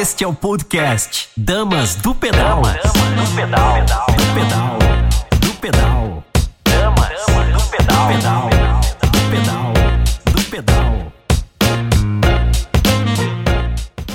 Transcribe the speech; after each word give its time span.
Este 0.00 0.22
é 0.22 0.28
o 0.28 0.32
podcast 0.32 1.28
Damas 1.36 1.96
do 1.96 2.14
Pedal. 2.14 2.62
Damas 2.62 2.82
do 2.92 3.34
Pedal. 3.34 3.84
Do 4.14 4.24
pedal. 4.32 4.78
Do 5.40 5.52
pedal. 5.54 6.24
Damas 6.62 7.26
do 7.52 7.60
Pedal. 7.68 8.06
Pedal. 8.06 8.48
Do 9.10 9.20
pedal. 9.28 9.72
Do 10.32 10.40
pedal. 10.50 10.94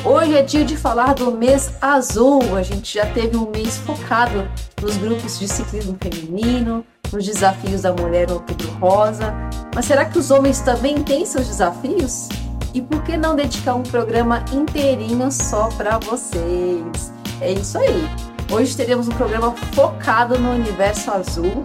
Hoje 0.06 0.38
é 0.38 0.42
dia 0.42 0.64
de 0.64 0.78
falar 0.78 1.16
do 1.16 1.34
mês 1.34 1.74
azul. 1.82 2.56
A 2.56 2.64
gente 2.64 2.94
já 2.94 3.06
teve 3.08 3.36
um 3.36 3.52
mês 3.52 3.76
focado 3.80 4.50
nos 4.82 4.96
grupos 4.96 5.38
de 5.38 5.50
ciclismo 5.50 5.98
feminino, 6.00 6.86
nos 7.12 7.26
desafios 7.26 7.82
da 7.82 7.92
mulher 7.92 8.30
no 8.30 8.36
Outubro 8.36 8.72
Rosa. 8.80 9.34
Mas 9.76 9.84
será 9.84 10.06
que 10.06 10.18
os 10.18 10.32
homens 10.32 10.62
também 10.62 11.04
têm 11.04 11.26
seus 11.26 11.46
desafios? 11.46 12.30
E 12.74 12.82
por 12.82 13.04
que 13.04 13.16
não 13.16 13.36
dedicar 13.36 13.76
um 13.76 13.84
programa 13.84 14.44
inteirinho 14.52 15.32
só 15.32 15.70
para 15.78 16.00
vocês? 16.00 17.14
É 17.40 17.52
isso 17.52 17.78
aí. 17.78 18.10
Hoje 18.52 18.76
teremos 18.76 19.08
um 19.08 19.12
programa 19.12 19.54
focado 19.74 20.40
no 20.40 20.52
universo 20.52 21.12
azul, 21.12 21.64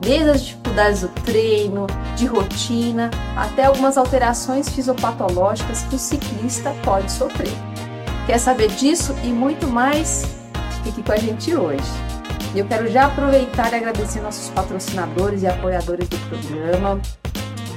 desde 0.00 0.30
as 0.30 0.44
dificuldades 0.44 1.02
do 1.02 1.08
treino, 1.08 1.86
de 2.16 2.24
rotina, 2.24 3.10
até 3.36 3.66
algumas 3.66 3.98
alterações 3.98 4.66
fisiopatológicas 4.70 5.82
que 5.82 5.94
o 5.94 5.98
ciclista 5.98 6.74
pode 6.82 7.12
sofrer. 7.12 7.52
Quer 8.26 8.38
saber 8.38 8.68
disso 8.68 9.14
e 9.22 9.28
muito 9.28 9.66
mais? 9.66 10.24
Fique 10.82 11.02
com 11.02 11.12
a 11.12 11.16
gente 11.16 11.54
hoje. 11.54 11.84
Eu 12.54 12.64
quero 12.66 12.90
já 12.90 13.06
aproveitar 13.06 13.72
e 13.72 13.76
agradecer 13.76 14.20
nossos 14.20 14.48
patrocinadores 14.48 15.42
e 15.42 15.46
apoiadores 15.46 16.08
do 16.08 16.16
programa, 16.28 16.98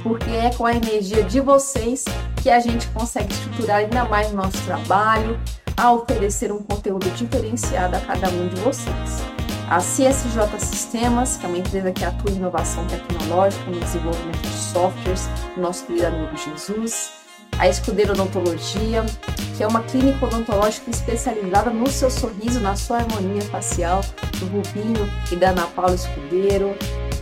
porque 0.02 0.30
é 0.30 0.50
com 0.54 0.66
a 0.66 0.72
energia 0.72 1.22
de 1.22 1.40
vocês 1.40 2.04
que 2.42 2.50
a 2.50 2.60
gente 2.60 2.86
consegue 2.88 3.32
estruturar 3.32 3.78
ainda 3.78 4.04
mais 4.04 4.32
o 4.32 4.36
nosso 4.36 4.58
trabalho, 4.64 5.38
a 5.76 5.92
oferecer 5.92 6.52
um 6.52 6.58
conteúdo 6.58 7.08
diferenciado 7.10 7.96
a 7.96 8.00
cada 8.00 8.28
um 8.28 8.48
de 8.48 8.60
vocês. 8.60 9.22
A 9.68 9.78
CSJ 9.78 10.58
Sistemas, 10.58 11.36
que 11.36 11.46
é 11.46 11.48
uma 11.48 11.58
empresa 11.58 11.92
que 11.92 12.04
atua 12.04 12.30
em 12.30 12.36
inovação 12.36 12.84
tecnológica 12.86 13.70
no 13.70 13.78
desenvolvimento 13.78 14.40
de 14.40 14.58
softwares, 14.58 15.28
nosso 15.56 15.86
querido 15.86 16.08
amigo 16.08 16.36
Jesus. 16.36 17.19
A 17.60 17.68
Escudeiro 17.68 18.14
Odontologia, 18.14 19.04
que 19.54 19.62
é 19.62 19.66
uma 19.66 19.82
clínica 19.82 20.24
odontológica 20.24 20.90
especializada 20.90 21.68
no 21.68 21.86
seu 21.88 22.10
sorriso, 22.10 22.58
na 22.58 22.74
sua 22.74 23.00
harmonia 23.00 23.42
facial, 23.42 24.00
do 24.38 24.46
Rubinho 24.46 25.06
e 25.30 25.36
da 25.36 25.50
Ana 25.50 25.66
Paula 25.66 25.94
Escudeiro 25.94 26.74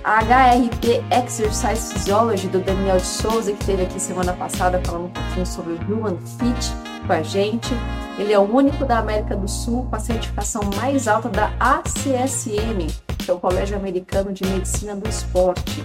a 0.05 0.20
HRP 0.20 1.03
Exercise 1.11 1.92
Physiology 1.92 2.47
do 2.47 2.61
Daniel 2.61 2.98
de 2.98 3.05
Souza, 3.05 3.53
que 3.53 3.61
esteve 3.61 3.83
aqui 3.83 3.98
semana 3.98 4.33
passada 4.33 4.81
falando 4.84 5.06
um 5.06 5.11
pouquinho 5.11 5.44
sobre 5.44 5.72
o 5.72 5.77
Human 5.77 6.16
Fit 6.39 6.72
com 7.05 7.12
a 7.12 7.22
gente. 7.22 7.69
Ele 8.16 8.33
é 8.33 8.39
o 8.39 8.42
único 8.42 8.84
da 8.84 8.98
América 8.98 9.36
do 9.36 9.48
Sul 9.48 9.86
com 9.91 9.97
a 9.97 9.98
certificação 9.98 10.62
mais 10.77 11.09
alta 11.09 11.28
da 11.28 11.53
ACSM, 11.59 12.86
que 13.19 13.31
é 13.31 13.34
o 13.34 13.39
Colégio 13.39 13.77
Americano 13.77 14.33
de 14.33 14.47
Medicina 14.47 14.94
do 14.94 15.09
Esporte. 15.09 15.84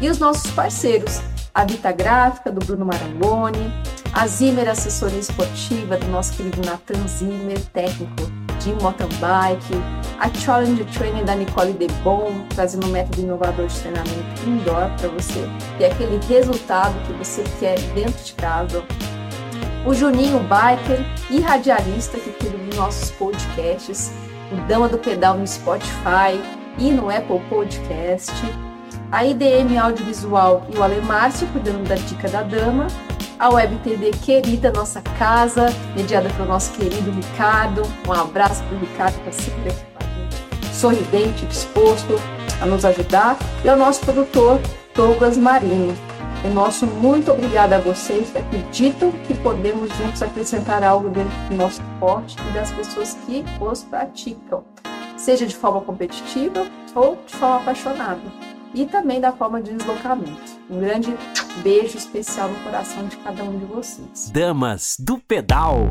E 0.00 0.08
os 0.08 0.18
nossos 0.18 0.50
parceiros, 0.50 1.20
a 1.54 1.64
Vita 1.64 1.92
Gráfica, 1.92 2.50
do 2.50 2.64
Bruno 2.64 2.86
Marangoni, 2.86 3.72
a 4.12 4.26
Zimmer 4.26 4.68
Assessoria 4.68 5.18
Esportiva, 5.18 5.96
do 5.96 6.08
nosso 6.08 6.34
querido 6.34 6.64
Nathan 6.64 7.06
Zimmer, 7.06 7.60
técnico 7.72 8.30
de 8.60 8.72
mountain 8.82 9.08
bike, 9.20 9.74
a 10.18 10.32
Challenge 10.32 10.84
Training 10.96 11.24
da 11.24 11.34
Nicole 11.34 11.72
Debon, 11.72 12.46
trazendo 12.54 12.86
um 12.86 12.90
método 12.90 13.20
inovador 13.20 13.66
de 13.66 13.80
treinamento 13.80 14.46
indoor 14.46 14.90
para 14.98 15.08
você. 15.08 15.46
Ter 15.78 15.86
aquele 15.86 16.18
resultado 16.26 16.94
que 17.06 17.12
você 17.12 17.44
quer 17.58 17.78
dentro 17.94 18.24
de 18.24 18.32
casa. 18.34 18.82
O 19.84 19.92
Juninho 19.92 20.38
Biker 20.40 21.04
e 21.28 21.40
radialista 21.40 22.18
que 22.18 22.30
cuida 22.30 22.56
dos 22.56 22.76
nossos 22.76 23.10
podcasts, 23.10 24.12
o 24.52 24.56
Dama 24.68 24.88
do 24.88 24.96
Pedal 24.96 25.36
no 25.36 25.46
Spotify 25.46 26.40
e 26.78 26.90
no 26.92 27.10
Apple 27.10 27.40
Podcast, 27.50 28.32
a 29.12 29.26
IDM 29.26 29.76
Audiovisual 29.78 30.66
e 30.72 30.78
o 30.78 30.82
Ale 30.82 31.02
Márcio 31.02 31.46
cuidando 31.48 31.86
da 31.86 31.96
Dica 31.96 32.28
da 32.30 32.42
Dama, 32.42 32.86
a 33.38 33.50
Web 33.50 33.76
TV 33.84 34.10
querida, 34.10 34.72
nossa 34.72 35.02
casa, 35.18 35.66
mediada 35.94 36.30
pelo 36.30 36.48
nosso 36.48 36.72
querido 36.72 37.10
Ricardo. 37.10 37.82
Um 38.08 38.12
abraço 38.12 38.62
para 38.64 38.74
o 38.74 38.80
Ricardo, 38.80 39.20
que 39.20 39.28
está 39.28 39.42
sempre 39.42 39.70
aqui 39.70 40.74
sorridente, 40.74 41.44
disposto 41.44 42.14
a 42.62 42.64
nos 42.64 42.86
ajudar. 42.86 43.36
E 43.62 43.68
ao 43.68 43.76
nosso 43.76 44.00
produtor, 44.00 44.58
Douglas 44.94 45.36
Marinho. 45.36 45.94
O 46.44 46.48
nosso 46.48 46.86
muito 46.86 47.30
obrigado 47.30 47.74
a 47.74 47.78
vocês 47.78 48.30
que 48.30 48.38
acreditam 48.38 49.12
que 49.26 49.34
podemos 49.34 49.94
juntos 49.96 50.22
acrescentar 50.22 50.82
algo 50.82 51.10
dentro 51.10 51.32
do 51.50 51.56
nosso 51.56 51.82
esporte 51.82 52.36
e 52.48 52.52
das 52.52 52.72
pessoas 52.72 53.16
que 53.26 53.44
os 53.60 53.84
praticam, 53.84 54.64
seja 55.16 55.46
de 55.46 55.54
forma 55.54 55.82
competitiva 55.82 56.66
ou 56.96 57.16
de 57.26 57.36
forma 57.36 57.58
apaixonada 57.58 58.51
e 58.74 58.86
também 58.86 59.20
da 59.20 59.32
forma 59.32 59.60
de 59.60 59.72
deslocamento. 59.74 60.40
Um 60.70 60.80
grande 60.80 61.16
beijo 61.62 61.98
especial 61.98 62.48
no 62.48 62.58
coração 62.60 63.06
de 63.06 63.16
cada 63.18 63.42
um 63.44 63.58
de 63.58 63.64
vocês. 63.66 64.30
Damas 64.32 64.96
do 64.98 65.18
Pedal. 65.18 65.90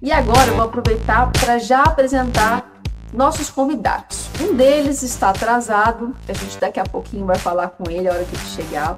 E 0.00 0.12
agora 0.12 0.50
eu 0.50 0.54
vou 0.54 0.64
aproveitar 0.64 1.30
para 1.32 1.58
já 1.58 1.82
apresentar 1.82 2.80
nossos 3.12 3.50
convidados. 3.50 4.28
Um 4.40 4.54
deles 4.54 5.02
está 5.02 5.30
atrasado, 5.30 6.14
a 6.28 6.32
gente 6.32 6.58
daqui 6.58 6.78
a 6.78 6.84
pouquinho 6.84 7.26
vai 7.26 7.36
falar 7.36 7.68
com 7.70 7.90
ele 7.90 8.08
a 8.08 8.12
hora 8.12 8.24
que 8.24 8.36
ele 8.36 8.44
chegar. 8.44 8.96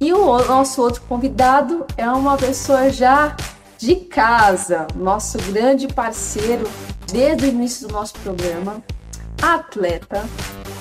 E 0.00 0.12
o 0.12 0.38
nosso 0.44 0.82
outro 0.82 1.02
convidado 1.02 1.86
é 1.96 2.10
uma 2.10 2.36
pessoa 2.36 2.90
já 2.90 3.36
de 3.78 3.94
casa, 3.96 4.86
nosso 4.96 5.38
grande 5.38 5.86
parceiro 5.86 6.68
desde 7.12 7.46
o 7.46 7.48
início 7.50 7.86
do 7.86 7.92
nosso 7.92 8.14
programa, 8.14 8.82
atleta, 9.40 10.24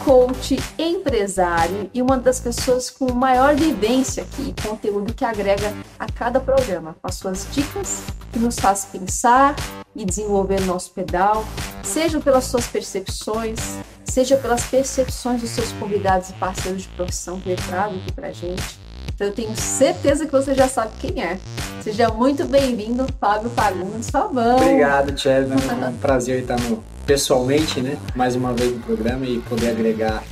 coach, 0.06 0.58
empresário 0.80 1.90
e 1.94 2.02
uma 2.02 2.18
das 2.18 2.40
pessoas 2.40 2.90
com 2.90 3.12
maior 3.12 3.54
vivência 3.54 4.24
aqui 4.24 4.54
e 4.58 4.68
conteúdo 4.68 5.14
que 5.14 5.26
agrega 5.26 5.74
a 6.00 6.10
cada 6.12 6.40
programa, 6.40 6.96
com 7.02 7.08
as 7.08 7.16
suas 7.16 7.48
dicas 7.52 8.04
que 8.32 8.40
nos 8.40 8.58
faz 8.58 8.86
pensar 8.86 9.56
e 9.96 10.06
desenvolver 10.06 10.62
nosso 10.62 10.92
pedal, 10.92 11.46
seja 11.84 12.20
pelas 12.20 12.46
suas 12.46 12.66
percepções, 12.66 13.60
seja 14.06 14.38
pelas 14.38 14.64
percepções 14.66 15.42
dos 15.42 15.50
seus 15.50 15.72
convidados 15.74 16.30
e 16.30 16.34
parceiros 16.34 16.84
de 16.84 16.88
profissão 16.90 17.40
que 17.40 17.50
ele 17.50 17.62
traz 17.62 17.94
aqui 17.94 18.12
pra 18.14 18.32
gente. 18.32 18.81
Então 19.22 19.30
eu 19.30 19.36
tenho 19.36 19.56
certeza 19.56 20.26
que 20.26 20.32
você 20.32 20.56
já 20.56 20.68
sabe 20.68 20.94
quem 21.00 21.24
é. 21.24 21.38
Seja 21.84 22.10
muito 22.10 22.44
bem-vindo, 22.44 23.06
Fábio 23.20 23.52
Fagundes 23.52 24.10
Fabão. 24.10 24.56
Obrigado, 24.56 25.16
Chelsea. 25.16 25.54
É 25.54 25.88
um 25.90 25.98
prazer 25.98 26.42
estar 26.42 26.60
no, 26.62 26.84
pessoalmente, 27.06 27.82
né? 27.82 28.00
Mais 28.16 28.36
uma 28.36 28.52
vez 28.52 28.72
no 28.72 28.80
programa 28.80 29.24
e 29.28 29.38
poder 29.42 29.70
agregar 29.70 30.24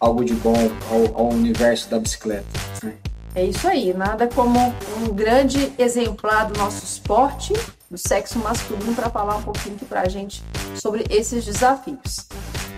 algo 0.00 0.24
de 0.24 0.34
bom 0.34 0.56
ao, 0.90 1.26
ao 1.26 1.28
universo 1.28 1.88
da 1.88 2.00
bicicleta. 2.00 2.44
Né? 2.82 2.94
É 3.36 3.44
isso 3.44 3.68
aí, 3.68 3.94
nada 3.94 4.26
como 4.26 4.74
um 5.00 5.14
grande 5.14 5.72
exemplar 5.78 6.50
do 6.50 6.58
nosso 6.58 6.84
esporte, 6.84 7.52
do 7.90 7.96
sexo 7.96 8.38
masculino, 8.38 8.94
para 8.94 9.10
falar 9.10 9.36
um 9.36 9.42
pouquinho 9.42 9.76
aqui 9.76 9.84
para 9.84 10.02
a 10.02 10.08
gente 10.08 10.42
sobre 10.80 11.04
esses 11.10 11.44
desafios. 11.44 12.26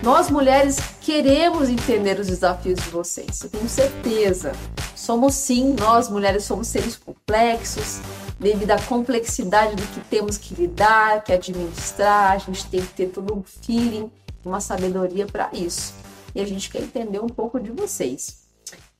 Nós 0.01 0.31
mulheres 0.31 0.79
queremos 1.01 1.69
entender 1.69 2.19
os 2.19 2.27
desafios 2.27 2.79
de 2.79 2.89
vocês, 2.89 3.41
eu 3.41 3.49
tenho 3.49 3.69
certeza. 3.69 4.53
Somos 4.95 5.33
sim, 5.33 5.75
nós 5.79 6.09
mulheres 6.09 6.43
somos 6.43 6.67
seres 6.67 6.95
complexos, 6.95 7.99
devido 8.39 8.71
à 8.71 8.81
complexidade 8.81 9.75
do 9.75 9.87
que 9.87 9.99
temos 10.01 10.37
que 10.37 10.55
lidar, 10.55 11.23
que 11.23 11.33
administrar, 11.33 12.31
a 12.31 12.37
gente 12.37 12.65
tem 12.67 12.81
que 12.81 12.93
ter 12.93 13.07
todo 13.07 13.35
um 13.35 13.43
feeling, 13.43 14.11
uma 14.43 14.59
sabedoria 14.59 15.27
para 15.27 15.49
isso. 15.53 15.93
E 16.33 16.41
a 16.41 16.45
gente 16.45 16.69
quer 16.69 16.81
entender 16.81 17.19
um 17.19 17.27
pouco 17.27 17.59
de 17.59 17.71
vocês. 17.71 18.47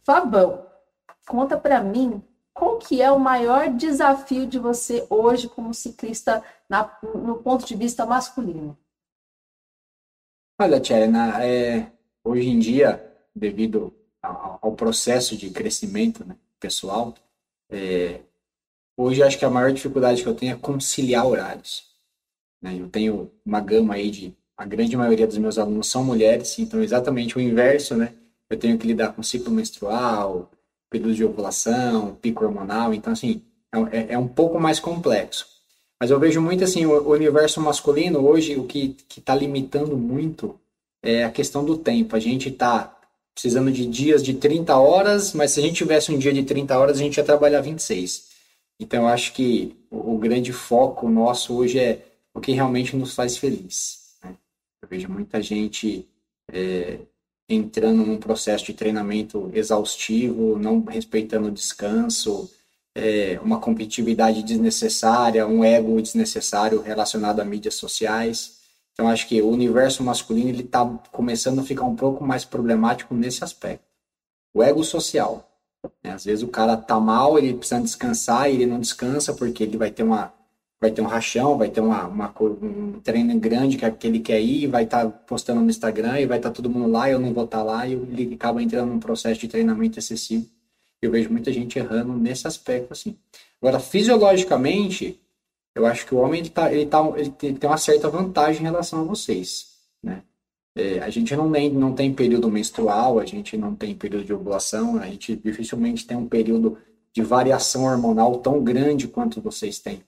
Fabão, 0.04 0.66
conta 1.28 1.58
para 1.58 1.82
mim 1.82 2.22
qual 2.54 2.78
que 2.78 3.02
é 3.02 3.12
o 3.12 3.20
maior 3.20 3.70
desafio 3.70 4.46
de 4.46 4.60
você 4.60 5.06
hoje 5.10 5.48
como 5.48 5.74
ciclista 5.74 6.44
na, 6.70 6.98
no 7.04 7.38
ponto 7.38 7.66
de 7.66 7.76
vista 7.76 8.06
masculino? 8.06 8.78
Olha, 10.60 10.80
Tcherna, 10.80 11.44
é, 11.44 11.92
hoje 12.24 12.50
em 12.50 12.60
dia, 12.60 13.04
devido 13.36 13.94
ao, 14.22 14.60
ao 14.62 14.72
processo 14.74 15.36
de 15.36 15.50
crescimento 15.50 16.26
né, 16.26 16.36
pessoal, 16.60 17.16
é, 17.70 18.22
hoje 18.96 19.24
acho 19.24 19.40
que 19.40 19.46
a 19.46 19.50
maior 19.50 19.72
dificuldade 19.72 20.22
que 20.22 20.30
eu 20.30 20.36
tenho 20.36 20.54
é 20.54 20.60
conciliar 20.60 21.26
horários. 21.26 21.90
Né? 22.62 22.78
Eu 22.80 22.88
tenho 22.90 23.32
uma 23.44 23.60
gama 23.60 23.96
aí 23.96 24.12
de, 24.12 24.38
a 24.56 24.66
grande 24.66 24.96
maioria 24.96 25.26
dos 25.26 25.38
meus 25.38 25.58
alunos 25.58 25.88
são 25.88 26.04
mulheres, 26.04 26.60
então 26.60 26.84
exatamente 26.84 27.38
o 27.38 27.42
inverso, 27.42 27.96
né? 27.96 28.14
Eu 28.50 28.60
tenho 28.60 28.78
que 28.78 28.86
lidar 28.86 29.14
com 29.14 29.24
ciclo 29.24 29.50
menstrual, 29.50 30.51
período 30.92 31.16
de 31.16 31.26
ovulação, 31.26 32.16
pico 32.22 32.44
hormonal, 32.44 32.94
então 32.94 33.14
assim, 33.14 33.42
é, 33.74 33.98
é, 33.98 34.14
é 34.14 34.18
um 34.18 34.28
pouco 34.28 34.60
mais 34.60 34.80
complexo. 34.80 35.48
Mas 36.00 36.12
eu 36.12 36.20
vejo 36.20 36.42
muito 36.42 36.64
assim, 36.64 36.86
o, 36.86 37.10
universo 37.10 37.62
masculino 37.62 38.20
hoje, 38.20 38.58
o 38.58 38.66
que 38.66 38.98
está 39.18 39.34
limitando 39.34 39.96
muito 39.96 40.60
é 41.02 41.24
a 41.24 41.32
questão 41.32 41.64
do 41.64 41.78
tempo. 41.78 42.16
A 42.16 42.20
gente 42.20 42.50
está 42.50 43.00
precisando 43.34 43.72
de 43.72 43.86
dias 43.86 44.24
de 44.24 44.34
30 44.34 44.76
horas, 44.76 45.34
mas 45.34 45.52
se 45.52 45.60
a 45.60 45.64
gente 45.64 45.76
tivesse 45.76 46.12
um 46.12 46.18
dia 46.18 46.34
de 46.34 46.44
30 46.44 46.78
horas, 46.78 46.98
a 46.98 47.00
gente 47.00 47.18
ia 47.18 47.24
trabalhar 47.24 47.62
26. 47.62 48.30
Então, 48.80 49.04
eu 49.04 49.08
acho 49.08 49.32
que 49.34 49.78
o, 49.90 50.16
o 50.16 50.18
grande 50.18 50.52
foco 50.52 51.08
nosso 51.08 51.56
hoje 51.56 51.80
é 51.80 52.04
o 52.34 52.42
que 52.42 52.52
realmente 52.52 52.96
nos 52.96 53.14
faz 53.14 53.38
feliz. 53.38 54.16
Né? 54.24 54.36
Eu 54.82 54.90
vejo 54.90 55.08
muita 55.08 55.42
gente 55.42 56.08
é, 56.52 56.98
entrando 57.54 58.06
num 58.06 58.18
processo 58.18 58.66
de 58.66 58.74
treinamento 58.74 59.50
exaustivo, 59.54 60.58
não 60.58 60.84
respeitando 60.84 61.48
o 61.48 61.52
descanso, 61.52 62.50
é, 62.96 63.40
uma 63.42 63.60
competitividade 63.60 64.44
desnecessária, 64.44 65.48
um 65.48 65.64
ego 65.64 66.02
desnecessário 66.02 66.82
relacionado 66.82 67.40
a 67.40 67.46
mídias 67.46 67.76
sociais. 67.76 68.60
Então, 68.94 69.08
acho 69.08 69.28
que 69.28 69.42
o 69.42 69.50
universo 69.50 70.04
masculino 70.04 70.50
ele 70.50 70.64
está 70.64 70.86
começando 71.12 71.60
a 71.60 71.64
ficar 71.64 71.86
um 71.86 71.96
pouco 71.96 72.24
mais 72.24 72.44
problemático 72.44 73.16
nesse 73.16 73.44
aspecto. 73.44 73.86
O 74.54 74.62
ego 74.62 74.84
social. 74.84 75.48
Né? 76.04 76.12
Às 76.12 76.26
vezes 76.26 76.44
o 76.44 76.50
cara 76.50 76.76
tá 76.76 77.00
mal, 77.00 77.38
ele 77.38 77.54
precisa 77.54 77.82
descansar 77.82 78.50
e 78.50 78.56
ele 78.56 78.66
não 78.66 78.80
descansa 78.80 79.34
porque 79.34 79.64
ele 79.64 79.78
vai 79.78 79.90
ter 79.90 80.04
uma 80.04 80.34
vai 80.82 80.90
ter 80.90 81.02
um 81.02 81.06
rachão, 81.06 81.60
vai 81.60 81.70
ter 81.70 81.80
uma, 81.80 82.08
uma 82.08 82.34
um 82.42 83.00
treino 83.04 83.40
grande 83.40 83.78
que, 83.78 84.08
ele 84.08 84.20
quer 84.20 84.42
ir, 84.42 84.66
vai 84.66 84.84
estar 84.84 85.06
tá 85.06 85.10
postando 85.12 85.62
no 85.62 85.70
Instagram 85.70 86.20
e 86.20 86.26
vai 86.26 86.40
estar 86.40 86.50
tá 86.50 86.56
todo 86.56 86.72
mundo 86.72 86.90
lá, 86.90 87.08
eu 87.08 87.20
não 87.20 87.32
vou 87.32 87.46
estar 87.46 87.60
tá 87.60 87.64
lá 87.64 87.88
e 87.88 87.94
ele 87.94 88.34
acaba 88.34 88.64
entrando 88.64 88.90
num 88.90 89.00
processo 89.00 89.40
de 89.40 89.48
treinamento 89.48 90.00
excessivo. 90.00 90.48
Eu 91.00 91.12
vejo 91.12 91.30
muita 91.30 91.54
gente 91.54 91.78
errando 91.78 92.14
nesse 92.14 92.48
aspecto 92.48 92.94
assim. 92.94 93.16
Agora, 93.62 93.80
fisiologicamente, 93.80 95.20
eu 95.76 95.86
acho 95.86 96.06
que 96.06 96.16
o 96.16 96.18
homem 96.18 96.40
ele, 96.40 96.50
tá, 96.50 96.74
ele, 96.74 96.86
tá, 96.88 97.14
ele 97.16 97.30
tem 97.30 97.70
uma 97.70 97.78
certa 97.78 98.10
vantagem 98.10 98.62
em 98.62 98.66
relação 98.66 99.02
a 99.02 99.04
vocês, 99.04 99.68
né? 100.02 100.24
É, 100.76 101.00
a 101.00 101.10
gente 101.10 101.36
não 101.36 101.52
tem, 101.52 101.70
não 101.70 101.94
tem 101.94 102.14
período 102.14 102.50
menstrual, 102.50 103.20
a 103.20 103.26
gente 103.26 103.58
não 103.58 103.76
tem 103.76 103.94
período 103.94 104.26
de 104.26 104.34
ovulação, 104.34 104.98
a 104.98 105.06
gente 105.06 105.36
dificilmente 105.36 106.08
tem 106.08 106.16
um 106.16 106.28
período 106.28 106.78
de 107.14 107.22
variação 107.22 107.84
hormonal 107.84 108.38
tão 108.38 108.64
grande 108.64 109.08
quanto 109.08 109.42
vocês 109.42 109.80
têm. 109.80 110.02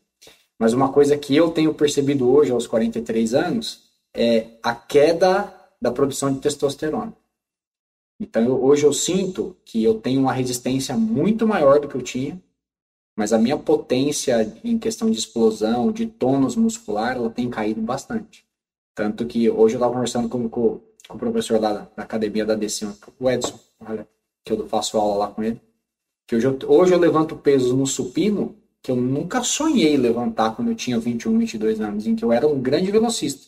Mas 0.60 0.74
uma 0.74 0.92
coisa 0.92 1.18
que 1.18 1.36
eu 1.36 1.52
tenho 1.52 1.74
percebido 1.74 2.30
hoje, 2.30 2.52
aos 2.52 2.68
43 2.68 3.34
anos, 3.34 3.84
é 4.14 4.48
a 4.62 4.74
queda 4.74 5.54
da 5.82 5.92
produção 5.92 6.34
de 6.34 6.40
testosterona. 6.40 7.14
Então, 8.20 8.44
eu, 8.44 8.64
hoje 8.64 8.86
eu 8.86 8.94
sinto 8.94 9.58
que 9.66 9.84
eu 9.84 10.00
tenho 10.00 10.22
uma 10.22 10.34
resistência 10.34 10.96
muito 10.96 11.48
maior 11.48 11.80
do 11.80 11.88
que 11.88 11.96
eu 11.96 12.02
tinha, 12.02 12.42
mas 13.16 13.34
a 13.34 13.38
minha 13.38 13.58
potência 13.58 14.60
em 14.64 14.78
questão 14.78 15.10
de 15.10 15.18
explosão, 15.18 15.92
de 15.92 16.08
tônus 16.08 16.56
muscular, 16.56 17.16
ela 17.16 17.30
tem 17.30 17.50
caído 17.50 17.82
bastante. 17.82 18.46
Tanto 18.96 19.26
que 19.26 19.50
hoje 19.50 19.76
eu 19.76 19.78
estava 19.78 19.94
conversando 19.94 20.30
com, 20.30 20.48
com, 20.50 20.80
com, 21.08 21.16
o 21.16 21.20
professor 21.20 21.60
lá 21.60 21.74
da, 21.74 21.88
da 21.96 22.04
academia 22.04 22.46
da 22.46 22.56
DC, 22.56 22.88
o 23.20 23.30
Edson, 23.30 23.60
olha, 23.82 24.08
que 24.46 24.54
eu 24.54 24.68
faço 24.68 24.98
aula 24.98 25.16
lá 25.16 25.28
com 25.28 25.44
ele, 25.44 25.62
que 26.28 26.36
hoje 26.36 26.48
eu, 26.48 26.58
hoje 26.68 26.94
eu 26.94 27.00
levanto 27.00 27.36
pesos 27.36 27.74
no 27.74 27.86
supino 27.86 28.56
que 28.84 28.92
eu 28.92 28.98
nunca 28.98 29.42
sonhei 29.42 29.96
levantar 29.96 30.54
quando 30.56 30.68
eu 30.68 30.76
tinha 30.76 31.00
21, 31.00 31.40
22 31.40 31.80
anos, 31.80 32.06
em 32.06 32.16
que 32.16 32.24
eu 32.24 32.34
era 32.34 32.46
um 32.46 32.62
grande 32.62 32.92
velocista. 32.92 33.48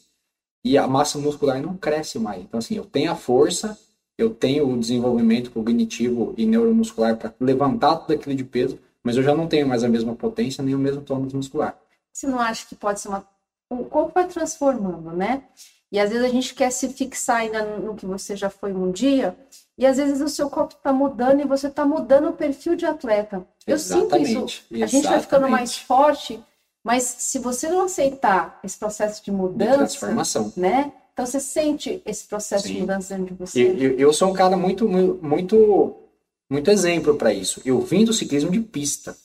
E 0.63 0.77
a 0.77 0.87
massa 0.87 1.19
muscular 1.19 1.61
não 1.61 1.75
cresce 1.75 2.17
mais. 2.17 2.41
Então, 2.41 2.57
assim, 2.57 2.75
eu 2.75 2.85
tenho 2.85 3.11
a 3.11 3.15
força, 3.15 3.77
eu 4.17 4.29
tenho 4.29 4.67
o 4.67 4.79
desenvolvimento 4.79 5.51
cognitivo 5.51 6.33
e 6.37 6.45
neuromuscular 6.45 7.17
para 7.17 7.33
levantar 7.39 7.97
tudo 7.97 8.13
aquilo 8.13 8.33
de 8.33 8.45
peso, 8.45 8.79
mas 9.03 9.17
eu 9.17 9.23
já 9.23 9.35
não 9.35 9.45
tenho 9.45 9.67
mais 9.67 9.83
a 9.83 9.89
mesma 9.89 10.15
potência 10.15 10.63
nem 10.63 10.73
o 10.73 10.79
mesmo 10.79 11.01
tônus 11.01 11.33
muscular. 11.33 11.77
Você 12.13 12.25
não 12.27 12.39
acha 12.39 12.65
que 12.65 12.73
pode 12.73 13.01
ser 13.01 13.09
uma. 13.09 13.27
O 13.69 13.83
corpo 13.83 14.13
vai 14.15 14.27
transformando, 14.27 15.11
né? 15.11 15.43
E 15.91 15.99
às 15.99 16.09
vezes 16.09 16.25
a 16.25 16.29
gente 16.29 16.55
quer 16.55 16.71
se 16.71 16.87
fixar 16.89 17.41
ainda 17.41 17.77
no 17.77 17.93
que 17.93 18.05
você 18.05 18.37
já 18.37 18.49
foi 18.49 18.73
um 18.73 18.89
dia, 18.89 19.37
e 19.77 19.85
às 19.85 19.97
vezes 19.97 20.21
o 20.21 20.29
seu 20.29 20.49
corpo 20.49 20.75
está 20.75 20.93
mudando 20.93 21.41
e 21.41 21.47
você 21.47 21.67
está 21.67 21.85
mudando 21.85 22.29
o 22.29 22.33
perfil 22.33 22.75
de 22.75 22.85
atleta. 22.85 23.45
Eu 23.67 23.75
Exatamente. 23.75 24.27
sinto 24.27 24.75
isso. 24.75 24.83
A 24.83 24.87
gente 24.87 25.07
vai 25.07 25.19
ficando 25.19 25.49
mais 25.49 25.77
forte, 25.77 26.41
mas 26.83 27.03
se 27.03 27.39
você 27.39 27.67
não 27.67 27.81
aceitar 27.81 28.59
esse 28.63 28.77
processo 28.77 29.23
de 29.23 29.31
mudança, 29.31 29.71
de 29.71 29.77
transformação, 29.77 30.53
né? 30.55 30.93
Então 31.11 31.25
você 31.25 31.39
sente 31.39 32.01
esse 32.05 32.25
processo 32.25 32.67
Sim. 32.67 32.73
de 32.73 32.79
mudança 32.81 33.15
dentro 33.15 33.33
de 33.33 33.39
você. 33.39 33.63
Eu, 33.63 33.97
eu 33.97 34.13
sou 34.13 34.29
um 34.29 34.33
cara 34.33 34.55
muito, 34.55 34.87
muito, 34.87 35.95
muito 36.49 36.71
exemplo 36.71 37.15
para 37.15 37.33
isso. 37.33 37.61
Eu 37.65 37.79
vim 37.81 38.05
do 38.05 38.13
ciclismo 38.13 38.51
de 38.51 38.59
pista. 38.59 39.15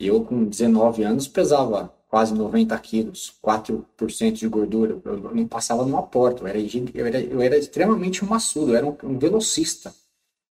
Eu 0.00 0.22
com 0.22 0.44
19 0.44 1.02
anos 1.02 1.26
pesava 1.26 1.92
quase 2.08 2.34
90 2.34 2.76
quilos, 2.78 3.34
4% 3.44 4.32
de 4.32 4.48
gordura. 4.48 4.98
Eu 5.04 5.18
não 5.18 5.46
passava 5.46 5.84
numa 5.84 6.02
porta, 6.02 6.42
eu 6.42 6.46
era, 6.46 6.58
eu 6.58 7.06
era, 7.06 7.20
eu 7.20 7.42
era 7.42 7.58
extremamente 7.58 8.24
maçudo, 8.24 8.72
eu 8.72 8.76
era 8.76 8.86
um, 8.86 8.96
um, 9.04 9.18
velocista. 9.18 9.94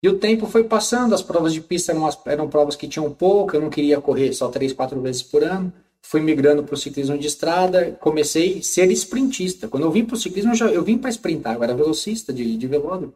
E 0.03 0.09
o 0.09 0.19
tempo 0.19 0.47
foi 0.47 0.65
passando, 0.65 1.15
as 1.15 1.23
provas 1.23 1.53
de 1.53 1.61
pista 1.61 1.93
eram, 1.93 2.09
eram 2.27 2.49
provas 2.49 2.75
que 2.75 2.89
tinham 2.89 3.13
pouco, 3.13 3.55
eu 3.55 3.61
não 3.61 3.71
queria 3.71 4.01
correr 4.01 4.33
só 4.33 4.49
3, 4.49 4.73
4 4.73 5.01
vezes 5.01 5.23
por 5.23 5.45
ano. 5.45 5.73
Fui 6.05 6.21
migrando 6.21 6.65
para 6.65 6.75
o 6.75 6.77
ciclismo 6.77 7.17
de 7.17 7.29
estrada, 7.29 7.93
comecei 8.01 8.59
a 8.59 8.63
ser 8.63 8.91
sprintista. 8.91 9.69
Quando 9.69 9.85
eu 9.85 9.91
vim 9.93 10.05
para 10.05 10.15
o 10.15 10.19
ciclismo, 10.19 10.51
eu, 10.51 10.57
já, 10.57 10.67
eu 10.67 10.83
vim 10.83 10.99
para 10.99 11.11
sprintar, 11.11 11.55
eu 11.55 11.63
era 11.63 11.75
velocista 11.75 12.33
de, 12.33 12.57
de 12.57 12.67
velódromo. 12.67 13.15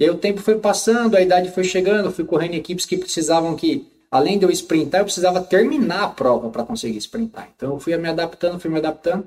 E 0.00 0.04
aí 0.04 0.10
o 0.10 0.16
tempo 0.16 0.40
foi 0.40 0.58
passando, 0.58 1.16
a 1.16 1.20
idade 1.20 1.50
foi 1.50 1.64
chegando, 1.64 2.10
fui 2.10 2.24
correndo 2.24 2.54
em 2.54 2.58
equipes 2.58 2.86
que 2.86 2.96
precisavam 2.96 3.54
que 3.54 3.86
além 4.14 4.38
de 4.38 4.44
eu 4.44 4.50
sprintar, 4.52 5.00
eu 5.00 5.06
precisava 5.06 5.42
terminar 5.42 6.04
a 6.04 6.08
prova 6.08 6.48
para 6.48 6.62
conseguir 6.62 6.98
sprintar. 6.98 7.50
Então 7.56 7.72
eu 7.72 7.80
fui 7.80 7.96
me 7.96 8.08
adaptando, 8.08 8.60
fui 8.60 8.70
me 8.70 8.78
adaptando. 8.78 9.26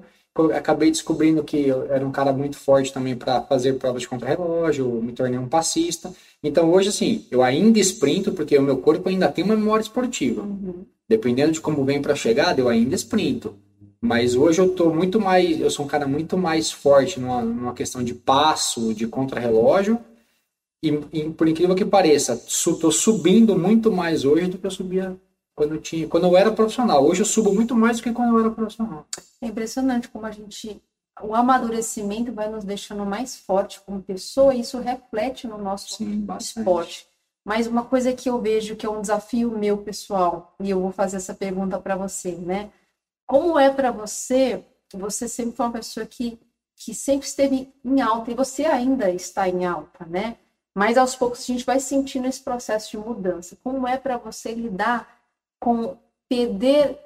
Acabei 0.55 0.89
descobrindo 0.89 1.43
que 1.43 1.67
eu 1.67 1.91
era 1.91 2.07
um 2.07 2.11
cara 2.11 2.31
muito 2.31 2.57
forte 2.57 2.93
também 2.93 3.13
para 3.13 3.41
fazer 3.41 3.73
provas 3.73 4.03
de 4.03 4.07
contrarrelógio, 4.07 4.87
me 5.01 5.11
tornei 5.11 5.37
um 5.37 5.49
passista. 5.49 6.13
Então 6.41 6.71
hoje, 6.71 6.87
assim, 6.87 7.25
eu 7.29 7.43
ainda 7.43 7.79
sprinto 7.79 8.31
porque 8.31 8.57
o 8.57 8.61
meu 8.61 8.77
corpo 8.77 9.09
ainda 9.09 9.27
tem 9.27 9.43
uma 9.43 9.57
memória 9.57 9.81
esportiva. 9.81 10.43
Uhum. 10.43 10.85
Dependendo 11.09 11.51
de 11.51 11.59
como 11.59 11.83
vem 11.83 12.01
para 12.01 12.13
a 12.13 12.15
chegada, 12.15 12.61
eu 12.61 12.69
ainda 12.69 12.95
sprinto. 12.95 13.55
Mas 13.99 14.35
hoje 14.35 14.61
eu 14.61 14.69
tô 14.69 14.93
muito 14.93 15.19
mais, 15.19 15.59
eu 15.59 15.69
sou 15.69 15.83
um 15.83 15.89
cara 15.89 16.07
muito 16.07 16.37
mais 16.37 16.71
forte 16.71 17.19
numa, 17.19 17.41
numa 17.41 17.73
questão 17.73 18.01
de 18.01 18.13
passo, 18.13 18.93
de 18.93 19.05
contrarrelógio, 19.05 19.99
e, 20.81 20.89
e, 21.11 21.29
por 21.31 21.47
incrível 21.47 21.75
que 21.75 21.85
pareça, 21.85 22.33
estou 22.33 22.91
subindo 22.91 23.57
muito 23.57 23.91
mais 23.91 24.23
hoje 24.23 24.47
do 24.47 24.57
que 24.57 24.67
eu 24.67 24.71
subia 24.71 25.17
quando 25.55 25.75
eu, 25.75 25.81
tinha, 25.81 26.07
quando 26.07 26.27
eu 26.27 26.37
era 26.37 26.51
profissional. 26.51 27.03
Hoje 27.03 27.21
eu 27.21 27.25
subo 27.25 27.51
muito 27.53 27.75
mais 27.75 27.97
do 27.97 28.03
que 28.03 28.13
quando 28.13 28.35
eu 28.35 28.39
era 28.39 28.51
profissional. 28.51 29.07
É 29.41 29.47
impressionante 29.47 30.07
como 30.07 30.25
a 30.25 30.31
gente. 30.31 30.81
O 31.19 31.33
amadurecimento 31.33 32.31
vai 32.31 32.47
nos 32.47 32.63
deixando 32.63 33.03
mais 33.03 33.35
forte 33.35 33.81
como 33.81 34.03
pessoa 34.03 34.53
e 34.53 34.59
isso 34.59 34.79
reflete 34.79 35.47
no 35.47 35.57
nosso 35.57 35.95
Sim, 35.95 36.27
esporte. 36.39 37.07
Mas 37.43 37.65
uma 37.65 37.85
coisa 37.85 38.13
que 38.13 38.29
eu 38.29 38.39
vejo 38.39 38.75
que 38.75 38.85
é 38.85 38.89
um 38.89 39.01
desafio 39.01 39.49
meu 39.49 39.79
pessoal, 39.79 40.53
e 40.59 40.69
eu 40.69 40.79
vou 40.79 40.91
fazer 40.91 41.17
essa 41.17 41.33
pergunta 41.33 41.79
para 41.79 41.95
você, 41.95 42.33
né? 42.33 42.69
Como 43.25 43.57
é 43.57 43.69
para 43.71 43.89
você? 43.89 44.63
Você 44.93 45.27
sempre 45.27 45.55
foi 45.55 45.65
uma 45.65 45.71
pessoa 45.71 46.05
que, 46.05 46.37
que 46.75 46.93
sempre 46.93 47.25
esteve 47.25 47.73
em 47.83 47.99
alta 47.99 48.29
e 48.29 48.35
você 48.35 48.65
ainda 48.65 49.09
está 49.09 49.49
em 49.49 49.65
alta, 49.65 50.05
né? 50.05 50.37
Mas 50.77 50.95
aos 50.95 51.15
poucos 51.15 51.41
a 51.41 51.43
gente 51.45 51.65
vai 51.65 51.79
sentindo 51.79 52.27
esse 52.27 52.39
processo 52.39 52.91
de 52.91 52.99
mudança. 52.99 53.57
Como 53.63 53.87
é 53.87 53.97
para 53.97 54.15
você 54.15 54.53
lidar 54.53 55.09
com 55.59 55.97
perder 56.29 56.99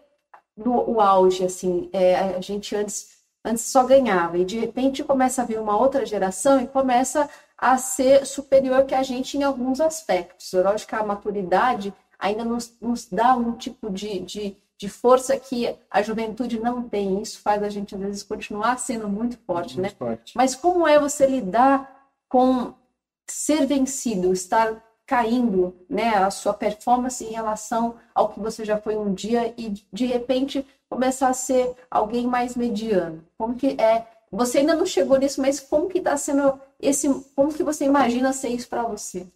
no, 0.57 0.91
o 0.91 0.99
auge, 0.99 1.45
assim, 1.45 1.89
é, 1.93 2.17
a 2.17 2.41
gente 2.41 2.75
antes, 2.75 3.19
antes 3.45 3.63
só 3.63 3.85
ganhava 3.85 4.37
e 4.37 4.43
de 4.43 4.59
repente 4.59 5.05
começa 5.05 5.41
a 5.41 5.45
vir 5.45 5.57
uma 5.57 5.77
outra 5.77 6.05
geração 6.05 6.59
e 6.59 6.67
começa 6.67 7.29
a 7.57 7.77
ser 7.77 8.25
superior 8.25 8.83
que 8.83 8.93
a 8.93 9.03
gente 9.03 9.37
em 9.37 9.43
alguns 9.43 9.79
aspectos. 9.79 10.51
Lógico 10.51 10.89
que 10.89 10.95
a 10.95 11.05
maturidade 11.05 11.93
ainda 12.19 12.43
nos, 12.43 12.75
nos 12.81 13.07
dá 13.07 13.37
um 13.37 13.53
tipo 13.53 13.89
de, 13.89 14.19
de, 14.19 14.57
de, 14.77 14.89
força 14.89 15.39
que 15.39 15.73
a 15.89 16.01
juventude 16.01 16.59
não 16.59 16.83
tem. 16.83 17.21
Isso 17.21 17.39
faz 17.39 17.63
a 17.63 17.69
gente, 17.69 17.95
às 17.95 18.01
vezes, 18.01 18.21
continuar 18.21 18.77
sendo 18.79 19.07
muito 19.07 19.37
forte, 19.47 19.79
muito 19.79 19.93
né? 19.93 19.95
Forte. 19.97 20.33
Mas 20.35 20.55
como 20.55 20.85
é 20.85 20.99
você 20.99 21.25
lidar 21.25 22.11
com 22.27 22.73
ser 23.31 23.65
vencido, 23.65 24.33
estar 24.33 24.83
caindo, 25.05 25.75
né, 25.89 26.15
a 26.15 26.29
sua 26.29 26.53
performance 26.53 27.23
em 27.23 27.31
relação 27.31 27.95
ao 28.13 28.29
que 28.29 28.39
você 28.39 28.63
já 28.63 28.77
foi 28.77 28.95
um 28.95 29.13
dia 29.13 29.53
e 29.57 29.73
de 29.91 30.05
repente 30.05 30.65
começar 30.89 31.29
a 31.29 31.33
ser 31.33 31.73
alguém 31.89 32.27
mais 32.27 32.55
mediano. 32.55 33.23
Como 33.37 33.55
que 33.55 33.75
é? 33.81 34.07
Você 34.31 34.59
ainda 34.59 34.75
não 34.75 34.85
chegou 34.85 35.17
nisso, 35.17 35.41
mas 35.41 35.59
como 35.59 35.89
que 35.89 35.97
está 35.97 36.15
sendo 36.15 36.59
esse? 36.79 37.09
Como 37.35 37.53
que 37.53 37.63
você 37.63 37.85
imagina 37.85 38.31
ser 38.31 38.49
isso 38.49 38.69
para 38.69 38.83
você? 38.83 39.27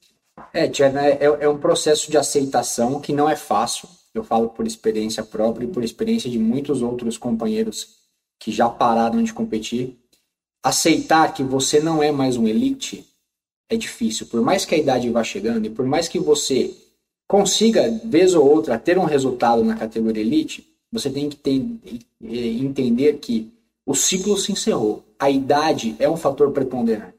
É, 0.53 0.67
Tia, 0.67 0.87
é, 0.87 1.23
é 1.23 1.49
um 1.49 1.57
processo 1.57 2.09
de 2.09 2.17
aceitação 2.17 3.01
que 3.01 3.11
não 3.11 3.29
é 3.29 3.35
fácil. 3.35 3.89
Eu 4.13 4.23
falo 4.23 4.49
por 4.49 4.65
experiência 4.65 5.23
própria 5.23 5.65
e 5.65 5.69
por 5.69 5.83
experiência 5.83 6.29
de 6.29 6.39
muitos 6.39 6.81
outros 6.81 7.17
companheiros 7.17 7.97
que 8.39 8.51
já 8.51 8.69
pararam 8.69 9.21
de 9.21 9.33
competir. 9.33 9.99
Aceitar 10.63 11.33
que 11.33 11.43
você 11.43 11.79
não 11.79 12.01
é 12.01 12.11
mais 12.11 12.37
um 12.37 12.47
elite 12.47 13.05
é 13.69 13.75
difícil. 13.75 14.27
Por 14.27 14.41
mais 14.41 14.65
que 14.65 14.75
a 14.75 14.77
idade 14.77 15.09
vá 15.09 15.23
chegando 15.23 15.65
e 15.65 15.69
por 15.69 15.85
mais 15.85 16.07
que 16.07 16.19
você 16.19 16.75
consiga, 17.27 17.89
vez 18.03 18.35
ou 18.35 18.47
outra, 18.47 18.77
ter 18.77 18.97
um 18.97 19.05
resultado 19.05 19.63
na 19.63 19.75
categoria 19.75 20.21
elite, 20.21 20.67
você 20.91 21.09
tem 21.09 21.29
que 21.29 21.35
ter, 21.35 21.65
entender 22.21 23.17
que 23.17 23.51
o 23.85 23.93
ciclo 23.93 24.37
se 24.37 24.51
encerrou. 24.51 25.03
A 25.19 25.29
idade 25.29 25.95
é 25.99 26.09
um 26.09 26.17
fator 26.17 26.51
preponderante. 26.51 27.15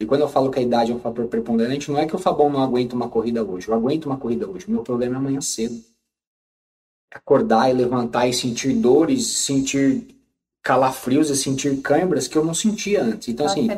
E 0.00 0.06
quando 0.06 0.22
eu 0.22 0.28
falo 0.28 0.50
que 0.50 0.58
a 0.58 0.62
idade 0.62 0.90
é 0.90 0.94
um 0.94 1.00
fator 1.00 1.26
preponderante, 1.28 1.90
não 1.90 1.98
é 1.98 2.06
que 2.06 2.16
o 2.16 2.18
Fabão 2.18 2.50
não 2.50 2.60
aguenta 2.60 2.96
uma 2.96 3.08
corrida 3.08 3.44
hoje. 3.44 3.68
Eu 3.68 3.74
aguento 3.74 4.06
uma 4.06 4.16
corrida 4.16 4.48
hoje. 4.48 4.68
Meu 4.68 4.82
problema 4.82 5.14
é 5.14 5.18
amanhã 5.18 5.40
cedo. 5.40 5.80
Acordar 7.12 7.70
e 7.70 7.74
levantar 7.74 8.26
e 8.26 8.32
sentir 8.32 8.74
dores, 8.74 9.26
sentir 9.26 10.08
calafrios 10.62 11.28
e 11.28 11.36
sentir 11.36 11.76
câimbras 11.82 12.28
que 12.28 12.38
eu 12.38 12.44
não 12.44 12.54
sentia 12.54 13.02
antes. 13.02 13.28
Então, 13.28 13.46
assim, 13.46 13.68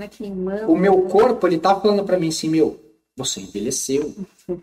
o 0.69 0.77
meu 0.77 1.03
corpo, 1.03 1.47
ele 1.47 1.59
tá 1.59 1.79
falando 1.79 2.05
pra 2.05 2.19
mim 2.19 2.29
assim, 2.29 2.49
meu, 2.49 2.79
você 3.17 3.41
envelheceu. 3.41 4.15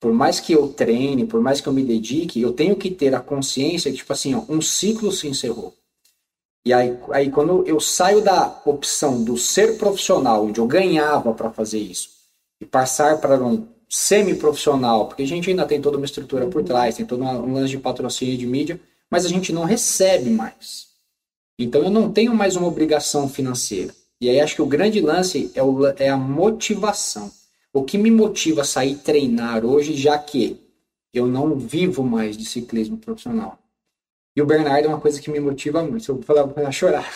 Por 0.00 0.12
mais 0.12 0.38
que 0.38 0.52
eu 0.52 0.68
treine, 0.68 1.24
por 1.24 1.40
mais 1.40 1.62
que 1.62 1.66
eu 1.66 1.72
me 1.72 1.82
dedique, 1.82 2.38
eu 2.38 2.52
tenho 2.52 2.76
que 2.76 2.90
ter 2.90 3.14
a 3.14 3.20
consciência 3.20 3.90
que, 3.90 3.96
tipo 3.96 4.12
assim, 4.12 4.34
ó, 4.34 4.42
um 4.50 4.60
ciclo 4.60 5.10
se 5.10 5.26
encerrou. 5.26 5.72
E 6.62 6.74
aí, 6.74 6.98
aí 7.10 7.30
quando 7.30 7.66
eu 7.66 7.80
saio 7.80 8.20
da 8.20 8.60
opção 8.66 9.24
do 9.24 9.38
ser 9.38 9.78
profissional, 9.78 10.44
onde 10.44 10.60
eu 10.60 10.66
ganhava 10.66 11.32
para 11.32 11.50
fazer 11.50 11.78
isso, 11.78 12.10
e 12.60 12.66
passar 12.66 13.18
para 13.18 13.42
um 13.42 13.66
semi-profissional, 13.88 15.08
porque 15.08 15.22
a 15.22 15.26
gente 15.26 15.48
ainda 15.48 15.64
tem 15.64 15.80
toda 15.80 15.96
uma 15.96 16.04
estrutura 16.04 16.46
por 16.48 16.62
trás, 16.62 16.96
tem 16.96 17.06
todo 17.06 17.24
um 17.24 17.54
lance 17.54 17.70
de 17.70 17.78
patrocínio 17.78 18.36
de 18.36 18.46
mídia, 18.46 18.78
mas 19.10 19.24
a 19.24 19.28
gente 19.30 19.54
não 19.54 19.64
recebe 19.64 20.28
mais. 20.28 20.93
Então 21.58 21.82
eu 21.82 21.90
não 21.90 22.12
tenho 22.12 22.34
mais 22.34 22.56
uma 22.56 22.66
obrigação 22.66 23.28
financeira. 23.28 23.94
E 24.20 24.28
aí 24.28 24.40
acho 24.40 24.56
que 24.56 24.62
o 24.62 24.66
grande 24.66 25.00
lance 25.00 25.50
é, 25.54 25.62
o 25.62 25.86
é 25.86 26.08
a 26.08 26.16
motivação. 26.16 27.30
O 27.72 27.82
que 27.82 27.98
me 27.98 28.10
motiva 28.10 28.62
a 28.62 28.64
sair 28.64 28.96
treinar 28.96 29.64
hoje, 29.64 29.94
já 29.94 30.18
que 30.18 30.60
eu 31.12 31.26
não 31.26 31.56
vivo 31.56 32.02
mais 32.02 32.36
de 32.36 32.44
ciclismo 32.44 32.96
profissional. 32.96 33.58
E 34.36 34.42
o 34.42 34.46
Bernardo 34.46 34.86
é 34.86 34.88
uma 34.88 35.00
coisa 35.00 35.20
que 35.20 35.30
me 35.30 35.38
motiva 35.38 35.82
muito. 35.82 36.04
Se 36.04 36.10
eu 36.10 36.20
falar, 36.22 36.40
eu 36.40 36.48
vou 36.48 36.72
chorar. 36.72 37.08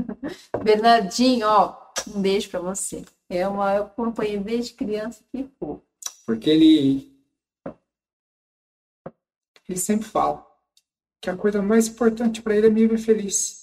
Bernardinho, 0.62 1.46
ó, 1.46 1.74
um 2.14 2.20
beijo 2.20 2.50
pra 2.50 2.60
você. 2.60 3.04
É 3.28 3.48
uma, 3.48 3.74
eu 3.74 3.84
acompanhei 3.84 4.38
desde 4.38 4.74
criança 4.74 5.22
que 5.32 5.44
pô. 5.44 5.80
Porque 6.26 6.50
ele. 6.50 7.10
Ele 9.66 9.78
sempre 9.78 10.06
fala 10.06 10.46
que 11.20 11.28
a 11.28 11.36
coisa 11.36 11.60
mais 11.60 11.88
importante 11.88 12.42
para 12.42 12.56
ele 12.56 12.66
é 12.66 12.70
me 12.70 12.86
ver 12.86 12.98
feliz. 12.98 13.57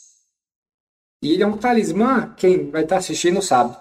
E 1.22 1.34
ele 1.34 1.44
é 1.44 1.48
um 1.48 1.58
talismã, 1.58 2.34
quem 2.38 2.70
vai 2.70 2.84
estar 2.84 2.98
assistindo 2.98 3.42
sabe. 3.42 3.76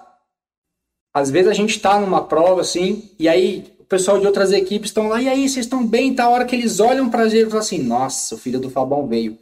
Às 1.12 1.30
vezes 1.30 1.48
a 1.48 1.54
gente 1.54 1.78
tá 1.80 2.00
numa 2.00 2.24
prova 2.24 2.60
assim, 2.60 3.10
e 3.18 3.28
aí 3.28 3.74
o 3.84 3.84
pessoal 3.84 4.18
de 4.18 4.26
outras 4.26 4.50
equipes 4.50 4.90
estão 4.90 5.08
lá, 5.08 5.20
e 5.20 5.28
aí, 5.28 5.48
vocês 5.48 5.66
estão 5.66 5.86
bem? 5.86 6.14
Tá 6.14 6.24
a 6.24 6.30
hora 6.30 6.46
que 6.46 6.56
eles 6.56 6.80
olham 6.80 7.10
pra 7.10 7.28
gente 7.28 7.42
e 7.42 7.50
falam 7.50 7.58
assim: 7.58 7.82
nossa, 7.82 8.34
o 8.34 8.38
filho 8.38 8.58
do 8.58 8.70
Fabão 8.70 9.06
veio. 9.06 9.38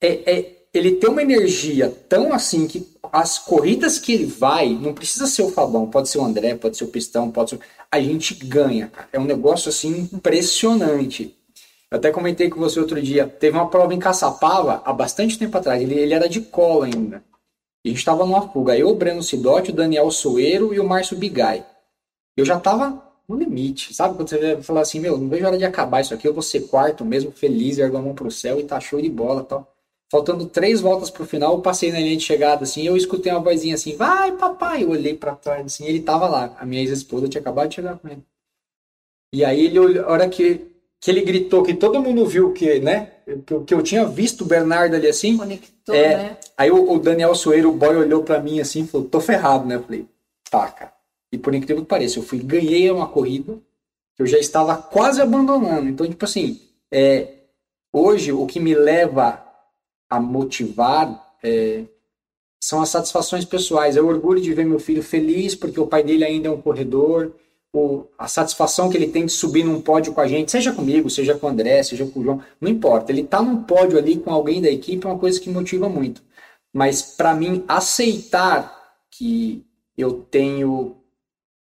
É, 0.00 0.32
é, 0.38 0.56
ele 0.74 0.96
tem 0.96 1.08
uma 1.08 1.22
energia 1.22 1.88
tão 2.08 2.34
assim 2.34 2.66
que 2.66 2.86
as 3.12 3.38
corridas 3.38 3.98
que 3.98 4.12
ele 4.12 4.26
vai, 4.26 4.68
não 4.68 4.92
precisa 4.92 5.26
ser 5.26 5.42
o 5.42 5.50
Fabão, 5.50 5.88
pode 5.88 6.08
ser 6.08 6.18
o 6.18 6.24
André, 6.24 6.54
pode 6.56 6.76
ser 6.76 6.84
o 6.84 6.88
Pistão, 6.88 7.30
pode 7.30 7.50
ser. 7.50 7.60
A 7.90 8.00
gente 8.00 8.34
ganha. 8.34 8.92
É 9.12 9.18
um 9.18 9.24
negócio 9.24 9.68
assim 9.68 10.08
impressionante. 10.12 11.34
Até 11.90 12.10
comentei 12.10 12.50
com 12.50 12.58
você 12.58 12.80
outro 12.80 13.00
dia. 13.00 13.26
Teve 13.26 13.56
uma 13.56 13.68
prova 13.68 13.94
em 13.94 13.98
Caçapava, 13.98 14.82
há 14.84 14.92
bastante 14.92 15.38
tempo 15.38 15.56
atrás. 15.56 15.80
Ele, 15.80 15.94
ele 15.94 16.14
era 16.14 16.28
de 16.28 16.40
cola 16.40 16.86
ainda. 16.86 17.22
E 17.84 17.88
a 17.88 17.90
gente 17.90 17.98
estava 17.98 18.24
numa 18.24 18.48
fuga. 18.48 18.76
Eu, 18.76 18.88
o 18.88 18.94
Breno 18.94 19.22
Sidotti, 19.22 19.70
o 19.70 19.74
Daniel 19.74 20.10
Soeiro 20.10 20.74
e 20.74 20.80
o 20.80 20.84
Márcio 20.84 21.16
Bigai. 21.16 21.64
Eu 22.36 22.44
já 22.44 22.58
tava 22.58 23.02
no 23.28 23.36
limite. 23.36 23.94
Sabe 23.94 24.16
quando 24.16 24.28
você 24.28 24.60
fala 24.62 24.80
assim, 24.80 25.00
meu, 25.00 25.16
não 25.16 25.28
vejo 25.28 25.44
a 25.44 25.48
hora 25.48 25.58
de 25.58 25.64
acabar 25.64 26.00
isso 26.00 26.12
aqui. 26.12 26.26
Eu 26.26 26.34
vou 26.34 26.42
ser 26.42 26.62
quarto 26.68 27.04
mesmo, 27.04 27.30
feliz, 27.30 27.78
ergo 27.78 27.96
a 27.96 28.02
mão 28.02 28.14
pro 28.14 28.30
céu 28.30 28.58
e 28.58 28.64
tá 28.64 28.80
show 28.80 29.00
de 29.00 29.08
bola 29.08 29.44
tal. 29.44 29.72
Faltando 30.10 30.46
três 30.46 30.80
voltas 30.80 31.10
pro 31.10 31.26
final, 31.26 31.54
eu 31.54 31.60
passei 31.60 31.90
na 31.90 31.98
linha 31.98 32.16
de 32.16 32.22
chegada 32.22 32.62
assim, 32.62 32.86
eu 32.86 32.96
escutei 32.96 33.32
uma 33.32 33.40
vozinha 33.40 33.74
assim, 33.74 33.96
vai 33.96 34.30
papai, 34.36 34.84
eu 34.84 34.90
olhei 34.90 35.14
pra 35.14 35.34
trás 35.34 35.66
assim, 35.66 35.84
ele 35.84 36.00
tava 36.00 36.28
lá, 36.28 36.56
a 36.60 36.64
minha 36.64 36.80
ex-esposa 36.80 37.28
tinha 37.28 37.40
acabado 37.40 37.70
de 37.70 37.74
chegar 37.74 37.98
com 37.98 38.06
ele. 38.06 38.22
E 39.32 39.44
aí 39.44 39.66
ele, 39.66 39.98
a 39.98 40.08
hora 40.08 40.28
que, 40.28 40.64
que 41.00 41.10
ele 41.10 41.20
gritou, 41.22 41.62
que 41.62 41.74
todo 41.74 42.00
mundo 42.00 42.26
viu 42.26 42.52
que, 42.52 42.80
né, 42.80 43.12
que, 43.46 43.52
eu- 43.54 43.64
que 43.64 43.74
eu 43.74 43.82
tinha 43.82 44.04
visto 44.06 44.42
o 44.42 44.46
Bernardo 44.46 44.94
ali 44.96 45.06
assim, 45.06 45.36
Conectou, 45.36 45.94
É. 45.94 46.16
né? 46.16 46.36
aí 46.56 46.70
o, 46.70 46.90
o 46.92 46.98
Daniel 46.98 47.34
Soeiro, 47.34 47.70
o 47.70 47.76
boy, 47.76 47.96
olhou 47.96 48.22
pra 48.22 48.40
mim 48.40 48.60
assim 48.60 48.82
e 48.82 48.86
falou, 48.86 49.06
tô 49.08 49.20
ferrado, 49.20 49.66
né, 49.66 49.76
eu 49.76 49.82
falei, 49.82 50.06
tá, 50.50 50.66
cara. 50.68 50.92
E 51.32 51.38
por 51.38 51.54
incrível 51.54 51.82
que 51.82 51.88
pareça, 51.88 52.18
eu 52.18 52.22
fui, 52.22 52.38
ganhei 52.38 52.90
uma 52.90 53.06
corrida, 53.08 53.58
que 54.14 54.22
eu 54.22 54.26
já 54.26 54.38
estava 54.38 54.76
quase 54.76 55.20
abandonando, 55.20 55.88
então, 55.88 56.08
tipo 56.08 56.24
assim, 56.24 56.60
é, 56.90 57.28
hoje 57.92 58.32
o 58.32 58.46
que 58.46 58.58
me 58.58 58.74
leva 58.74 59.42
a 60.08 60.18
motivar 60.20 61.34
é, 61.42 61.84
são 62.62 62.80
as 62.80 62.88
satisfações 62.88 63.44
pessoais. 63.44 63.96
É 63.96 64.00
o 64.00 64.06
orgulho 64.06 64.40
de 64.40 64.54
ver 64.54 64.64
meu 64.64 64.78
filho 64.78 65.02
feliz 65.02 65.54
porque 65.54 65.78
o 65.78 65.86
pai 65.86 66.02
dele 66.02 66.24
ainda 66.24 66.48
é 66.48 66.50
um 66.50 66.60
corredor, 66.60 67.34
o, 67.78 68.08
a 68.18 68.28
satisfação 68.28 68.88
que 68.88 68.96
ele 68.96 69.08
tem 69.08 69.26
de 69.26 69.32
subir 69.32 69.64
num 69.64 69.80
pódio 69.80 70.12
com 70.12 70.20
a 70.20 70.26
gente, 70.26 70.50
seja 70.50 70.72
comigo, 70.72 71.10
seja 71.10 71.34
com 71.34 71.46
o 71.46 71.50
André, 71.50 71.82
seja 71.82 72.06
com 72.06 72.20
o 72.20 72.22
João, 72.22 72.42
não 72.60 72.70
importa. 72.70 73.12
Ele 73.12 73.24
tá 73.24 73.42
num 73.42 73.62
pódio 73.62 73.98
ali 73.98 74.16
com 74.16 74.32
alguém 74.32 74.60
da 74.60 74.70
equipe 74.70 75.06
é 75.06 75.10
uma 75.10 75.18
coisa 75.18 75.40
que 75.40 75.50
motiva 75.50 75.88
muito. 75.88 76.22
Mas 76.72 77.02
para 77.02 77.34
mim 77.34 77.64
aceitar 77.68 78.74
que 79.10 79.64
eu 79.96 80.12
tenho 80.30 80.96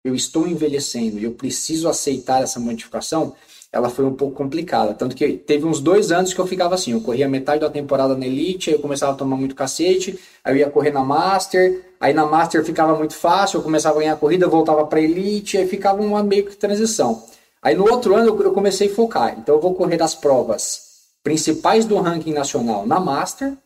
eu 0.03 0.15
estou 0.15 0.47
envelhecendo 0.47 1.19
e 1.19 1.25
eu 1.25 1.31
preciso 1.31 1.89
aceitar 1.89 2.41
essa 2.41 2.59
modificação, 2.59 3.35
ela 3.71 3.89
foi 3.89 4.05
um 4.05 4.13
pouco 4.13 4.35
complicada. 4.35 4.93
Tanto 4.93 5.15
que 5.15 5.33
teve 5.33 5.65
uns 5.65 5.79
dois 5.79 6.11
anos 6.11 6.33
que 6.33 6.39
eu 6.39 6.47
ficava 6.47 6.75
assim, 6.75 6.93
eu 6.93 7.01
corria 7.01 7.27
metade 7.27 7.61
da 7.61 7.69
temporada 7.69 8.15
na 8.15 8.25
Elite, 8.25 8.69
aí 8.69 8.75
eu 8.75 8.81
começava 8.81 9.11
a 9.11 9.15
tomar 9.15 9.35
muito 9.35 9.55
cacete, 9.55 10.17
aí 10.43 10.53
eu 10.53 10.57
ia 10.57 10.69
correr 10.69 10.91
na 10.91 11.03
Master, 11.03 11.88
aí 11.99 12.13
na 12.13 12.25
Master 12.25 12.63
ficava 12.63 12.95
muito 12.95 13.15
fácil, 13.15 13.57
eu 13.57 13.63
começava 13.63 13.97
a 13.97 14.01
ganhar 14.01 14.15
corrida, 14.15 14.47
voltava 14.47 14.85
para 14.85 15.01
Elite, 15.01 15.57
aí 15.57 15.67
ficava 15.67 16.01
uma 16.01 16.23
meio 16.23 16.45
que 16.45 16.55
transição. 16.55 17.23
Aí 17.61 17.75
no 17.75 17.89
outro 17.89 18.15
ano 18.15 18.41
eu 18.41 18.53
comecei 18.53 18.89
a 18.89 18.93
focar, 18.93 19.37
então 19.37 19.55
eu 19.55 19.61
vou 19.61 19.75
correr 19.75 19.97
das 19.97 20.15
provas 20.15 20.87
principais 21.23 21.85
do 21.85 21.97
ranking 21.97 22.33
nacional 22.33 22.85
na 22.87 22.99
Master, 22.99 23.57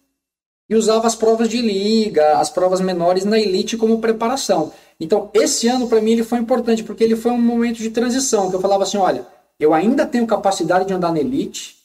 e 0.70 0.75
usava 0.75 1.08
as 1.08 1.16
provas 1.16 1.50
de 1.50 1.62
liga, 1.62 2.38
as 2.40 2.50
provas 2.50 2.82
menores 2.82 3.25
na 3.25 3.40
elite 3.40 3.78
como 3.78 4.00
preparação. 4.00 4.72
Então, 5.00 5.30
esse 5.34 5.68
ano 5.68 5.88
para 5.88 6.02
mim 6.02 6.12
ele 6.12 6.24
foi 6.24 6.40
importante 6.40 6.84
porque 6.84 7.04
ele 7.04 7.16
foi 7.16 7.32
um 7.32 7.42
momento 7.42 7.78
de 7.78 7.90
transição, 7.90 8.50
que 8.50 8.56
eu 8.56 8.62
falava 8.62 8.84
assim, 8.84 8.98
olha, 8.98 9.28
eu 9.60 9.74
ainda 9.74 10.06
tenho 10.06 10.25
capacidade 10.25 10.86
de 10.86 10.94
andar 10.94 11.12
na 11.12 11.20
elite, 11.20 11.78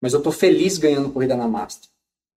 mas 0.00 0.12
eu 0.12 0.20
tô 0.20 0.30
feliz 0.30 0.78
ganhando 0.78 1.10
corrida 1.10 1.36
na 1.36 1.48
Master. 1.48 1.88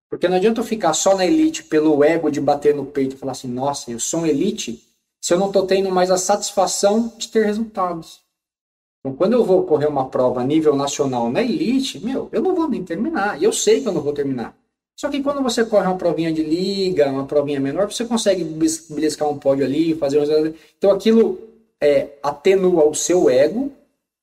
Porque 0.10 0.28
não 0.28 0.38
adianta 0.38 0.62
eu 0.62 0.66
ficar 0.66 0.94
só 0.94 1.16
na 1.16 1.26
elite 1.26 1.64
pelo 1.64 2.04
ego 2.04 2.30
de 2.30 2.40
bater 2.40 2.76
no 2.76 2.86
peito 2.86 3.16
e 3.16 3.18
falar 3.18 3.32
assim, 3.32 3.48
nossa, 3.48 3.92
eu 3.92 4.00
sou 4.00 4.22
um 4.22 4.26
elite, 4.26 4.84
se 5.22 5.34
eu 5.34 5.40
não 5.40 5.52
tô 5.52 5.66
tendo 5.66 5.90
mais 5.90 6.12
a 6.12 6.18
satisfação 6.18 7.14
de 7.18 7.28
ter 7.30 7.46
resultados. 7.46 8.22
Então, 9.00 9.16
quando 9.16 9.34
eu 9.34 9.44
vou 9.44 9.64
correr 9.64 9.88
uma 9.88 10.10
prova 10.10 10.42
a 10.42 10.44
nível 10.44 10.76
nacional 10.76 11.32
na 11.32 11.42
elite, 11.42 12.04
meu, 12.04 12.30
eu 12.32 12.42
não 12.42 12.56
vou 12.56 12.68
nem 12.68 12.84
terminar. 12.84 13.40
E 13.40 13.44
eu 13.44 13.54
sei 13.54 13.82
que 13.82 13.88
eu 13.88 13.92
não 13.92 14.02
vou 14.02 14.14
terminar. 14.14 14.56
Só 14.96 15.10
que 15.10 15.22
quando 15.22 15.44
você 15.44 15.66
corre 15.66 15.86
uma 15.86 15.98
provinha 15.98 16.32
de 16.32 16.42
liga, 16.42 17.12
uma 17.12 17.26
provinha 17.26 17.60
menor, 17.60 17.92
você 17.92 18.06
consegue 18.06 18.44
beliscar 18.44 19.30
um 19.30 19.38
pódio 19.38 19.66
ali, 19.66 19.94
fazer 19.94 20.20
um... 20.20 20.54
Então 20.78 20.90
aquilo 20.90 21.38
é, 21.82 22.18
atenua 22.24 22.86
o 22.86 22.96
seu 22.96 23.30
ego, 23.30 23.72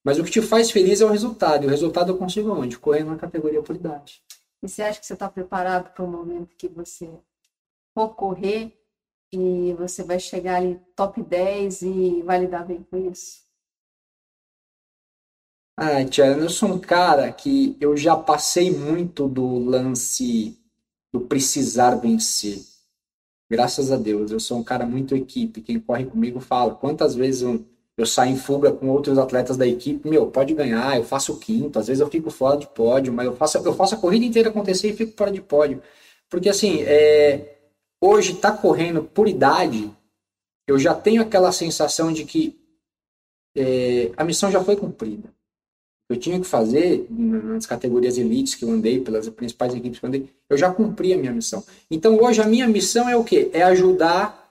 mas 0.03 0.19
o 0.19 0.25
que 0.25 0.31
te 0.31 0.41
faz 0.41 0.71
feliz 0.71 1.01
é 1.01 1.05
o 1.05 1.11
resultado. 1.11 1.65
E 1.65 1.67
o 1.67 1.71
resultado 1.71 2.11
eu 2.11 2.17
consigo 2.17 2.51
onde? 2.51 2.79
Correndo 2.79 3.11
na 3.11 3.17
categoria 3.17 3.63
por 3.63 3.77
idade. 3.77 4.23
E 4.63 4.69
você 4.69 4.83
acha 4.83 5.01
que 5.01 5.07
você 5.07 5.15
está 5.15 5.29
preparado 5.29 5.93
para 5.93 6.05
o 6.05 6.09
momento 6.09 6.57
que 6.57 6.69
você 6.69 7.11
for 7.95 8.15
correr 8.15 8.73
e 9.33 9.73
você 9.75 10.05
vai 10.05 10.21
chegar 10.21 10.57
ali 10.57 10.81
top 10.95 11.23
10 11.23 11.83
e 11.83 12.23
vai 12.23 12.41
lidar 12.41 12.65
bem 12.65 12.83
com 12.85 12.97
isso? 13.11 13.43
Ah, 15.77 16.05
Tiana, 16.05 16.45
eu 16.45 16.51
sou 16.51 16.75
um 16.75 16.79
cara 16.79 17.33
que 17.33 17.77
eu 17.81 17.97
já 17.97 18.15
passei 18.15 18.71
muito 18.71 19.27
do 19.27 19.59
lance 19.59 20.59
do 21.13 21.23
precisar 21.23 21.97
vencer. 21.97 22.63
Graças 23.51 23.91
a 23.91 23.97
Deus, 23.97 24.31
eu 24.31 24.41
sou 24.41 24.59
um 24.59 24.65
cara 24.65 24.87
muito 24.87 25.17
equipe. 25.17 25.61
Quem 25.61 25.81
corre 25.81 26.07
comigo 26.07 26.41
fala. 26.41 26.75
Quantas 26.75 27.15
vezes 27.15 27.43
eu, 27.43 27.67
eu 27.97 28.07
saio 28.07 28.33
em 28.33 28.37
fuga 28.37 28.73
com 28.73 28.89
outros 28.89 29.19
atletas 29.19 29.57
da 29.57 29.67
equipe, 29.67 30.09
meu, 30.09 30.27
pode 30.27 30.55
ganhar, 30.55 30.97
eu 30.97 31.05
faço 31.05 31.35
o 31.35 31.39
quinto, 31.39 31.79
às 31.79 31.89
vezes 31.89 32.01
eu 32.01 32.09
fico 32.09 32.31
fora 32.31 32.57
de 32.57 32.67
pódio, 32.67 33.13
mas 33.13 33.27
eu 33.27 33.37
faço, 33.37 33.59
eu 33.59 33.75
faço 33.75 33.95
a 33.95 33.99
corrida 33.99 34.25
inteira 34.25 34.49
acontecer 34.49 34.89
e 34.89 34.97
fico 34.97 35.17
fora 35.17 35.31
de 35.31 35.41
pódio. 35.41 35.83
Porque 36.31 36.49
assim, 36.49 36.83
é, 36.83 37.59
hoje 38.01 38.35
tá 38.35 38.53
correndo 38.53 39.03
por 39.05 39.29
idade, 39.29 39.91
eu 40.67 40.79
já 40.79 40.95
tenho 40.95 41.23
aquela 41.23 41.53
sensação 41.53 42.13
de 42.13 42.25
que 42.25 42.59
é, 43.57 44.11
a 44.17 44.25
missão 44.25 44.51
já 44.51 44.63
foi 44.63 44.77
cumprida 44.77 45.29
eu 46.13 46.19
tinha 46.19 46.39
que 46.39 46.47
fazer 46.47 47.07
nas 47.11 47.67
categorias 47.67 48.19
elites 48.19 48.55
que 48.55 48.65
eu 48.65 48.71
andei, 48.71 49.01
pelas 49.01 49.29
principais 49.31 49.75
equipes 49.75 49.99
que 49.99 50.05
eu 50.05 50.09
andei, 50.09 50.29
eu 50.49 50.59
já 50.59 50.73
cumpri 50.73 51.13
a 51.15 51.17
minha 51.17 51.33
missão. 51.33 51.65
Então 51.91 52.23
hoje 52.23 52.41
a 52.41 52.47
minha 52.47 52.69
missão 52.69 53.09
é 53.09 53.17
o 53.17 53.25
quê? 53.25 53.51
É 53.53 53.63
ajudar 53.63 54.42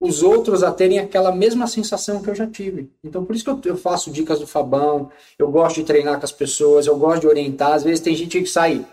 os 0.00 0.22
outros 0.22 0.62
a 0.62 0.70
terem 0.72 0.98
aquela 0.98 1.32
mesma 1.32 1.66
sensação 1.66 2.22
que 2.22 2.30
eu 2.30 2.34
já 2.34 2.46
tive. 2.46 2.90
Então 3.02 3.24
por 3.24 3.34
isso 3.34 3.44
que 3.44 3.50
eu, 3.68 3.72
eu 3.72 3.76
faço 3.76 4.10
dicas 4.10 4.38
do 4.38 4.46
Fabão, 4.46 5.10
eu 5.38 5.50
gosto 5.50 5.76
de 5.76 5.84
treinar 5.84 6.18
com 6.18 6.24
as 6.24 6.32
pessoas, 6.32 6.86
eu 6.86 6.96
gosto 6.96 7.22
de 7.22 7.26
orientar. 7.26 7.72
Às 7.72 7.82
vezes 7.84 8.00
tem 8.00 8.14
gente 8.14 8.40
que 8.40 8.46
sai 8.48 8.84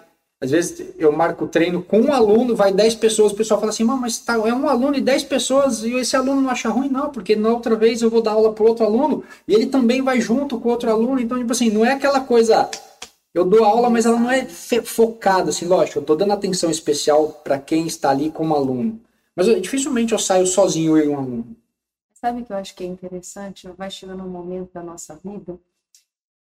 Às 0.41 0.51
vezes 0.51 0.93
eu 0.97 1.11
marco 1.11 1.45
o 1.45 1.47
treino 1.47 1.81
com 1.81 1.99
um 2.01 2.13
aluno, 2.13 2.55
vai 2.55 2.71
10 2.71 2.95
pessoas, 2.95 3.31
o 3.31 3.35
pessoal 3.35 3.59
fala 3.59 3.71
assim, 3.71 3.83
"Mas, 3.85 4.19
tá, 4.19 4.33
é 4.35 4.53
um 4.53 4.67
aluno 4.69 4.95
e 4.95 5.01
10 5.01 5.23
pessoas 5.23 5.83
e 5.83 5.93
esse 5.95 6.15
aluno 6.15 6.41
não 6.41 6.49
acha 6.49 6.69
ruim? 6.69 6.89
Não, 6.89 7.09
porque 7.09 7.35
na 7.35 7.49
outra 7.49 7.75
vez 7.75 8.01
eu 8.01 8.09
vou 8.09 8.21
dar 8.21 8.31
aula 8.33 8.53
para 8.53 8.65
outro 8.65 8.85
aluno 8.85 9.23
e 9.47 9.53
ele 9.55 9.67
também 9.67 10.01
vai 10.01 10.19
junto 10.21 10.59
com 10.59 10.69
outro 10.69 10.89
aluno. 10.91 11.19
Então, 11.19 11.37
tipo 11.37 11.51
assim, 11.51 11.69
não 11.69 11.85
é 11.85 11.93
aquela 11.93 12.19
coisa. 12.21 12.69
Eu 13.33 13.45
dou 13.45 13.63
aula, 13.65 13.89
mas 13.89 14.05
ela 14.05 14.19
não 14.19 14.31
é 14.31 14.45
focada, 14.83 15.49
assim, 15.49 15.65
lógico, 15.65 15.99
eu 15.99 16.03
tô 16.03 16.15
dando 16.15 16.33
atenção 16.33 16.69
especial 16.71 17.41
para 17.43 17.59
quem 17.59 17.85
está 17.87 18.09
ali 18.11 18.29
como 18.31 18.55
aluno. 18.55 18.99
Mas 19.35 19.47
eu- 19.47 19.59
dificilmente 19.59 20.13
eu 20.13 20.19
saio 20.19 20.47
sozinho 20.47 20.97
eu 20.97 21.05
e 21.05 21.09
um 21.09 21.17
aluno. 21.17 21.55
Sabe 22.13 22.41
o 22.41 22.45
que 22.45 22.51
eu 22.53 22.57
acho 22.57 22.75
que 22.75 22.83
é 22.83 22.87
interessante? 22.87 23.67
Vai 23.69 23.91
chegando 23.91 24.23
um 24.23 24.29
momento 24.29 24.71
da 24.73 24.81
nossa 24.81 25.15
vida 25.15 25.59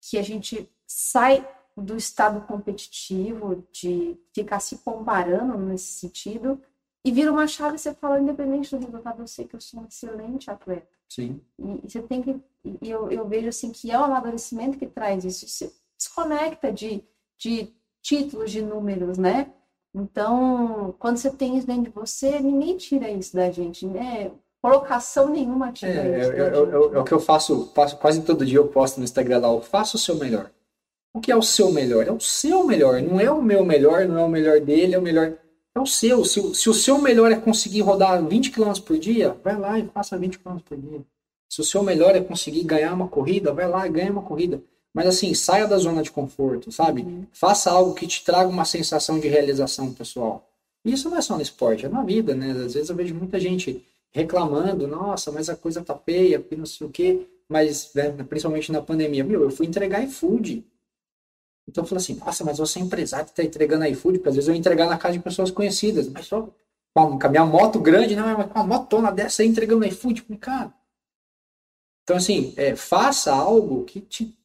que 0.01 0.19
a 0.19 0.23
gente 0.23 0.69
sai 0.87 1.47
do 1.77 1.97
estado 1.97 2.41
competitivo, 2.47 3.67
de 3.73 4.17
ficar 4.35 4.61
se 4.61 4.79
comparando 4.79 5.57
nesse 5.57 5.95
sentido, 6.01 6.61
e 7.05 7.11
vira 7.11 7.33
uma 7.33 7.47
chave 7.47 7.77
e 7.77 7.79
você 7.79 7.95
fala, 7.95 8.21
independente 8.21 8.71
do 8.77 8.85
resultado, 8.85 9.23
eu 9.23 9.27
sei 9.27 9.47
que 9.47 9.57
eu 9.57 9.61
sou 9.61 9.81
um 9.81 9.87
excelente 9.87 10.51
atleta. 10.51 10.87
Sim. 11.09 11.41
E, 11.59 11.89
você 11.89 12.01
tem 12.03 12.23
que. 12.23 12.41
E 12.81 12.91
eu, 12.91 13.11
eu 13.11 13.27
vejo 13.27 13.49
assim 13.49 13.71
que 13.73 13.91
é 13.91 13.99
o 13.99 14.05
amadurecimento 14.05 14.79
que 14.79 14.87
traz 14.87 15.25
isso. 15.25 15.49
Se 15.49 15.73
desconecta 15.99 16.73
de, 16.73 17.03
de 17.39 17.73
títulos, 18.01 18.51
de 18.51 18.63
números, 18.63 19.19
né? 19.19 19.53
Então, 19.95 20.95
quando 20.99 21.19
você 21.19 21.31
tem 21.31 21.57
isso 21.59 21.67
dentro 21.67 21.85
de 21.85 21.91
você, 21.91 22.41
ninguém 22.41 22.77
tira 22.77 23.11
isso 23.11 23.35
da 23.37 23.51
gente, 23.51 23.87
né? 23.87 24.31
Colocação 24.63 25.29
nenhuma 25.29 25.73
tira 25.73 25.91
É, 25.93 26.21
isso 26.21 26.31
eu- 26.33 26.37
da 26.51 26.57
eu- 26.57 26.71
eu- 26.71 26.83
gente. 26.85 26.97
é 26.97 26.99
o 27.01 27.05
que 27.05 27.13
eu 27.13 27.21
faço, 27.21 27.71
faço 27.75 27.97
quase 27.99 28.23
todo 28.23 28.47
dia, 28.47 28.59
eu 28.59 28.69
posto 28.69 28.99
no 28.99 29.05
Instagram 29.05 29.41
lá, 29.41 29.49
eu 29.49 29.61
faço 29.61 29.97
o 29.97 30.01
seu 30.01 30.15
melhor. 30.17 30.51
O 31.15 31.21
que 31.21 31.31
é 31.31 31.37
o 31.37 31.43
seu 31.43 31.71
melhor? 31.71 32.07
É 32.07 32.13
o 32.13 32.21
seu 32.21 32.65
melhor, 32.65 33.03
não 33.03 33.21
é 33.21 33.31
o 33.31 33.43
meu 33.43 33.65
melhor, 33.65 34.07
não 34.07 34.19
é 34.19 34.25
o 34.25 34.29
melhor 34.29 34.61
dele, 34.61 34.95
é 34.95 34.99
o 34.99 35.03
melhor. 35.03 35.37
É 35.75 35.81
o 35.81 35.87
seu. 35.87 36.25
Se, 36.25 36.41
o- 36.41 36.55
se 36.55 36.71
o 36.71 36.75
seu 36.75 36.99
melhor 36.99 37.31
é 37.33 37.37
conseguir 37.37 37.81
rodar 37.83 38.23
20 38.25 38.51
km 38.51 38.79
por 38.81 38.99
dia, 38.99 39.37
vai 39.45 39.59
lá 39.59 39.79
e 39.79 39.87
faça 39.89 40.17
20 40.17 40.39
km 40.39 40.59
por 40.65 40.77
dia. 40.77 41.01
Se 41.51 41.61
o 41.61 41.65
seu 41.65 41.83
melhor 41.83 42.15
é 42.17 42.21
conseguir 42.21 42.65
ganhar 42.65 42.95
uma 42.95 43.09
corrida, 43.09 43.53
vai 43.53 43.69
lá 43.69 43.87
e 43.87 43.91
ganha 43.91 44.11
uma 44.13 44.23
corrida. 44.23 44.63
Mas 44.95 45.07
assim, 45.07 45.33
saia 45.35 45.67
da 45.67 45.79
zona 45.79 46.03
de 46.03 46.11
conforto, 46.11 46.71
sabe? 46.71 47.03
Uhum. 47.03 47.27
Faça 47.33 47.71
algo 47.71 47.95
que 47.95 48.07
te 48.07 48.25
traga 48.25 48.49
uma 48.49 48.65
sensação 48.65 49.19
de 49.19 49.29
realização 49.29 49.93
pessoal. 49.93 50.47
E 50.85 50.93
isso 50.93 51.09
não 51.09 51.17
é 51.17 51.23
só 51.23 51.35
no 51.37 51.43
esporte, 51.43 51.87
é 51.87 51.89
na 51.89 52.03
vida, 52.03 52.35
né? 52.35 52.51
Às 52.51 52.75
vezes 52.75 52.91
eu 52.91 52.97
vejo 52.97 53.15
muita 53.15 53.41
gente 53.41 53.85
reclamando, 54.11 54.87
nossa, 54.87 55.33
mas 55.33 55.49
a 55.49 55.57
coisa 55.57 55.83
tá 55.83 55.97
feia, 55.97 56.39
porque 56.39 56.57
não 56.57 56.67
sei 56.67 56.87
o 56.87 56.91
quê. 56.91 57.27
Mas, 57.49 57.93
né, 57.95 58.11
principalmente 58.29 58.73
na 58.73 58.83
pandemia, 58.83 59.25
meu, 59.25 59.43
eu 59.43 59.51
fui 59.51 59.67
entregar 59.67 60.03
iFood. 60.05 60.65
Então 61.67 61.85
eu 61.85 61.89
falei 61.89 62.03
assim, 62.03 62.15
nossa, 62.15 62.45
mas 62.45 62.59
você 62.59 62.79
é 62.79 62.83
empresário 62.83 63.27
que 63.27 63.35
tá 63.35 63.43
entregando 63.43 63.87
iFood, 63.87 64.19
porque 64.19 64.29
às 64.31 64.35
vezes 64.35 64.49
eu 64.49 64.55
ia 64.55 64.61
entregar 64.61 64.89
na 64.89 64.99
casa 64.99 65.17
de 65.17 65.25
pessoas 65.25 65.51
conhecidas, 65.51 66.09
mas 66.09 66.27
só 66.27 66.49
com 66.95 67.19
a 67.23 67.29
minha 67.29 67.47
moto 67.47 67.81
grande, 67.81 68.15
não, 68.15 68.37
mas 68.37 68.51
com 68.51 68.59
uma 68.59 68.67
motona 68.67 69.11
dessa 69.11 69.43
aí 69.43 69.49
entregando 69.49 69.87
iFood, 69.87 70.23
cara. 70.39 70.73
Então, 72.03 72.17
assim, 72.17 72.53
é, 72.57 72.75
faça 72.75 73.33
algo 73.33 73.85
que 73.85 74.01
te, 74.01 74.37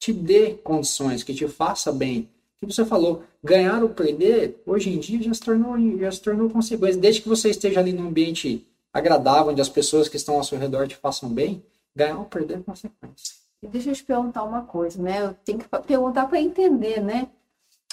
te 0.00 0.12
dê 0.12 0.54
condições, 0.54 1.22
que 1.22 1.32
te 1.34 1.46
faça 1.46 1.92
bem. 1.92 2.28
O 2.62 2.66
que 2.66 2.74
você 2.74 2.84
falou, 2.84 3.22
ganhar 3.44 3.82
ou 3.84 3.90
perder, 3.90 4.60
hoje 4.66 4.90
em 4.90 4.98
dia 4.98 5.22
já 5.22 5.32
se 5.32 5.40
tornou, 5.42 5.78
já 5.98 6.10
se 6.10 6.20
tornou 6.22 6.50
consequência. 6.50 7.00
Desde 7.00 7.22
que 7.22 7.28
você 7.28 7.50
esteja 7.50 7.78
ali 7.80 7.92
num 7.92 8.08
ambiente 8.08 8.66
agradável, 8.92 9.52
onde 9.52 9.60
as 9.60 9.68
pessoas 9.68 10.08
que 10.08 10.16
estão 10.16 10.34
ao 10.36 10.44
seu 10.44 10.58
redor 10.58 10.88
te 10.88 10.96
façam 10.96 11.28
bem, 11.28 11.62
ganhar 11.94 12.18
ou 12.18 12.24
perder 12.24 12.58
é 12.58 12.62
consequência. 12.62 13.36
Deixa 13.62 13.90
eu 13.90 13.94
te 13.94 14.02
perguntar 14.04 14.42
uma 14.42 14.62
coisa, 14.64 15.00
né? 15.00 15.22
Eu 15.22 15.34
tenho 15.44 15.58
que 15.58 15.68
perguntar 15.86 16.26
para 16.26 16.40
entender, 16.40 17.00
né? 17.00 17.28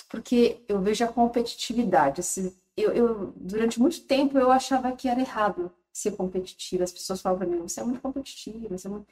Porque 0.09 0.57
eu 0.67 0.79
vejo 0.81 1.03
a 1.03 1.07
competitividade. 1.07 2.21
Esse- 2.21 2.53
eu, 2.75 2.91
eu- 2.93 3.33
durante 3.35 3.79
muito 3.79 4.01
tempo 4.01 4.37
eu 4.37 4.49
achava 4.51 4.91
que 4.93 5.07
era 5.09 5.19
errado 5.19 5.71
ser 5.91 6.11
competitiva. 6.11 6.83
As 6.85 6.91
pessoas 6.91 7.21
falavam 7.21 7.45
para 7.47 7.57
mim, 7.57 7.61
você 7.67 7.81
é 7.81 7.83
muito 7.83 7.99
competitiva, 8.01 8.77
você 8.77 8.87
é 8.87 8.91
muito... 8.91 9.07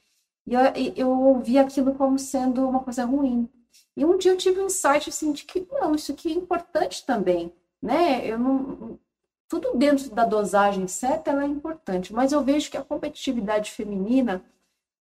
E 0.45 0.53
eu, 0.53 0.61
eu 0.95 1.09
ouvi 1.09 1.57
aquilo 1.57 1.95
como 1.95 2.19
sendo 2.19 2.67
uma 2.67 2.81
coisa 2.81 3.05
ruim. 3.05 3.49
E 3.97 4.05
um 4.05 4.17
dia 4.17 4.31
eu 4.31 4.37
tive 4.37 4.61
um 4.61 4.65
insight 4.65 5.09
assim, 5.09 5.31
de 5.31 5.43
que 5.45 5.67
não, 5.71 5.95
isso 5.95 6.11
aqui 6.11 6.29
é 6.29 6.35
importante 6.35 7.05
também, 7.05 7.53
né? 7.81 8.25
Eu 8.25 8.37
não, 8.37 8.99
tudo 9.47 9.75
dentro 9.77 10.09
da 10.09 10.25
dosagem 10.25 10.87
certa 10.87 11.31
ela 11.31 11.43
é 11.43 11.47
importante, 11.47 12.13
mas 12.13 12.31
eu 12.31 12.43
vejo 12.43 12.69
que 12.69 12.77
a 12.77 12.83
competitividade 12.83 13.71
feminina 13.71 14.43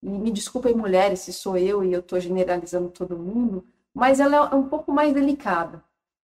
e 0.03 0.09
me 0.09 0.31
desculpem 0.31 0.75
mulheres 0.75 1.21
se 1.21 1.33
sou 1.33 1.57
eu 1.57 1.83
e 1.83 1.93
eu 1.93 2.01
estou 2.01 2.21
generalizando 2.21 2.91
todo 2.91 3.19
mundo, 3.19 3.67
mas 3.93 4.21
ela 4.21 4.51
é 4.53 4.55
um 4.55 4.69
pouco 4.69 4.93
mais 4.93 5.13
delicada, 5.15 5.83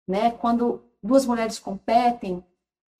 né? 0.08 0.32
Quando 0.32 0.82
duas 1.02 1.26
mulheres 1.26 1.58
competem, 1.60 2.44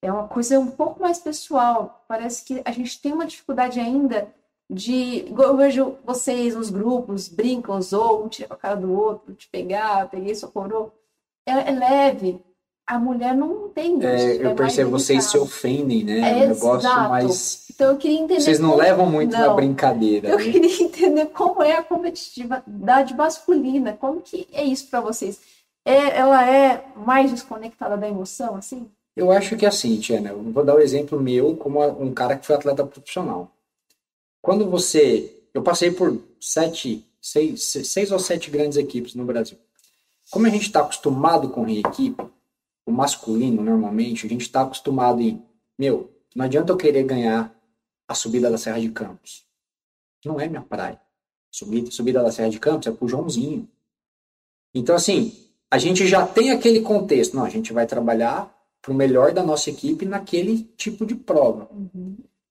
é 0.02 0.12
uma 0.12 0.28
coisa 0.28 0.60
um 0.60 0.72
pouco 0.72 1.02
mais 1.02 1.20
pessoal. 1.20 2.06
Parece 2.08 2.46
que 2.46 2.62
a 2.64 2.72
gente 2.72 3.02
tem 3.02 3.12
uma 3.12 3.26
dificuldade 3.26 3.80
ainda 3.80 4.34
de. 4.70 5.26
Eu 5.38 5.58
vejo 5.58 5.96
vocês 6.06 6.56
nos 6.56 6.70
grupos, 6.70 7.28
brincam, 7.28 7.82
zoam, 7.82 8.26
um 8.26 8.28
tira 8.28 8.48
com 8.48 8.54
a 8.54 8.58
cara 8.58 8.76
do 8.76 8.94
outro, 8.94 9.34
te 9.34 9.48
pegar, 9.48 10.10
peguei 10.10 10.36
sua 10.36 10.50
coroa. 10.50 10.92
É, 11.48 11.52
é 11.52 11.72
leve. 11.72 12.40
A 12.88 12.98
mulher 12.98 13.36
não 13.36 13.70
tem. 13.70 14.04
É, 14.04 14.32
é 14.32 14.36
eu 14.38 14.44
mais 14.46 14.56
percebo, 14.56 14.90
vocês 14.92 15.26
se 15.26 15.38
ofendem, 15.38 16.04
né? 16.04 16.20
É, 16.20 16.44
É 16.44 16.46
um 16.46 16.50
negócio 16.50 16.88
exato. 16.90 17.10
mais. 17.10 17.66
Então 17.70 17.92
eu 17.92 17.98
queria 17.98 18.20
entender. 18.20 18.42
Vocês 18.42 18.60
não 18.60 18.72
como- 18.72 18.82
levam 18.82 19.06
muito 19.06 19.32
na 19.32 19.48
Não. 19.48 19.56
brincadeira. 19.56 20.30
Eu 20.30 20.38
né? 20.38 20.44
queria 20.52 20.82
entender 20.84 21.26
como 21.28 21.62
é 21.62 21.74
a 21.78 21.84
competitividade 21.84 23.14
masculina, 23.16 23.94
como 23.94 24.22
que 24.22 24.48
é 24.52 24.64
isso 24.64 24.88
para 24.90 25.02
vocês? 25.02 25.40
É, 25.86 26.18
ela 26.18 26.48
é 26.50 26.84
mais 26.96 27.32
desconectada 27.32 27.96
da 27.96 28.08
emoção, 28.08 28.56
assim? 28.56 28.90
Eu 29.16 29.32
acho 29.32 29.56
que 29.56 29.66
é 29.66 29.70
assim, 29.70 30.00
Tiana, 30.00 30.30
eu 30.30 30.42
vou 30.42 30.64
dar 30.64 30.76
o 30.76 30.80
exemplo 30.80 31.20
meu 31.20 31.56
como 31.56 31.86
um 32.02 32.14
cara 32.14 32.36
que 32.38 32.46
foi 32.46 32.56
atleta 32.56 32.86
profissional. 32.86 33.52
Quando 34.42 34.70
você. 34.70 35.36
Eu 35.54 35.64
passei 35.64 35.92
por 35.92 36.22
sete, 36.40 37.06
seis, 37.22 37.64
seis 37.64 38.12
ou 38.12 38.20
sete 38.20 38.52
grandes 38.52 38.78
equipes 38.78 39.16
no 39.16 39.26
Brasil. 39.26 39.58
Como 40.30 40.46
a 40.46 40.50
gente 40.50 40.68
está 40.68 40.82
acostumado 40.82 41.50
com 41.50 41.68
equipe, 41.68 42.24
o 42.86 42.92
masculino, 42.92 43.64
normalmente, 43.64 44.26
a 44.26 44.30
gente 44.30 44.42
está 44.42 44.62
acostumado 44.62 45.22
em. 45.22 45.44
Meu, 45.78 46.12
não 46.36 46.46
adianta 46.46 46.72
eu 46.72 46.78
querer 46.78 47.04
ganhar 47.04 47.56
a 48.08 48.16
subida 48.16 48.50
da 48.50 48.58
Serra 48.58 48.80
de 48.80 48.90
Campos. 48.90 49.46
Não 50.26 50.40
é 50.40 50.48
minha 50.48 50.62
praia. 50.62 51.00
Subida, 51.52 51.92
subida 51.92 52.22
da 52.22 52.32
Serra 52.32 52.50
de 52.50 52.60
Campos 52.60 52.88
é 52.88 52.92
pro 52.92 53.08
Joãozinho. 53.08 53.68
Então, 54.74 54.96
assim, 54.96 55.50
a 55.72 55.78
gente 55.78 56.08
já 56.08 56.26
tem 56.26 56.52
aquele 56.52 56.82
contexto. 56.82 57.36
Não, 57.36 57.44
a 57.44 57.50
gente 57.50 57.74
vai 57.74 57.86
trabalhar 57.86 58.56
para 58.82 58.92
o 58.92 58.96
melhor 58.96 59.34
da 59.34 59.44
nossa 59.44 59.70
equipe 59.70 60.06
naquele 60.06 60.64
tipo 60.78 61.06
de 61.06 61.16
prova. 61.16 61.70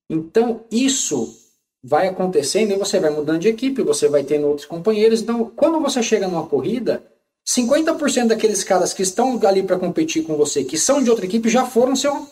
Então, 0.08 0.64
isso 0.70 1.47
vai 1.82 2.08
acontecendo 2.08 2.72
e 2.72 2.76
você 2.76 2.98
vai 2.98 3.10
mudando 3.10 3.40
de 3.40 3.48
equipe, 3.48 3.82
você 3.82 4.08
vai 4.08 4.24
tendo 4.24 4.46
outros 4.46 4.66
companheiros. 4.66 5.22
Então, 5.22 5.50
quando 5.54 5.80
você 5.80 6.02
chega 6.02 6.26
numa 6.26 6.46
corrida, 6.46 7.02
50% 7.48 8.28
daqueles 8.28 8.62
caras 8.62 8.92
que 8.92 9.02
estão 9.02 9.40
ali 9.46 9.62
para 9.62 9.78
competir 9.78 10.24
com 10.24 10.36
você, 10.36 10.64
que 10.64 10.76
são 10.76 11.02
de 11.02 11.10
outra 11.10 11.24
equipe, 11.24 11.48
já 11.48 11.64
foram 11.64 11.96
seu 11.96 12.26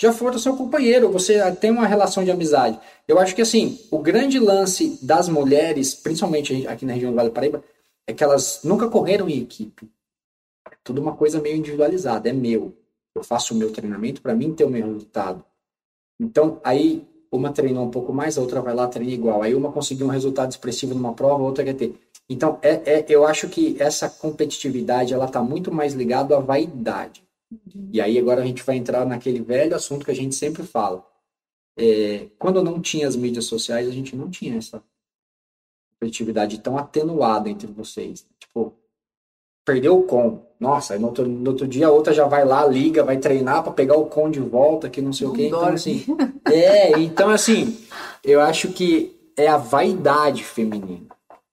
já 0.00 0.14
foram 0.14 0.38
seu 0.38 0.56
companheiro, 0.56 1.12
você 1.12 1.52
tem 1.56 1.70
uma 1.70 1.86
relação 1.86 2.24
de 2.24 2.30
amizade. 2.30 2.80
Eu 3.06 3.18
acho 3.18 3.34
que 3.34 3.42
assim, 3.42 3.78
o 3.90 3.98
grande 3.98 4.38
lance 4.38 4.98
das 5.02 5.28
mulheres, 5.28 5.94
principalmente 5.94 6.66
aqui 6.66 6.86
na 6.86 6.94
região 6.94 7.10
do 7.12 7.16
Vale 7.16 7.28
do 7.28 7.34
Paraíba, 7.34 7.62
é 8.06 8.14
que 8.14 8.24
elas 8.24 8.60
nunca 8.64 8.88
correram 8.88 9.28
em 9.28 9.42
equipe. 9.42 9.90
É 10.70 10.76
tudo 10.82 11.02
uma 11.02 11.14
coisa 11.14 11.38
meio 11.38 11.56
individualizada, 11.56 12.30
é 12.30 12.32
meu. 12.32 12.74
Eu 13.14 13.22
faço 13.22 13.52
o 13.52 13.56
meu 13.58 13.70
treinamento 13.72 14.22
para 14.22 14.34
mim 14.34 14.54
ter 14.54 14.64
o 14.64 14.70
meu 14.70 14.86
resultado. 14.86 15.44
Então, 16.18 16.58
aí 16.64 17.06
uma 17.30 17.52
treinou 17.52 17.84
um 17.84 17.90
pouco 17.90 18.12
mais, 18.12 18.36
a 18.36 18.40
outra 18.40 18.60
vai 18.60 18.74
lá 18.74 18.88
treina 18.88 19.12
igual. 19.12 19.42
Aí 19.42 19.54
uma 19.54 19.70
conseguiu 19.70 20.06
um 20.06 20.10
resultado 20.10 20.50
expressivo 20.50 20.94
numa 20.94 21.14
prova, 21.14 21.42
a 21.42 21.46
outra 21.46 21.64
quer 21.64 21.74
ter. 21.74 21.94
Então, 22.28 22.58
é, 22.62 22.98
é, 22.98 23.06
eu 23.08 23.26
acho 23.26 23.48
que 23.48 23.76
essa 23.80 24.08
competitividade 24.08 25.12
ela 25.12 25.26
está 25.26 25.42
muito 25.42 25.72
mais 25.72 25.94
ligada 25.94 26.36
à 26.36 26.40
vaidade. 26.40 27.24
E 27.92 28.00
aí 28.00 28.18
agora 28.18 28.42
a 28.42 28.46
gente 28.46 28.62
vai 28.62 28.76
entrar 28.76 29.04
naquele 29.04 29.40
velho 29.40 29.74
assunto 29.74 30.04
que 30.04 30.10
a 30.10 30.14
gente 30.14 30.34
sempre 30.34 30.62
fala. 30.62 31.04
É, 31.76 32.28
quando 32.38 32.62
não 32.62 32.80
tinha 32.80 33.08
as 33.08 33.16
mídias 33.16 33.46
sociais, 33.46 33.88
a 33.88 33.92
gente 33.92 34.14
não 34.14 34.30
tinha 34.30 34.56
essa 34.56 34.82
competitividade 35.92 36.58
tão 36.60 36.78
atenuada 36.78 37.48
entre 37.50 37.66
vocês. 37.66 38.26
Tipo, 38.38 38.72
perdeu 39.70 39.98
o 39.98 40.02
com. 40.02 40.38
Nossa, 40.58 40.98
no 40.98 41.06
outro, 41.06 41.26
no 41.26 41.50
outro 41.50 41.66
dia 41.66 41.86
a 41.86 41.90
outra 41.90 42.12
já 42.12 42.26
vai 42.26 42.44
lá, 42.44 42.66
liga, 42.66 43.02
vai 43.02 43.16
treinar 43.16 43.62
para 43.62 43.72
pegar 43.72 43.96
o 43.96 44.06
com 44.06 44.30
de 44.30 44.40
volta, 44.40 44.90
que 44.90 45.00
não 45.00 45.12
sei 45.12 45.26
o 45.26 45.30
Não 45.30 45.36
quê. 45.36 45.46
Então, 45.46 45.64
assim, 45.64 46.04
é, 46.46 46.98
então 46.98 47.30
assim, 47.30 47.78
eu 48.22 48.40
acho 48.42 48.68
que 48.68 49.16
é 49.36 49.46
a 49.48 49.56
vaidade 49.56 50.44
feminina 50.44 51.06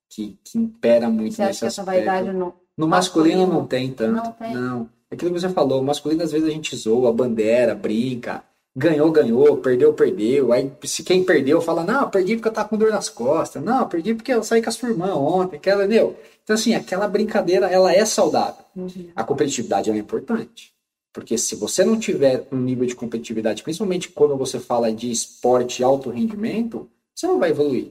que, 0.10 0.38
que 0.44 0.58
impera 0.58 1.10
muito 1.10 1.36
Você 1.36 1.42
acha 1.44 1.48
nesse 1.50 1.60
que 1.62 1.66
essa 1.68 1.82
aspecto. 1.84 2.06
vaidade 2.06 2.34
não. 2.38 2.54
No 2.78 2.88
masculino 2.88 3.40
masculino 3.40 3.60
não 3.62 3.66
tem 3.68 3.92
tanto. 3.92 4.24
não 4.26 4.32
tem? 4.34 4.54
Não. 4.54 4.90
Aquilo 5.10 5.34
que 5.34 5.40
você 5.40 5.50
falou, 5.50 5.82
masculino 5.82 6.22
às 6.24 6.32
vezes 6.32 6.48
a 6.48 6.52
gente 6.52 6.76
zoa, 6.76 7.14
bandeira, 7.14 7.74
brinca. 7.74 8.44
Ganhou, 8.78 9.12
ganhou, 9.12 9.58
perdeu, 9.58 9.92
perdeu. 9.92 10.54
Aí 10.54 10.72
se 10.84 11.02
quem 11.02 11.24
perdeu 11.24 11.60
fala, 11.60 11.84
não, 11.84 12.08
perdi 12.12 12.36
porque 12.36 12.48
eu 12.48 12.54
tava 12.54 12.70
com 12.70 12.78
dor 12.78 12.92
nas 12.92 13.10
costas. 13.10 13.64
Não, 13.64 13.90
perdi 13.90 14.14
porque 14.14 14.32
eu 14.32 14.44
saí 14.44 14.62
com 14.62 14.70
a 14.70 14.72
sua 14.72 14.90
irmã 14.90 15.16
ontem. 15.16 15.58
Aquela, 15.58 15.84
entendeu? 15.86 16.16
Então, 16.44 16.54
assim, 16.54 16.76
aquela 16.76 17.08
brincadeira, 17.08 17.66
ela 17.66 17.92
é 17.92 18.06
saudável. 18.06 18.64
Uhum. 18.76 19.10
A 19.16 19.24
competitividade 19.24 19.90
é 19.90 19.98
importante. 19.98 20.72
Porque 21.12 21.36
se 21.40 21.56
você 21.56 21.84
não 21.84 21.98
tiver 21.98 22.48
um 22.52 22.58
nível 22.58 22.86
de 22.86 22.96
competitividade, 22.96 23.64
principalmente 23.64 24.10
quando 24.10 24.38
você 24.38 24.60
fala 24.60 24.92
de 24.92 25.10
esporte 25.12 25.84
alto 25.84 26.12
rendimento, 26.12 26.88
você 27.16 27.26
não 27.26 27.40
vai 27.40 27.50
evoluir. 27.50 27.86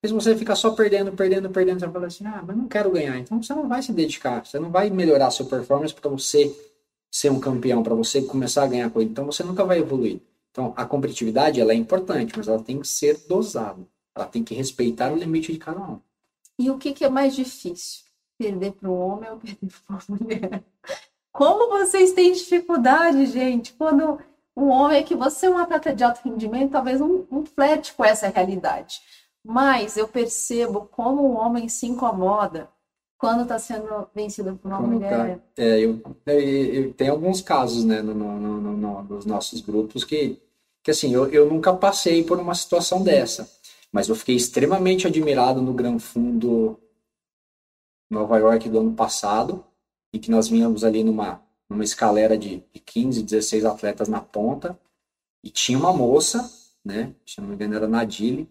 Porque 0.00 0.08
se 0.08 0.14
você 0.14 0.36
ficar 0.36 0.54
só 0.54 0.70
perdendo, 0.70 1.10
perdendo, 1.10 1.50
perdendo, 1.50 1.80
você 1.80 1.86
vai 1.86 1.92
falar 1.92 2.06
assim, 2.06 2.26
ah, 2.26 2.44
mas 2.46 2.56
não 2.56 2.68
quero 2.68 2.92
ganhar. 2.92 3.18
Então 3.18 3.42
você 3.42 3.52
não 3.52 3.68
vai 3.68 3.82
se 3.82 3.92
dedicar, 3.92 4.46
você 4.46 4.60
não 4.60 4.70
vai 4.70 4.88
melhorar 4.88 5.26
a 5.26 5.30
sua 5.30 5.46
performance 5.46 5.92
para 5.92 6.08
você 6.08 6.54
ser 7.12 7.30
um 7.30 7.38
campeão, 7.38 7.82
para 7.82 7.94
você 7.94 8.22
começar 8.22 8.64
a 8.64 8.66
ganhar 8.66 8.90
coisa. 8.90 9.10
Então 9.10 9.26
você 9.26 9.44
nunca 9.44 9.62
vai 9.64 9.78
evoluir. 9.78 10.20
Então 10.50 10.72
a 10.74 10.86
competitividade 10.86 11.60
ela 11.60 11.72
é 11.72 11.76
importante, 11.76 12.32
mas 12.34 12.48
ela 12.48 12.62
tem 12.62 12.80
que 12.80 12.88
ser 12.88 13.18
dosada. 13.28 13.86
Ela 14.16 14.26
tem 14.26 14.42
que 14.42 14.54
respeitar 14.54 15.12
o 15.12 15.16
limite 15.16 15.52
de 15.52 15.58
cada 15.58 15.80
um. 15.80 16.00
E 16.58 16.70
o 16.70 16.78
que, 16.78 16.92
que 16.92 17.04
é 17.04 17.10
mais 17.10 17.36
difícil? 17.36 18.04
Perder 18.38 18.72
para 18.72 18.88
um 18.88 18.98
homem 18.98 19.30
ou 19.30 19.36
perder 19.36 19.68
para 19.86 19.96
uma 19.96 20.18
mulher? 20.18 20.64
Como 21.30 21.68
vocês 21.70 22.12
têm 22.12 22.32
dificuldade, 22.32 23.26
gente, 23.26 23.74
quando 23.74 24.18
um 24.56 24.68
homem 24.68 24.98
é 24.98 25.02
que 25.02 25.14
você 25.14 25.46
é 25.46 25.50
um 25.50 25.58
atleta 25.58 25.94
de 25.94 26.04
alto 26.04 26.20
rendimento, 26.24 26.72
talvez 26.72 27.00
um, 27.00 27.26
um 27.30 27.44
flerte 27.44 27.92
com 27.94 28.04
essa 28.04 28.28
realidade. 28.28 29.00
Mas 29.44 29.96
eu 29.96 30.06
percebo 30.06 30.88
como 30.90 31.22
o 31.22 31.32
homem 31.32 31.68
se 31.68 31.86
incomoda 31.86 32.70
quando 33.22 33.42
está 33.44 33.56
sendo 33.56 34.08
vencido 34.12 34.56
por 34.56 34.66
uma 34.66 34.78
Quando 34.78 34.94
mulher. 34.94 35.38
tá- 35.38 35.62
É, 35.62 35.78
eu, 35.78 36.02
eu, 36.26 36.40
eu- 36.40 36.94
tem 36.94 37.08
alguns 37.08 37.40
casos, 37.40 37.84
né, 37.84 38.02
no, 38.02 38.12
no, 38.12 38.36
no, 38.40 38.60
no- 38.60 38.76
no- 38.76 39.02
nos 39.04 39.24
nossos 39.24 39.60
grupos 39.60 40.02
que, 40.02 40.42
que 40.82 40.90
assim, 40.90 41.14
eu, 41.14 41.30
eu 41.30 41.48
nunca 41.48 41.72
passei 41.72 42.24
por 42.24 42.40
uma 42.40 42.52
situação 42.52 43.00
dessa, 43.04 43.48
mas 43.92 44.08
eu 44.08 44.16
fiquei 44.16 44.34
extremamente 44.34 45.06
admirado 45.06 45.62
no 45.62 45.72
Gran 45.72 46.00
Fundo 46.00 46.76
Nova 48.10 48.38
York 48.38 48.68
do 48.68 48.80
ano 48.80 48.92
passado, 48.92 49.64
e 50.12 50.18
que 50.18 50.28
nós 50.28 50.48
vínhamos 50.48 50.82
ali 50.82 51.04
numa, 51.04 51.40
numa 51.70 51.84
escalera 51.84 52.36
de, 52.36 52.56
de 52.74 52.80
15, 52.80 53.22
16 53.22 53.64
atletas 53.64 54.08
na 54.08 54.20
ponta, 54.20 54.76
e 55.44 55.48
tinha 55.48 55.78
uma 55.78 55.92
moça, 55.92 56.50
né, 56.84 57.14
se 57.24 57.40
não 57.40 57.46
me 57.48 57.54
engano 57.54 57.76
era 57.76 57.86
Nadine, 57.86 58.50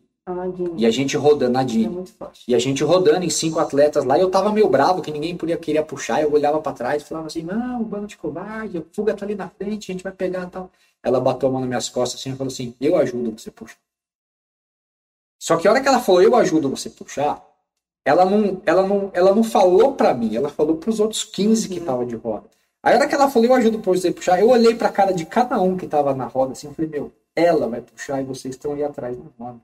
E 0.77 0.86
a 0.86 0.91
gente 0.91 1.17
rodando, 1.17 1.51
é 1.57 1.62
Nadine, 1.62 1.89
muito 1.89 2.12
forte. 2.13 2.43
e 2.47 2.53
a 2.53 2.60
gente 2.60 2.84
rodando 2.84 3.25
em 3.25 3.29
cinco 3.29 3.60
atletas 3.60 4.05
lá, 4.05 4.17
e 4.17 4.21
eu 4.21 4.29
tava 4.29 4.51
meio 4.51 4.69
bravo, 4.69 5.01
que 5.01 5.12
ninguém 5.12 5.36
podia 5.36 5.57
querer 5.57 5.84
puxar, 5.84 6.21
eu 6.21 6.31
olhava 6.31 6.62
pra 6.62 6.73
trás 6.73 7.01
e 7.01 7.05
falava 7.05 7.27
assim, 7.27 7.41
não, 7.41 7.84
bando 7.84 8.07
de 8.07 8.17
covarde, 8.17 8.77
a 8.77 8.84
fuga 8.93 9.15
tá 9.15 9.25
ali 9.25 9.36
na 9.36 9.49
frente, 9.49 9.91
a 9.91 9.93
gente 9.93 10.03
vai 10.03 10.12
pegar 10.13 10.43
e 10.43 10.49
tal. 10.49 10.71
Ela 11.03 11.19
bateu 11.19 11.49
a 11.49 11.51
mão 11.51 11.60
nas 11.62 11.67
minhas 11.69 11.89
costas 11.89 12.19
assim 12.21 12.31
e 12.31 12.36
falou 12.36 12.51
assim, 12.51 12.75
eu 12.79 12.95
ajudo 12.95 13.31
você 13.39 13.49
puxar. 13.49 13.77
Só 15.39 15.57
que 15.57 15.67
a 15.67 15.71
hora 15.71 15.81
que 15.81 15.88
ela 15.88 15.99
falou, 15.99 16.21
eu 16.21 16.36
ajudo 16.36 16.69
você 16.69 16.89
puxar, 16.89 17.43
ela 18.05 18.23
não, 18.25 18.62
ela 18.65 18.86
não, 18.88 19.10
ela 19.13 19.34
não 19.34 19.43
falou 19.43 19.95
pra 19.95 20.13
mim, 20.13 20.36
ela 20.36 20.49
falou 20.49 20.77
pros 20.77 20.99
outros 20.99 21.23
15 21.23 21.67
que 21.67 21.75
Uhum. 21.75 21.79
estavam 21.81 22.05
de 22.05 22.15
roda. 22.15 22.47
Aí 22.84 22.93
a 22.93 22.97
hora 22.97 23.07
que 23.07 23.15
ela 23.15 23.29
falou, 23.29 23.47
eu 23.47 23.53
ajudo 23.55 23.79
você 23.79 24.12
puxar, 24.12 24.39
eu 24.39 24.49
olhei 24.49 24.75
pra 24.75 24.89
cara 24.89 25.13
de 25.13 25.25
cada 25.25 25.60
um 25.60 25.75
que 25.77 25.88
tava 25.88 26.13
na 26.13 26.25
roda 26.25 26.51
assim, 26.53 26.67
eu 26.67 26.73
falei, 26.73 26.89
meu, 26.91 27.12
ela 27.36 27.67
vai 27.67 27.81
puxar 27.81 28.21
e 28.21 28.25
vocês 28.25 28.53
estão 28.55 28.73
ali 28.73 28.84
atrás 28.84 29.17
na 29.17 29.25
roda. 29.39 29.60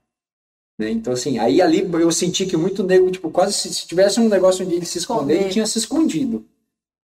Né? 0.78 0.92
Então, 0.92 1.12
assim, 1.14 1.40
aí 1.40 1.62
ali 1.62 1.80
eu 1.92 2.12
senti 2.12 2.46
que 2.46 2.56
muito 2.56 2.84
nego, 2.84 3.10
tipo, 3.10 3.32
quase 3.32 3.54
se, 3.54 3.74
se 3.74 3.88
tivesse 3.88 4.20
um 4.20 4.30
negócio 4.30 4.66
onde 4.66 4.76
ele 4.76 4.86
se 4.86 5.00
esconder, 5.00 5.42
ele 5.42 5.50
tinha 5.50 5.66
se 5.66 5.80
escondido, 5.80 6.46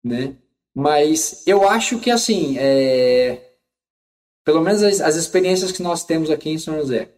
né? 0.04 0.36
Mas 0.74 1.42
eu 1.48 1.68
acho 1.68 2.00
que, 2.00 2.12
assim, 2.12 2.58
é... 2.60 3.54
pelo 4.44 4.62
menos 4.62 4.84
as, 4.84 5.02
as 5.02 5.16
experiências 5.16 5.72
que 5.72 5.82
nós 5.82 6.04
temos 6.04 6.30
aqui 6.30 6.50
em 6.50 6.58
São 6.60 6.78
José, 6.80 7.10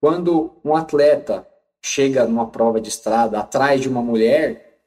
quando 0.00 0.52
um 0.64 0.74
atleta 0.74 1.46
chega 1.84 2.24
numa 2.26 2.46
prova 2.50 2.80
de 2.80 2.88
estrada 2.88 3.38
atrás 3.38 3.80
de 3.80 3.88
uma 3.88 4.00
mulher, 4.00 4.80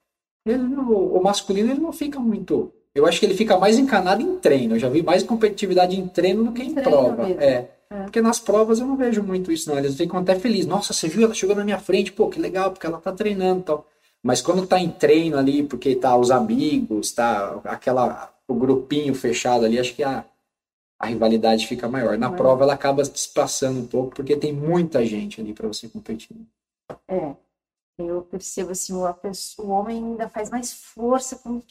ele 0.46 0.64
não- 0.64 0.90
o 0.92 1.22
masculino 1.22 1.72
ele 1.72 1.80
não 1.82 1.92
fica 1.94 2.20
muito. 2.20 2.72
Eu 2.96 3.06
acho 3.06 3.20
que 3.20 3.26
ele 3.28 3.36
fica 3.36 3.60
mais 3.60 3.78
encanado 3.78 4.24
em 4.24 4.40
treino. 4.40 4.76
Eu 4.76 4.80
já 4.80 4.90
vi 4.90 5.04
mais 5.04 5.22
competitividade 5.22 6.00
em 6.00 6.08
treino 6.08 6.44
do 6.46 6.52
que 6.52 6.64
em 6.64 6.72
Em 6.72 6.74
prova. 6.74 7.24
mesmo. 7.28 7.42
É. 7.42 7.70
É. 7.90 8.04
Porque 8.04 8.22
nas 8.22 8.40
provas 8.40 8.80
eu 8.80 8.88
não 8.88 8.98
vejo 8.98 9.24
muito 9.24 9.52
isso, 9.52 9.70
não. 9.70 9.78
Eles 9.78 9.96
ficam 9.96 10.20
até 10.20 10.38
felizes. 10.38 10.66
Nossa, 10.68 10.94
você 10.94 11.08
viu? 11.08 11.24
Ela 11.24 11.34
chegou 11.34 11.56
na 11.56 11.64
minha 11.64 11.80
frente. 11.80 12.12
Pô, 12.12 12.30
que 12.30 12.40
legal, 12.40 12.72
porque 12.72 12.86
ela 12.86 13.00
tá 13.00 13.12
treinando 13.12 13.62
e 13.62 13.64
tal. 13.64 13.88
Mas 14.24 14.42
quando 14.42 14.68
tá 14.68 14.80
em 14.80 14.90
treino 14.92 15.38
ali, 15.38 15.64
porque 15.64 15.96
tá 15.96 16.16
os 16.18 16.32
amigos, 16.32 17.12
tá 17.12 17.62
aquela, 17.64 18.34
o 18.48 18.56
grupinho 18.56 19.14
fechado 19.16 19.64
ali, 19.64 19.80
acho 19.80 19.96
que 19.96 20.04
a, 20.04 20.26
a 21.00 21.08
rivalidade 21.08 21.68
fica 21.68 21.88
maior. 21.88 22.18
Na 22.18 22.28
Maior. 22.30 22.38
prova 22.38 22.64
ela 22.64 22.74
acaba 22.74 23.04
despassando 23.04 23.80
um 23.80 23.88
pouco, 23.88 24.16
porque 24.16 24.36
tem 24.38 24.54
muita 24.54 25.06
gente 25.06 25.42
ali 25.42 25.54
para 25.54 25.68
você 25.68 25.88
competir. 25.88 26.36
É, 27.08 27.36
eu 27.98 28.22
percebo 28.24 28.72
assim, 28.72 28.94
o, 28.94 29.14
pessoa- 29.16 29.68
o 29.68 29.72
homem 29.72 29.98
ainda 29.98 30.30
faz 30.30 30.50
mais 30.50 30.74
força, 30.74 31.38
como 31.38 31.64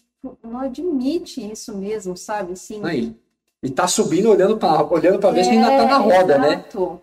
não 0.42 0.58
admite 0.60 1.40
isso 1.52 1.76
mesmo, 1.76 2.16
sabe? 2.16 2.52
Assim, 2.52 2.80
Aí, 2.84 3.16
e 3.62 3.70
tá 3.70 3.86
subindo, 3.88 4.30
olhando 4.30 4.56
para 4.58 4.84
olhando 4.84 5.18
pra 5.18 5.30
ver 5.30 5.44
se 5.44 5.50
ainda 5.50 5.68
tá 5.68 5.84
na 5.84 5.94
É, 5.96 6.18
roda, 6.18 6.38
né? 6.38 6.52
exato. 6.54 7.00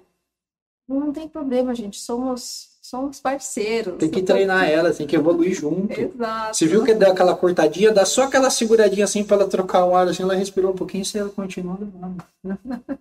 Não 0.88 1.12
tem 1.14 1.28
problema, 1.28 1.74
gente. 1.74 2.00
Somos, 2.00 2.78
somos 2.82 3.20
parceiros. 3.20 3.98
Tem 3.98 4.10
que 4.10 4.22
treinar 4.22 4.70
ela, 4.70 4.94
tem 4.94 5.08
que 5.08 5.16
evoluir 5.16 5.54
junto. 5.54 6.00
Exato. 6.00 6.56
Você 6.58 6.68
viu 6.68 6.84
que 6.84 6.94
deu 6.94 7.12
aquela 7.12 7.36
cortadinha, 7.36 7.92
dá 7.92 8.06
só 8.06 8.24
aquela 8.24 8.50
seguradinha 8.50 9.06
assim 9.06 9.24
para 9.24 9.38
ela 9.38 9.50
trocar 9.50 9.86
o 9.86 9.96
ar, 9.96 10.08
assim, 10.08 10.24
ela 10.24 10.36
respirou 10.36 10.72
um 10.72 10.76
pouquinho 10.76 11.04
e 11.14 11.18
ela 11.18 11.30
continua 11.30 11.78
levando. 11.80 12.24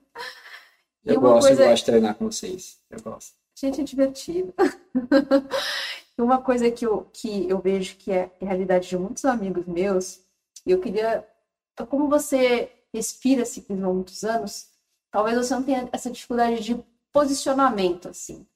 Eu 1.05 1.21
gosto, 1.21 1.49
coisa- 1.49 1.63
eu 1.65 1.69
gosto 1.71 1.85
de 1.85 1.91
treinar 1.91 2.15
com 2.15 2.27
vocês. 2.31 2.79
Eu 2.89 3.03
gosto. 3.03 3.33
Gente, 3.57 3.81
é 3.81 3.85
divertido. 3.85 4.55
Uma 6.17 6.39
coisa 6.41 6.71
que 6.71 6.87
eu, 6.87 7.07
que 7.13 7.49
eu 7.49 7.59
vejo 7.59 7.97
que 7.97 8.13
é 8.13 8.31
a 8.41 8.45
realidade 8.45 8.89
de 8.89 8.97
muitos 8.97 9.25
amigos 9.25 9.67
meus, 9.67 10.21
e 10.65 10.71
eu 10.71 10.79
queria. 10.79 11.27
Como 11.89 12.09
você 12.09 12.71
respira 12.93 13.45
ciclismo 13.45 13.89
há 13.89 13.93
muitos 13.93 14.25
anos, 14.25 14.69
talvez 15.11 15.37
você 15.37 15.55
não 15.55 15.63
tenha 15.63 15.89
essa 15.93 16.11
dificuldade 16.11 16.61
de 16.61 16.85
posicionamento, 17.13 18.09
assim. 18.09 18.47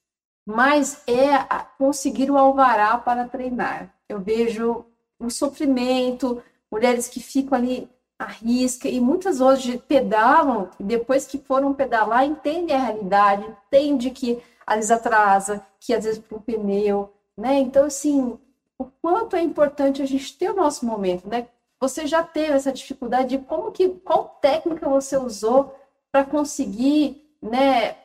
Mas 0.45 1.01
é 1.07 1.37
conseguir 1.77 2.31
o 2.31 2.37
alvará 2.37 2.97
para 2.97 3.27
treinar. 3.27 3.93
Eu 4.07 4.19
vejo 4.19 4.85
um 5.19 5.29
sofrimento, 5.29 6.41
mulheres 6.71 7.07
que 7.07 7.19
ficam 7.19 7.57
ali 7.57 7.89
à 8.17 8.25
risca, 8.25 8.87
e 8.87 8.99
muitas 8.99 9.41
hoje 9.41 9.77
pedalam, 9.77 10.69
e 10.79 10.83
depois 10.83 11.25
que 11.25 11.37
foram 11.37 11.73
pedalar, 11.73 12.25
entendem 12.25 12.75
a 12.75 12.79
realidade, 12.79 13.45
entendem 13.67 14.13
que 14.13 14.41
às 14.65 14.75
vezes 14.75 14.91
atrasa, 14.91 15.65
que 15.79 15.93
às 15.93 16.03
vezes 16.03 16.19
para 16.19 16.37
um 16.37 16.41
pneu, 16.41 17.13
né? 17.37 17.59
Então, 17.59 17.85
assim, 17.85 18.37
o 18.77 18.85
quanto 18.85 19.35
é 19.35 19.41
importante 19.41 20.01
a 20.01 20.05
gente 20.05 20.37
ter 20.37 20.51
o 20.51 20.55
nosso 20.55 20.85
momento, 20.85 21.27
né? 21.27 21.47
Você 21.79 22.07
já 22.07 22.23
teve 22.23 22.53
essa 22.53 22.71
dificuldade 22.71 23.37
de 23.37 23.43
como 23.43 23.71
que, 23.71 23.89
qual 23.89 24.37
técnica 24.41 24.89
você 24.89 25.15
usou 25.17 25.75
para 26.11 26.25
conseguir, 26.25 27.23
né? 27.41 27.95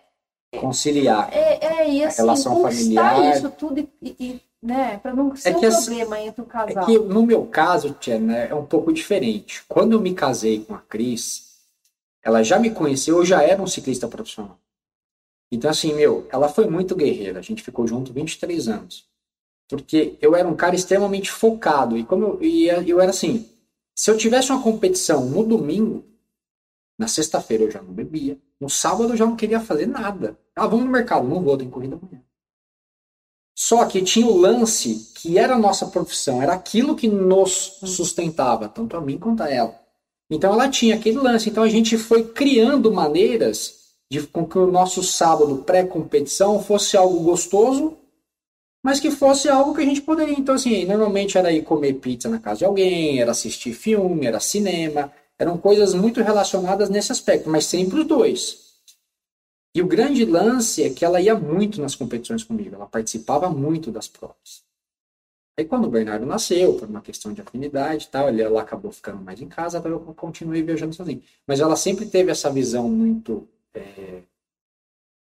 Conciliar. 0.61 1.31
É, 1.33 1.65
é 1.65 1.91
e 1.91 2.05
assim, 2.05 2.23
relação 2.23 2.55
conquistar 2.57 3.15
familiar. 3.15 3.37
isso 3.37 3.51
tudo 3.51 3.79
e, 3.81 3.89
e- 4.21 4.41
né? 4.63 4.99
Para 4.99 5.15
não 5.15 5.35
ser 5.35 5.51
É 5.51 5.57
um 5.57 5.61
que 5.61 5.67
as- 5.67 5.85
problema 5.87 6.21
entre 6.21 6.43
o 6.43 6.45
É 6.45 6.49
casal. 6.49 6.85
que 6.85 6.99
no 6.99 7.23
meu 7.25 7.47
caso, 7.47 7.95
Tia, 7.95 8.19
né, 8.19 8.49
é 8.49 8.55
um 8.55 8.65
pouco 8.67 8.93
diferente. 8.93 9.65
Quando 9.69 9.93
eu 9.93 10.01
me 10.01 10.15
casei 10.15 10.65
com 10.65 10.75
a 10.75 10.79
Cris, 10.79 11.53
ela 12.23 12.43
já 12.43 12.59
me 12.59 12.71
conheceu, 12.71 13.17
eu 13.19 13.25
já 13.25 13.43
era 13.43 13.61
um 13.63 13.67
ciclista 13.67 14.07
profissional. 14.07 14.59
Então, 15.51 15.71
assim, 15.71 15.95
meu, 15.95 16.27
ela 16.31 16.49
foi 16.49 16.67
muito 16.69 16.95
guerreira. 16.97 17.39
A 17.39 17.43
gente 17.43 17.63
ficou 17.63 17.87
junto 17.87 18.13
23 18.13 18.69
anos. 18.69 19.05
Porque 19.69 20.17
eu 20.21 20.37
era 20.37 20.47
um 20.49 20.57
cara 20.57 20.75
extremamente 20.75 21.31
focado. 21.31 21.97
E 21.97 22.05
como 22.05 22.25
eu, 22.25 22.43
e 22.43 22.69
eu 22.91 23.01
era 23.01 23.11
assim, 23.11 23.49
se 24.03 24.11
eu 24.11 24.17
tivesse 24.17 24.51
uma 24.51 24.61
competição 24.61 25.27
no 25.27 25.45
domingo, 25.45 26.05
na 26.99 27.07
sexta-feira 27.07 27.63
eu 27.63 27.71
já 27.71 27.81
não 27.81 27.95
bebia. 27.95 28.37
No 28.61 28.69
sábado 28.69 29.13
eu 29.13 29.17
já 29.17 29.25
não 29.25 29.37
queria 29.37 29.61
fazer 29.61 29.87
nada. 29.87 30.37
Ah, 30.57 30.67
vamos 30.67 30.87
no 30.87 30.91
mercado. 30.91 31.29
Não 31.29 31.41
vou, 31.41 31.57
tem 31.57 31.71
corrida 31.71 31.95
amanhã. 31.95 32.21
Só 33.57 33.87
que 33.87 34.03
tinha 34.03 34.27
o 34.27 34.37
lance 34.37 35.13
que 35.15 35.39
era 35.39 35.55
a 35.55 35.59
nossa 35.59 35.87
profissão, 35.87 36.43
era 36.43 36.53
aquilo 36.53 36.97
que 36.97 37.07
nos 37.07 37.79
sustentava, 37.85 38.69
tanto 38.69 38.97
a 38.97 39.01
mim 39.01 39.21
quanto 39.21 39.45
a 39.45 39.49
ela. 39.49 39.81
Então 40.29 40.53
ela 40.53 40.69
tinha 40.69 40.97
aquele 40.97 41.19
lance. 41.19 41.49
Então 41.49 41.63
a 41.63 41.69
gente 41.69 41.97
foi 41.97 42.25
criando 42.25 42.91
maneiras 42.91 43.95
de 44.11 44.27
com 44.27 44.45
que 44.45 44.59
o 44.59 44.67
nosso 44.67 45.01
sábado 45.05 45.59
pré-competição 45.59 46.61
fosse 46.61 46.97
algo 46.97 47.21
gostoso, 47.21 47.97
mas 48.83 48.99
que 48.99 49.11
fosse 49.11 49.49
algo 49.49 49.75
que 49.75 49.81
a 49.81 49.85
gente 49.85 50.03
poderia. 50.03 50.35
Então, 50.35 50.55
assim, 50.55 50.85
normalmente 50.85 51.39
era 51.39 51.53
ir 51.53 51.63
comer 51.63 51.95
pizza 51.95 52.29
na 52.29 52.39
casa 52.39 52.59
de 52.59 52.65
alguém, 52.65 53.21
era 53.21 53.31
assistir 53.31 53.73
filme, 53.73 54.27
era 54.27 54.41
cinema, 54.41 55.13
eram 55.39 55.57
coisas 55.57 55.95
muito 55.95 56.21
relacionadas 56.21 56.91
nesse 56.91 57.13
aspecto, 57.13 57.49
mas 57.49 57.67
sempre 57.67 58.01
os 58.01 58.07
dois. 58.07 58.63
E 59.75 59.81
o 59.81 59.87
grande 59.87 60.25
lance 60.25 60.83
é 60.83 60.91
que 60.91 61.05
ela 61.05 61.21
ia 61.21 61.35
muito 61.35 61.81
nas 61.81 61.95
competições 61.95 62.45
comigo, 62.45 62.75
ela 62.75 62.87
participava 62.87 63.49
muito 63.49 63.91
das 63.91 64.07
provas. 64.09 64.63
Aí 65.59 65.65
quando 65.65 65.87
o 65.87 65.91
Bernardo 65.91 66.27
nasceu, 66.27 66.75
por 66.75 66.89
uma 66.89 67.01
questão 67.01 67.33
de 67.33 67.41
afinidade 67.41 68.07
e 68.07 68.09
tal, 68.09 68.29
ele, 68.29 68.43
ela 68.43 68.63
acabou 68.63 68.91
ficando 68.91 69.23
mais 69.23 69.41
em 69.41 69.49
casa, 69.49 69.79
então 69.79 69.91
eu 69.91 70.01
continuei 70.15 70.63
viajando 70.63 70.95
sozinho. 70.95 71.23
Mas 71.47 71.61
ela 71.61 71.77
sempre 71.77 72.07
teve 72.07 72.31
essa 72.31 72.51
visão 72.51 72.89
muito 72.89 73.47
é, 73.75 74.23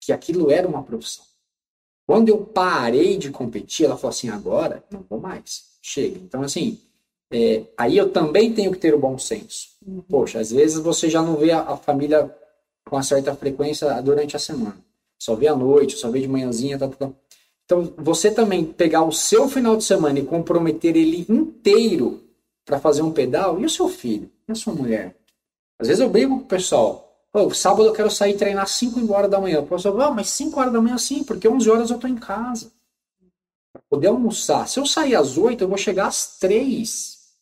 que 0.00 0.12
aquilo 0.12 0.50
era 0.50 0.66
uma 0.66 0.82
profissão. 0.82 1.24
Quando 2.06 2.28
eu 2.28 2.38
parei 2.38 3.16
de 3.16 3.30
competir, 3.30 3.86
ela 3.86 3.96
falou 3.96 4.10
assim: 4.10 4.28
agora 4.28 4.84
não 4.90 5.04
vou 5.08 5.18
mais, 5.18 5.64
chega. 5.82 6.18
Então, 6.18 6.42
assim, 6.42 6.78
é, 7.32 7.64
aí 7.76 7.96
eu 7.96 8.10
também 8.10 8.52
tenho 8.52 8.70
que 8.70 8.78
ter 8.78 8.94
o 8.94 8.98
bom 8.98 9.18
senso. 9.18 9.70
Uhum. 9.84 10.02
Poxa, 10.02 10.38
às 10.38 10.50
vezes 10.50 10.78
você 10.78 11.10
já 11.10 11.20
não 11.20 11.36
vê 11.36 11.50
a, 11.50 11.60
a 11.62 11.76
família 11.76 12.32
com 12.84 12.96
uma 12.96 13.02
certa 13.02 13.34
frequência 13.34 14.00
durante 14.00 14.36
a 14.36 14.38
semana. 14.38 14.78
Só 15.18 15.34
vê 15.34 15.48
à 15.48 15.56
noite, 15.56 15.96
só 15.96 16.10
vê 16.10 16.20
de 16.20 16.28
manhãzinha, 16.28 16.78
tá, 16.78 16.88
tá, 16.88 17.06
tá. 17.06 17.12
Então, 17.64 17.92
você 17.96 18.30
também 18.30 18.64
pegar 18.64 19.02
o 19.02 19.10
seu 19.10 19.48
final 19.48 19.76
de 19.76 19.82
semana 19.82 20.20
e 20.20 20.24
comprometer 20.24 20.96
ele 20.96 21.26
inteiro 21.28 22.22
para 22.64 22.78
fazer 22.78 23.02
um 23.02 23.10
pedal, 23.10 23.60
e 23.60 23.64
o 23.64 23.70
seu 23.70 23.88
filho? 23.88 24.30
E 24.48 24.52
a 24.52 24.54
sua 24.54 24.72
mulher? 24.72 25.16
Às 25.78 25.88
vezes 25.88 26.00
eu 26.00 26.08
brigo 26.08 26.36
com 26.38 26.44
o 26.44 26.48
pessoal. 26.48 27.05
Pô, 27.36 27.52
sábado 27.52 27.84
eu 27.84 27.92
quero 27.92 28.10
sair 28.10 28.34
treinar 28.34 28.66
5 28.66 29.12
horas 29.12 29.30
da 29.30 29.38
manhã. 29.38 29.60
O 29.60 29.66
pessoal 29.66 29.94
fala, 29.94 30.06
ah, 30.06 30.10
mas 30.10 30.30
5 30.30 30.58
horas 30.58 30.72
da 30.72 30.80
manhã 30.80 30.96
sim, 30.96 31.22
porque 31.22 31.46
11 31.46 31.68
horas 31.68 31.90
eu 31.90 31.98
tô 31.98 32.06
em 32.06 32.16
casa. 32.16 32.72
Pra 33.74 33.82
poder 33.90 34.06
almoçar. 34.06 34.66
Se 34.66 34.80
eu 34.80 34.86
sair 34.86 35.14
às 35.14 35.36
8, 35.36 35.62
eu 35.62 35.68
vou 35.68 35.76
chegar 35.76 36.06
às 36.06 36.38
3. 36.38 37.36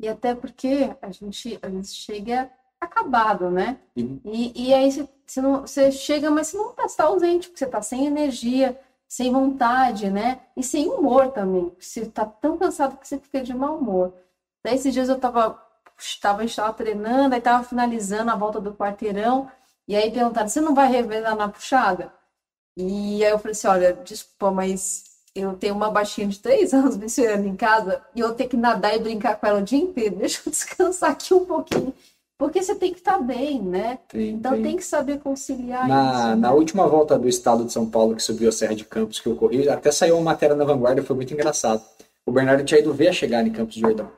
E 0.00 0.06
até 0.06 0.36
porque 0.36 0.88
a 1.02 1.10
gente, 1.10 1.58
a 1.60 1.68
gente 1.68 1.88
chega 1.88 2.48
acabado, 2.80 3.50
né? 3.50 3.80
E, 3.96 4.20
E, 4.24 4.68
e 4.68 4.72
aí 4.72 4.92
você, 4.92 5.08
você, 5.26 5.40
não, 5.40 5.62
você 5.62 5.90
chega, 5.90 6.30
mas 6.30 6.46
você 6.46 6.56
não 6.56 6.72
tá, 6.72 6.86
você 6.86 6.96
tá 6.96 7.04
ausente, 7.04 7.48
porque 7.48 7.58
você 7.58 7.66
tá 7.66 7.82
sem 7.82 8.06
energia, 8.06 8.80
sem 9.08 9.32
vontade, 9.32 10.10
né? 10.10 10.42
E 10.56 10.62
sem 10.62 10.86
humor 10.86 11.32
também. 11.32 11.72
Você 11.76 12.06
tá 12.06 12.24
tão 12.24 12.56
cansado 12.56 12.96
que 12.98 13.08
você 13.08 13.18
fica 13.18 13.42
de 13.42 13.52
mau 13.52 13.78
humor. 13.78 14.14
Daí 14.64 14.76
esses 14.76 14.94
dias 14.94 15.08
eu 15.08 15.18
tava, 15.18 15.60
tava, 16.20 16.40
a 16.42 16.46
gente 16.46 16.56
tava 16.56 16.72
treinando, 16.72 17.34
aí 17.34 17.40
tava 17.40 17.64
finalizando 17.64 18.30
a 18.30 18.36
volta 18.36 18.60
do 18.60 18.74
quarteirão, 18.74 19.50
e 19.86 19.94
aí 19.96 20.10
perguntaram, 20.10 20.48
você 20.48 20.60
não 20.60 20.74
vai 20.74 20.90
revezar 20.90 21.36
na 21.36 21.48
puxada? 21.48 22.12
E 22.76 23.24
aí 23.24 23.30
eu 23.30 23.38
falei 23.38 23.52
assim, 23.52 23.68
olha, 23.68 23.92
desculpa, 24.04 24.50
mas 24.50 25.04
eu 25.34 25.54
tenho 25.54 25.74
uma 25.74 25.90
baixinha 25.90 26.26
de 26.28 26.38
três 26.38 26.72
anos 26.74 26.96
me 26.96 27.06
esperando 27.06 27.46
em 27.46 27.56
casa, 27.56 28.02
e 28.14 28.20
eu 28.20 28.34
tenho 28.34 28.50
que 28.50 28.56
nadar 28.56 28.94
e 28.96 29.00
brincar 29.00 29.36
com 29.36 29.46
ela 29.46 29.60
o 29.60 29.64
dia 29.64 29.78
inteiro, 29.78 30.16
deixa 30.16 30.40
eu 30.46 30.50
descansar 30.52 31.10
aqui 31.10 31.34
um 31.34 31.44
pouquinho. 31.44 31.94
Porque 32.36 32.60
você 32.60 32.74
tem 32.74 32.92
que 32.92 32.98
estar 32.98 33.18
bem, 33.20 33.62
né? 33.62 33.98
tem, 34.08 34.30
Então 34.30 34.52
tem. 34.54 34.62
tem 34.62 34.76
que 34.76 34.84
saber 34.84 35.20
conciliar 35.20 35.86
Na, 35.86 36.12
isso. 36.12 36.26
né? 36.28 36.34
na 36.34 36.52
última 36.52 36.86
volta 36.88 37.16
do 37.16 37.28
estado 37.28 37.64
de 37.64 37.72
São 37.72 37.88
Paulo, 37.88 38.16
que 38.16 38.22
subiu 38.22 38.48
a 38.48 38.52
Serra 38.52 38.74
de 38.74 38.84
Campos, 38.84 39.20
que 39.20 39.28
eu 39.28 39.36
corri, 39.36 39.68
até 39.68 39.92
saiu 39.92 40.16
uma 40.16 40.32
matéria 40.32 40.56
na 40.56 40.64
Vanguarda, 40.64 41.02
foi 41.02 41.14
muito 41.14 41.32
engraçado. 41.32 41.80
O 42.26 42.32
Bernardo 42.32 42.64
tinha 42.64 42.80
ido 42.80 42.92
ver 42.92 43.08
a 43.08 43.12
chegada 43.12 43.46
em 43.48 43.52
Campos 43.52 43.76
do 43.76 43.80
Jordão. 43.82 44.10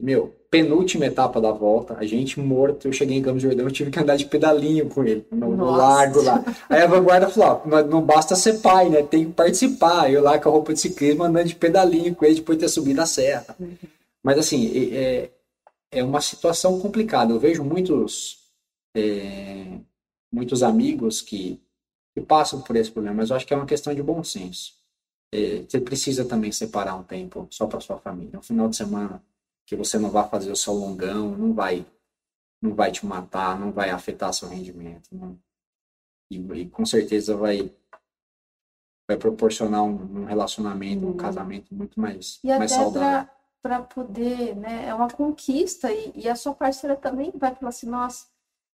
Meu, 0.00 0.34
penúltima 0.50 1.04
etapa 1.06 1.40
da 1.40 1.52
volta, 1.52 1.94
a 1.98 2.04
gente 2.04 2.40
morto, 2.40 2.88
eu 2.88 2.92
cheguei 2.92 3.18
em 3.18 3.22
Campos 3.22 3.42
do 3.42 3.48
Jordão, 3.48 3.66
eu 3.66 3.70
tive 3.70 3.90
que 3.90 4.00
andar 4.00 4.16
de 4.16 4.24
pedalinho 4.24 4.88
com 4.88 5.04
ele, 5.04 5.26
no, 5.30 5.56
no 5.56 5.70
largo 5.70 6.22
lá. 6.22 6.42
Aí 6.68 6.82
a 6.82 6.86
Vanguarda 6.86 7.28
falou, 7.28 7.62
ó, 7.64 7.82
não, 7.82 8.02
basta 8.02 8.34
ser 8.34 8.60
pai, 8.60 8.88
né, 8.88 9.02
tem 9.02 9.26
que 9.26 9.32
participar. 9.32 10.10
Eu 10.10 10.22
lá 10.22 10.38
com 10.38 10.48
a 10.48 10.52
roupa 10.52 10.72
de 10.72 10.80
ciclismo, 10.80 11.22
andando 11.22 11.46
de 11.46 11.54
pedalinho 11.54 12.14
com 12.14 12.24
ele, 12.24 12.36
depois 12.36 12.58
de 12.58 12.64
ter 12.64 12.68
subido 12.68 13.00
a 13.00 13.06
serra. 13.06 13.54
Mas 14.22 14.38
assim, 14.38 14.90
é, 14.92 15.30
é 15.92 16.02
uma 16.02 16.20
situação 16.20 16.80
complicada. 16.80 17.32
Eu 17.32 17.38
vejo 17.38 17.62
muitos, 17.62 18.38
é, 18.96 19.78
muitos 20.32 20.62
amigos 20.62 21.20
que, 21.20 21.60
que 22.14 22.22
passam 22.22 22.60
por 22.62 22.74
esse 22.74 22.90
problema, 22.90 23.18
mas 23.18 23.30
eu 23.30 23.36
acho 23.36 23.46
que 23.46 23.54
é 23.54 23.56
uma 23.56 23.66
questão 23.66 23.94
de 23.94 24.02
bom 24.02 24.24
senso. 24.24 24.72
É, 25.32 25.62
você 25.68 25.80
precisa 25.80 26.24
também 26.24 26.50
separar 26.50 26.96
um 26.96 27.04
tempo 27.04 27.46
só 27.50 27.66
para 27.66 27.80
sua 27.80 27.98
família. 27.98 28.38
Um 28.38 28.42
final 28.42 28.68
de 28.68 28.76
semana 28.76 29.22
que 29.70 29.76
você 29.76 30.00
não 30.00 30.10
vai 30.10 30.28
fazer 30.28 30.50
o 30.50 30.56
seu 30.56 30.72
longão, 30.72 31.30
não 31.30 31.54
vai, 31.54 31.86
não 32.60 32.74
vai 32.74 32.90
te 32.90 33.06
matar, 33.06 33.56
não 33.56 33.70
vai 33.70 33.90
afetar 33.90 34.34
seu 34.34 34.48
rendimento. 34.48 35.08
não. 35.12 35.38
E, 36.28 36.38
e 36.38 36.68
com 36.68 36.84
certeza 36.84 37.36
vai, 37.36 37.72
vai 39.08 39.16
proporcionar 39.16 39.84
um, 39.84 40.22
um 40.22 40.24
relacionamento, 40.24 41.06
um 41.06 41.16
casamento 41.16 41.72
muito 41.72 42.00
mais, 42.00 42.40
E 42.42 42.48
mais 42.48 42.72
saudável. 42.72 43.32
para 43.62 43.80
poder, 43.80 44.56
né? 44.56 44.88
É 44.88 44.92
uma 44.92 45.08
conquista 45.08 45.92
e, 45.92 46.14
e 46.16 46.28
a 46.28 46.34
sua 46.34 46.52
parceira 46.52 46.96
também 46.96 47.30
vai 47.32 47.54
falar 47.54 47.68
assim, 47.68 47.88
nossa, 47.88 48.26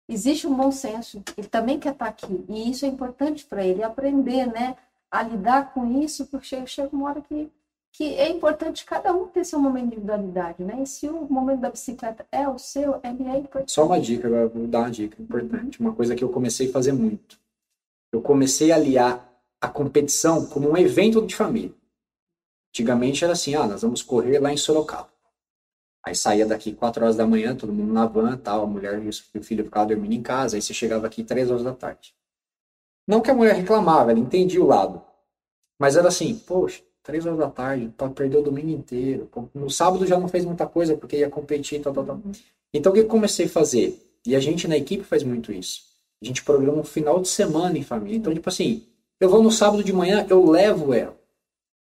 existe 0.08 0.46
um 0.46 0.54
bom 0.54 0.70
senso, 0.70 1.20
ele 1.36 1.48
também 1.48 1.80
quer 1.80 1.92
estar 1.92 2.06
aqui 2.06 2.44
e 2.48 2.70
isso 2.70 2.84
é 2.84 2.88
importante 2.88 3.44
para 3.44 3.66
ele 3.66 3.82
aprender, 3.82 4.46
né? 4.46 4.76
A 5.10 5.24
lidar 5.24 5.74
com 5.74 6.00
isso, 6.00 6.26
porque 6.26 6.46
chega, 6.46 6.66
chega 6.66 6.94
uma 6.94 7.08
hora 7.08 7.20
que, 7.20 7.50
que 7.94 8.16
é 8.16 8.28
importante 8.28 8.84
cada 8.84 9.12
um 9.12 9.28
ter 9.28 9.44
seu 9.44 9.56
momento 9.56 9.90
de 9.90 9.92
individualidade, 9.92 10.64
né? 10.64 10.82
E 10.82 10.86
se 10.86 11.08
o 11.08 11.32
momento 11.32 11.60
da 11.60 11.70
bicicleta 11.70 12.26
é 12.32 12.48
o 12.48 12.58
seu, 12.58 13.00
ele 13.04 13.22
é 13.22 13.38
importante. 13.38 13.70
Só 13.70 13.86
uma 13.86 14.00
dica, 14.00 14.26
agora 14.26 14.48
vou 14.48 14.66
dar 14.66 14.80
uma 14.80 14.90
dica 14.90 15.22
importante, 15.22 15.78
uma 15.78 15.94
coisa 15.94 16.16
que 16.16 16.24
eu 16.24 16.28
comecei 16.28 16.68
a 16.68 16.72
fazer 16.72 16.92
muito. 16.92 17.38
Eu 18.12 18.20
comecei 18.20 18.72
a 18.72 18.74
aliar 18.74 19.32
a 19.60 19.68
competição 19.68 20.44
como 20.44 20.70
um 20.70 20.76
evento 20.76 21.24
de 21.24 21.36
família. 21.36 21.72
Antigamente 22.70 23.22
era 23.22 23.32
assim, 23.32 23.54
ah, 23.54 23.68
nós 23.68 23.82
vamos 23.82 24.02
correr 24.02 24.40
lá 24.40 24.52
em 24.52 24.56
Sorocaba. 24.56 25.08
Aí 26.04 26.16
saía 26.16 26.44
daqui 26.44 26.74
4 26.74 27.04
horas 27.04 27.14
da 27.14 27.24
manhã, 27.24 27.54
todo 27.54 27.72
mundo 27.72 27.92
na 27.92 28.06
van, 28.06 28.36
tal, 28.36 28.64
a 28.64 28.66
mulher 28.66 29.00
e 29.04 29.08
o 29.08 29.42
filho 29.42 29.64
ficavam 29.64 29.86
dormindo 29.86 30.14
em 30.14 30.22
casa, 30.22 30.56
aí 30.56 30.62
você 30.62 30.74
chegava 30.74 31.06
aqui 31.06 31.22
3 31.22 31.48
horas 31.48 31.62
da 31.62 31.72
tarde. 31.72 32.12
Não 33.06 33.20
que 33.20 33.30
a 33.30 33.34
mulher 33.34 33.54
reclamava, 33.54 34.10
ela 34.10 34.18
entendia 34.18 34.60
o 34.60 34.66
lado. 34.66 35.00
Mas 35.78 35.96
era 35.96 36.08
assim, 36.08 36.36
poxa, 36.36 36.82
3 37.04 37.26
horas 37.26 37.38
da 37.38 37.50
tarde, 37.50 37.92
tá, 37.96 38.08
perdeu 38.08 38.40
o 38.40 38.42
domingo 38.42 38.70
inteiro. 38.70 39.28
No 39.54 39.70
sábado 39.70 40.06
já 40.06 40.18
não 40.18 40.26
fez 40.26 40.44
muita 40.44 40.66
coisa 40.66 40.96
porque 40.96 41.18
ia 41.18 41.28
competir, 41.28 41.80
tal, 41.80 41.92
tal, 41.92 42.04
tal. 42.04 42.20
Então 42.72 42.90
o 42.90 42.94
que 42.94 43.02
eu 43.02 43.06
comecei 43.06 43.46
a 43.46 43.48
fazer? 43.48 44.00
E 44.26 44.34
a 44.34 44.40
gente 44.40 44.66
na 44.66 44.76
equipe 44.76 45.04
faz 45.04 45.22
muito 45.22 45.52
isso. 45.52 45.82
A 46.22 46.24
gente 46.24 46.42
programa 46.42 46.80
um 46.80 46.84
final 46.84 47.20
de 47.20 47.28
semana 47.28 47.76
em 47.76 47.82
família. 47.82 48.16
Então, 48.16 48.32
tipo 48.32 48.48
assim, 48.48 48.84
eu 49.20 49.28
vou 49.28 49.42
no 49.42 49.50
sábado 49.50 49.84
de 49.84 49.92
manhã, 49.92 50.26
eu 50.30 50.50
levo 50.50 50.94
ela. 50.94 51.14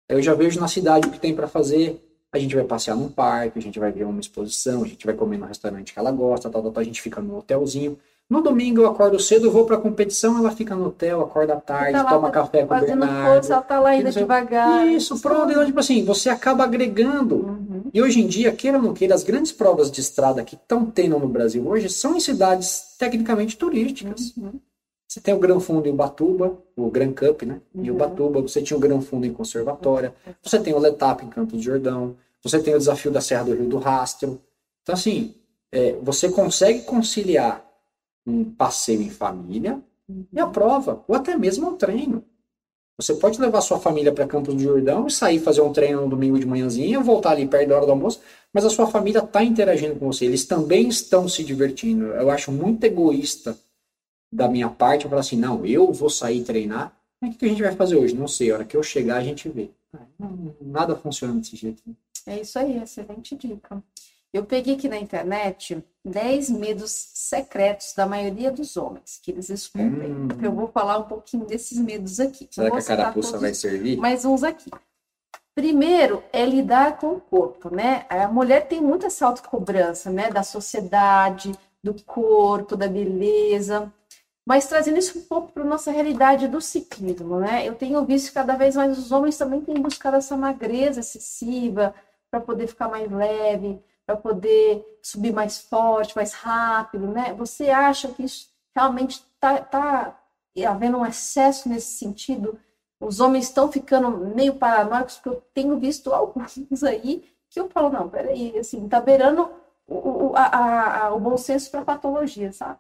Eu 0.08 0.22
já 0.22 0.34
vejo 0.34 0.60
na 0.60 0.68
cidade 0.70 1.08
o 1.08 1.12
que 1.12 1.20
tem 1.20 1.36
para 1.36 1.48
fazer. 1.48 2.02
A 2.32 2.40
gente 2.40 2.56
vai 2.56 2.64
passear 2.64 2.96
num 2.96 3.10
parque, 3.10 3.60
a 3.60 3.62
gente 3.62 3.78
vai 3.78 3.92
ver 3.92 4.06
uma 4.06 4.22
exposição, 4.22 4.84
a 4.84 4.88
gente 4.88 5.06
vai 5.06 5.14
comer 5.14 5.38
no 5.38 5.46
restaurante 5.46 5.92
que 5.92 6.00
ela 6.00 6.12
gosta, 6.12 6.50
tal, 6.50 6.62
tal, 6.62 6.72
tal. 6.72 6.82
A 6.82 6.86
gente 6.86 7.02
fica 7.02 7.22
no 7.22 7.38
hotelzinho. 7.38 8.00
No 8.32 8.42
domingo 8.42 8.80
eu 8.82 8.88
acordo 8.88 9.20
cedo, 9.20 9.48
eu 9.48 9.52
vou 9.52 9.66
pra 9.66 9.76
competição, 9.76 10.38
ela 10.38 10.52
fica 10.52 10.74
no 10.74 10.88
hotel, 10.88 11.20
acorda 11.20 11.54
à 11.56 11.60
tarde, 11.60 11.92
Tá 11.92 12.06
toma 12.06 12.32
café 12.32 12.66
com 12.66 12.74
o 12.74 12.80
Bernardo. 12.80 13.34
força, 13.34 13.54
ela 13.54 13.62
tá 13.62 13.78
lá 13.82 13.90
ainda 13.90 14.08
Isso, 14.08 14.20
devagar. 14.20 14.88
Isso, 14.88 15.20
pronto. 15.20 15.52
Então, 15.52 15.66
tipo 15.66 15.80
assim, 15.82 16.06
você 16.06 16.30
acaba 16.30 16.64
agregando. 16.64 17.36
Uhum. 17.36 17.84
E 17.94 18.02
hoje 18.02 18.22
em 18.22 18.28
dia, 18.28 18.54
queira 18.54 18.78
ou 18.78 18.84
não 18.84 18.94
queira, 18.94 19.14
as 19.14 19.24
grandes 19.24 19.52
provas 19.52 19.92
de 19.92 20.00
estrada 20.00 20.46
que 20.46 20.56
estão 20.56 20.86
tendo 20.86 21.20
no 21.20 21.28
Brasil 21.28 21.68
hoje 21.68 21.90
são 21.90 22.16
em 22.16 22.22
cidades 22.22 22.96
tecnicamente 22.98 23.58
turísticas. 23.58 24.34
Uhum. 24.38 24.54
Você 25.06 25.20
tem 25.20 25.34
o 25.34 25.40
Gran 25.40 25.60
Fundo 25.60 25.90
em 25.90 25.92
Ubatuba, 25.92 26.58
o 26.78 26.90
Gran 26.90 27.12
Cup, 27.12 27.42
né? 27.44 27.60
Em 27.76 27.90
Uhum. 27.90 27.96
Ubatuba, 27.98 28.42
você 28.42 28.62
tinha 28.62 28.78
o 28.78 28.80
Gran 28.80 29.02
Fundo 29.02 29.26
em 29.28 29.34
Conservatória, 29.34 30.14
você 30.42 30.58
tem 30.58 30.74
o 30.74 30.80
Letap 30.80 31.26
em 31.26 31.28
Campos 31.28 31.58
do 31.58 31.62
Jordão, 31.62 32.16
você 32.42 32.60
tem 32.60 32.74
o 32.74 32.78
desafio 32.78 33.12
da 33.12 33.20
Serra 33.20 33.44
do 33.44 33.54
Rio 33.56 33.68
do 33.68 33.78
Rastro. 33.78 34.40
Então, 34.84 34.96
assim, 34.96 35.36
é, 35.70 35.98
você 36.02 36.30
consegue 36.30 36.84
conciliar 36.84 37.62
um 38.26 38.44
passeio 38.44 39.02
em 39.02 39.10
família 39.10 39.82
e 40.32 40.40
a 40.40 40.48
prova, 40.48 41.04
ou 41.08 41.16
até 41.16 41.38
mesmo 41.38 41.70
um 41.70 41.78
treino. 41.78 42.24
Você 43.00 43.16
pode 43.16 43.40
levar 43.40 43.62
sua 43.62 43.80
família 43.80 44.14
para 44.14 44.28
Campos 44.28 44.54
do 44.54 44.62
Jordão 44.62 45.08
e 45.08 45.12
sair 45.12 45.40
fazer 45.40 45.62
um 45.62 45.74
treino 45.74 46.02
no 46.02 46.10
domingo 46.10 46.38
de 46.38 46.46
manhãzinha, 46.46 47.00
voltar 47.00 47.32
ali 47.32 47.48
perto 47.48 47.70
da 47.70 47.78
hora 47.78 47.86
do 47.86 47.92
almoço, 47.92 48.22
mas 48.54 48.64
a 48.64 48.70
sua 48.70 48.86
família 48.86 49.20
está 49.20 49.44
interagindo 49.44 49.96
com 49.96 50.06
você, 50.06 50.26
eles 50.26 50.46
também 50.46 50.88
estão 50.88 51.28
se 51.28 51.44
divertindo. 51.44 52.08
Eu 52.08 52.30
acho 52.30 52.52
muito 52.52 52.84
egoísta 52.84 53.58
da 54.32 54.48
minha 54.48 54.70
parte 54.70 55.06
eu 55.06 55.10
falar 55.10 55.22
assim, 55.22 55.38
não, 55.38 55.66
eu 55.66 55.92
vou 55.92 56.10
sair 56.10 56.44
treinar, 56.44 56.96
mas 57.20 57.34
o 57.34 57.38
que 57.38 57.46
a 57.46 57.50
gente 57.50 57.62
vai 57.62 57.76
fazer 57.76 57.96
hoje? 57.96 58.16
Não 58.16 58.28
sei, 58.28 58.52
a 58.52 58.56
hora 58.56 58.66
que 58.66 58.78
eu 58.78 58.84
chegar 58.84 59.18
a 59.18 59.24
gente 59.24 59.50
vê. 59.50 59.72
Nada 60.62 60.96
funciona 60.96 61.34
desse 61.34 61.56
jeito. 61.56 61.82
É 62.26 62.40
isso 62.40 62.58
aí, 62.60 62.78
excelente 62.78 63.36
dica. 63.36 63.84
Eu 64.34 64.46
peguei 64.46 64.76
aqui 64.76 64.88
na 64.88 64.98
internet 64.98 65.84
10 66.06 66.52
medos 66.52 66.92
secretos 66.92 67.94
da 67.94 68.06
maioria 68.06 68.52
dos 68.52 68.78
homens 68.78 69.20
que 69.22 69.32
eles 69.32 69.50
escondem. 69.50 70.12
Hum. 70.12 70.28
Eu 70.42 70.54
vou 70.54 70.68
falar 70.70 71.00
um 71.00 71.04
pouquinho 71.04 71.46
desses 71.46 71.78
medos 71.78 72.20
aqui. 72.20 72.48
Será 72.50 72.72
que 72.72 72.78
a 72.78 72.84
carapuça 72.84 73.38
vai 73.38 73.54
servir? 73.54 73.98
Mas 73.98 74.24
uns 74.24 74.44
aqui. 74.44 74.72
Primeiro 75.54 76.24
é 76.32 76.46
lidar 76.46 76.98
com 76.98 77.14
o 77.14 77.20
corpo, 77.20 77.74
né? 77.76 78.06
A 78.10 78.28
mulher 78.30 78.68
tem 78.68 78.80
muita 78.80 79.08
essa 79.08 79.28
autocobrança, 79.28 80.10
né? 80.10 80.32
Da 80.32 80.44
sociedade, 80.44 81.52
do 81.84 81.94
corpo, 82.04 82.78
da 82.78 82.88
beleza. 82.88 83.92
Mas 84.48 84.66
trazendo 84.66 84.98
isso 84.98 85.20
um 85.20 85.24
pouco 85.24 85.52
para 85.52 85.64
nossa 85.66 85.92
realidade 85.92 86.48
do 86.48 86.62
ciclismo, 86.62 87.38
né? 87.38 87.68
Eu 87.68 87.76
tenho 87.76 88.04
visto 88.06 88.30
que 88.30 88.34
cada 88.34 88.56
vez 88.56 88.78
mais 88.78 88.98
os 88.98 89.12
homens 89.12 89.38
também 89.38 89.60
têm 89.60 89.76
buscado 89.76 90.16
essa 90.16 90.38
magreza 90.38 91.02
excessiva 91.02 91.94
para 92.32 92.40
poder 92.40 92.68
ficar 92.68 92.88
mais 92.88 93.12
leve, 93.12 93.80
para 94.12 94.18
poder 94.18 94.84
subir 95.02 95.32
mais 95.32 95.58
forte, 95.60 96.16
mais 96.16 96.34
rápido, 96.34 97.08
né? 97.08 97.34
Você 97.38 97.70
acha 97.70 98.10
que 98.10 98.24
isso 98.24 98.50
realmente 98.76 99.24
está 99.36 99.58
tá 99.60 100.20
havendo 100.66 100.98
um 100.98 101.06
excesso 101.06 101.70
nesse 101.70 101.98
sentido? 101.98 102.60
Os 103.00 103.20
homens 103.20 103.46
estão 103.46 103.72
ficando 103.72 104.10
meio 104.36 104.56
paranoicos, 104.56 105.16
porque 105.16 105.30
eu 105.30 105.44
tenho 105.54 105.80
visto 105.80 106.12
alguns 106.14 106.84
aí 106.84 107.24
que 107.50 107.60
eu 107.60 107.70
falo, 107.70 107.90
não, 107.90 108.10
peraí, 108.10 108.58
assim, 108.58 108.88
tá 108.88 109.02
beirando 109.02 109.50
o, 109.88 110.28
o, 110.30 110.36
a- 110.36 111.06
a- 111.08 111.14
o 111.14 111.20
bom 111.20 111.38
senso 111.38 111.70
para 111.70 111.84
patologia, 111.84 112.52
sabe? 112.54 112.80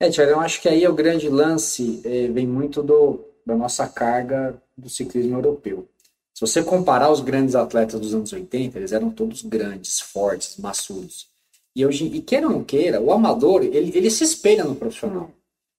É, 0.00 0.10
Tiago, 0.10 0.30
eu 0.32 0.40
acho 0.40 0.60
que 0.60 0.68
aí 0.68 0.86
o 0.86 0.94
grande 0.94 1.28
lance 1.28 2.02
eh, 2.04 2.28
vem 2.28 2.46
muito 2.46 2.82
do, 2.82 3.24
da 3.44 3.56
nossa 3.56 3.88
carga 3.88 4.62
do 4.76 4.88
ciclismo 4.88 5.36
europeu. 5.38 5.88
Se 6.38 6.46
você 6.46 6.62
comparar 6.62 7.10
os 7.10 7.20
grandes 7.20 7.56
atletas 7.56 7.98
dos 7.98 8.14
anos 8.14 8.32
80, 8.32 8.78
eles 8.78 8.92
eram 8.92 9.10
todos 9.10 9.42
grandes, 9.42 10.00
fortes, 10.00 10.56
maçudos. 10.56 11.26
E 11.74 11.84
hoje, 11.84 12.04
e 12.04 12.20
queira 12.20 12.46
ou 12.46 12.52
não 12.52 12.62
queira, 12.62 13.00
o 13.00 13.10
amador, 13.10 13.64
ele, 13.64 13.90
ele 13.92 14.08
se 14.08 14.22
espelha 14.22 14.62
no 14.62 14.76
profissional. 14.76 15.32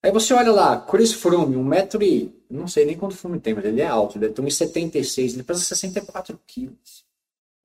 Aí 0.04 0.12
você 0.12 0.34
olha 0.34 0.52
lá, 0.52 0.76
Chris 0.82 1.14
Froome, 1.14 1.56
um 1.56 1.64
metro 1.64 2.04
e... 2.04 2.38
Não 2.50 2.68
sei 2.68 2.84
nem 2.84 2.98
quanto 2.98 3.16
Froome 3.16 3.40
tem, 3.40 3.54
mas 3.54 3.64
ele 3.64 3.80
é 3.80 3.88
alto, 3.88 4.18
ele 4.18 4.28
tem 4.28 4.44
1,76, 4.44 5.34
ele 5.36 5.44
pesa 5.44 5.62
64 5.62 6.38
quilos. 6.46 7.06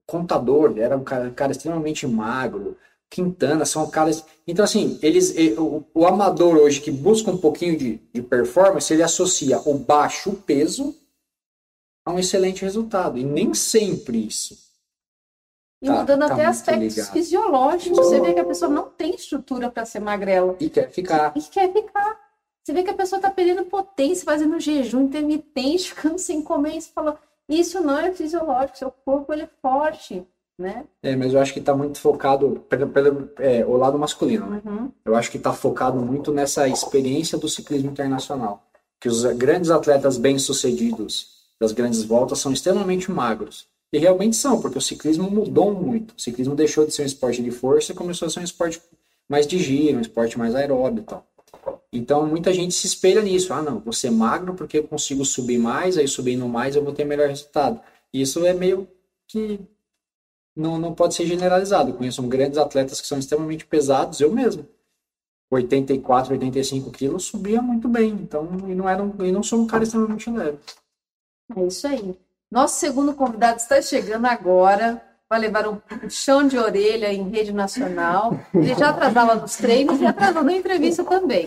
Contador, 0.06 0.70
ele 0.70 0.80
era 0.80 0.96
um 0.96 1.02
cara, 1.02 1.28
cara 1.32 1.50
extremamente 1.50 2.06
magro. 2.06 2.78
Quintana, 3.10 3.64
são 3.64 3.90
caras... 3.90 4.24
Então, 4.46 4.64
assim, 4.64 5.00
eles, 5.02 5.34
o, 5.58 5.82
o 5.92 6.06
amador 6.06 6.58
hoje 6.58 6.80
que 6.80 6.92
busca 6.92 7.28
um 7.28 7.38
pouquinho 7.38 7.76
de, 7.76 8.00
de 8.12 8.22
performance, 8.22 8.92
ele 8.92 9.02
associa 9.02 9.58
o 9.68 9.76
baixo 9.76 10.30
peso 10.46 10.94
a 12.04 12.12
um 12.12 12.18
excelente 12.18 12.62
resultado. 12.62 13.18
E 13.18 13.24
nem 13.24 13.54
sempre 13.54 14.26
isso. 14.26 14.56
E 15.82 15.86
Tá- 15.86 16.00
mudando 16.00 16.26
tá 16.26 16.32
até 16.34 16.46
aspectos 16.46 16.96
ligado. 16.96 17.12
fisiológicos. 17.12 17.98
Você 17.98 18.20
vê 18.20 18.34
que 18.34 18.40
a 18.40 18.44
pessoa 18.44 18.70
não 18.70 18.88
tem 18.88 19.14
estrutura 19.14 19.70
para 19.70 19.84
ser 19.84 20.00
magrela. 20.00 20.56
E 20.60 20.70
quer 20.70 20.90
ficar. 20.90 21.32
E 21.36 21.42
quer 21.42 21.72
ficar. 21.72 22.20
Você 22.64 22.72
vê 22.72 22.82
que 22.82 22.90
a 22.90 22.94
pessoa 22.94 23.20
tá 23.20 23.30
perdendo 23.30 23.64
potência, 23.66 24.24
fazendo 24.24 24.58
jejum 24.58 25.02
intermitente, 25.02 25.92
ficando 25.94 26.18
sem 26.18 26.40
comer. 26.40 26.76
E 26.76 26.80
você 26.80 26.90
fala, 26.90 27.18
isso 27.48 27.80
não 27.80 27.98
é 27.98 28.12
fisiológico, 28.12 28.78
seu 28.78 28.90
corpo 28.90 29.32
ele 29.34 29.42
é 29.42 29.50
forte, 29.60 30.26
né? 30.58 30.86
É, 31.02 31.14
mas 31.14 31.34
eu 31.34 31.40
acho 31.40 31.52
que 31.52 31.58
está 31.58 31.74
muito 31.76 32.00
focado 32.00 32.64
pelo, 32.70 32.88
pelo 32.88 33.30
é, 33.38 33.66
o 33.66 33.76
lado 33.76 33.98
masculino, 33.98 34.48
né? 34.48 34.62
Uhum. 34.64 34.90
Eu 35.04 35.14
acho 35.14 35.30
que 35.30 35.36
está 35.36 35.52
focado 35.52 36.00
muito 36.00 36.32
nessa 36.32 36.66
experiência 36.66 37.36
do 37.36 37.48
ciclismo 37.48 37.90
internacional. 37.90 38.66
Que 38.98 39.08
os 39.08 39.22
grandes 39.34 39.70
atletas 39.70 40.16
bem-sucedidos 40.16 41.43
das 41.60 41.72
grandes 41.72 42.02
voltas 42.02 42.38
são 42.38 42.52
extremamente 42.52 43.10
magros. 43.10 43.66
E 43.92 43.98
realmente 43.98 44.36
são, 44.36 44.60
porque 44.60 44.78
o 44.78 44.80
ciclismo 44.80 45.30
mudou 45.30 45.72
muito. 45.72 46.14
O 46.16 46.20
ciclismo 46.20 46.54
deixou 46.54 46.84
de 46.84 46.92
ser 46.92 47.02
um 47.02 47.06
esporte 47.06 47.42
de 47.42 47.50
força 47.50 47.92
e 47.92 47.94
começou 47.94 48.26
a 48.26 48.30
ser 48.30 48.40
um 48.40 48.44
esporte 48.44 48.80
mais 49.28 49.46
de 49.46 49.58
giro, 49.58 49.98
um 49.98 50.00
esporte 50.00 50.38
mais 50.38 50.54
aeróbio 50.54 51.02
e 51.02 51.04
tal. 51.04 51.26
Então 51.92 52.26
muita 52.26 52.52
gente 52.52 52.74
se 52.74 52.86
espelha 52.86 53.22
nisso. 53.22 53.52
Ah, 53.52 53.62
não, 53.62 53.78
vou 53.78 53.92
ser 53.92 54.10
magro 54.10 54.54
porque 54.54 54.78
eu 54.78 54.84
consigo 54.88 55.24
subir 55.24 55.58
mais, 55.58 55.96
aí 55.96 56.08
subindo 56.08 56.48
mais 56.48 56.74
eu 56.74 56.82
vou 56.82 56.92
ter 56.92 57.04
melhor 57.04 57.28
resultado. 57.28 57.80
Isso 58.12 58.44
é 58.44 58.52
meio 58.52 58.88
que 59.28 59.60
não, 60.56 60.78
não 60.78 60.94
pode 60.94 61.14
ser 61.14 61.26
generalizado. 61.26 61.94
Conheço 61.94 62.22
grandes 62.24 62.58
atletas 62.58 63.00
que 63.00 63.06
são 63.06 63.18
extremamente 63.18 63.64
pesados, 63.66 64.20
eu 64.20 64.32
mesmo. 64.32 64.66
84, 65.50 66.32
85 66.32 66.90
quilos, 66.90 67.24
subia 67.24 67.62
muito 67.62 67.88
bem. 67.88 68.10
Então, 68.10 68.48
e 68.68 68.74
não, 68.74 68.88
era 68.88 69.02
um, 69.02 69.24
e 69.24 69.30
não 69.30 69.42
sou 69.42 69.60
um 69.60 69.66
cara 69.66 69.84
extremamente 69.84 70.28
leve. 70.30 70.58
É 71.56 71.62
isso 71.64 71.86
aí. 71.86 72.16
Nosso 72.50 72.78
segundo 72.78 73.12
convidado 73.14 73.58
está 73.58 73.82
chegando 73.82 74.26
agora. 74.26 75.02
Vai 75.28 75.40
levar 75.40 75.66
um 75.66 75.76
puxão 75.76 76.46
de 76.46 76.56
orelha 76.58 77.12
em 77.12 77.28
rede 77.28 77.52
nacional. 77.52 78.38
Ele 78.54 78.74
já 78.74 78.90
atrasava 78.90 79.34
nos 79.34 79.56
treinos 79.56 80.00
e 80.00 80.06
atrasou 80.06 80.44
na 80.44 80.52
entrevista 80.52 81.02
também. 81.02 81.46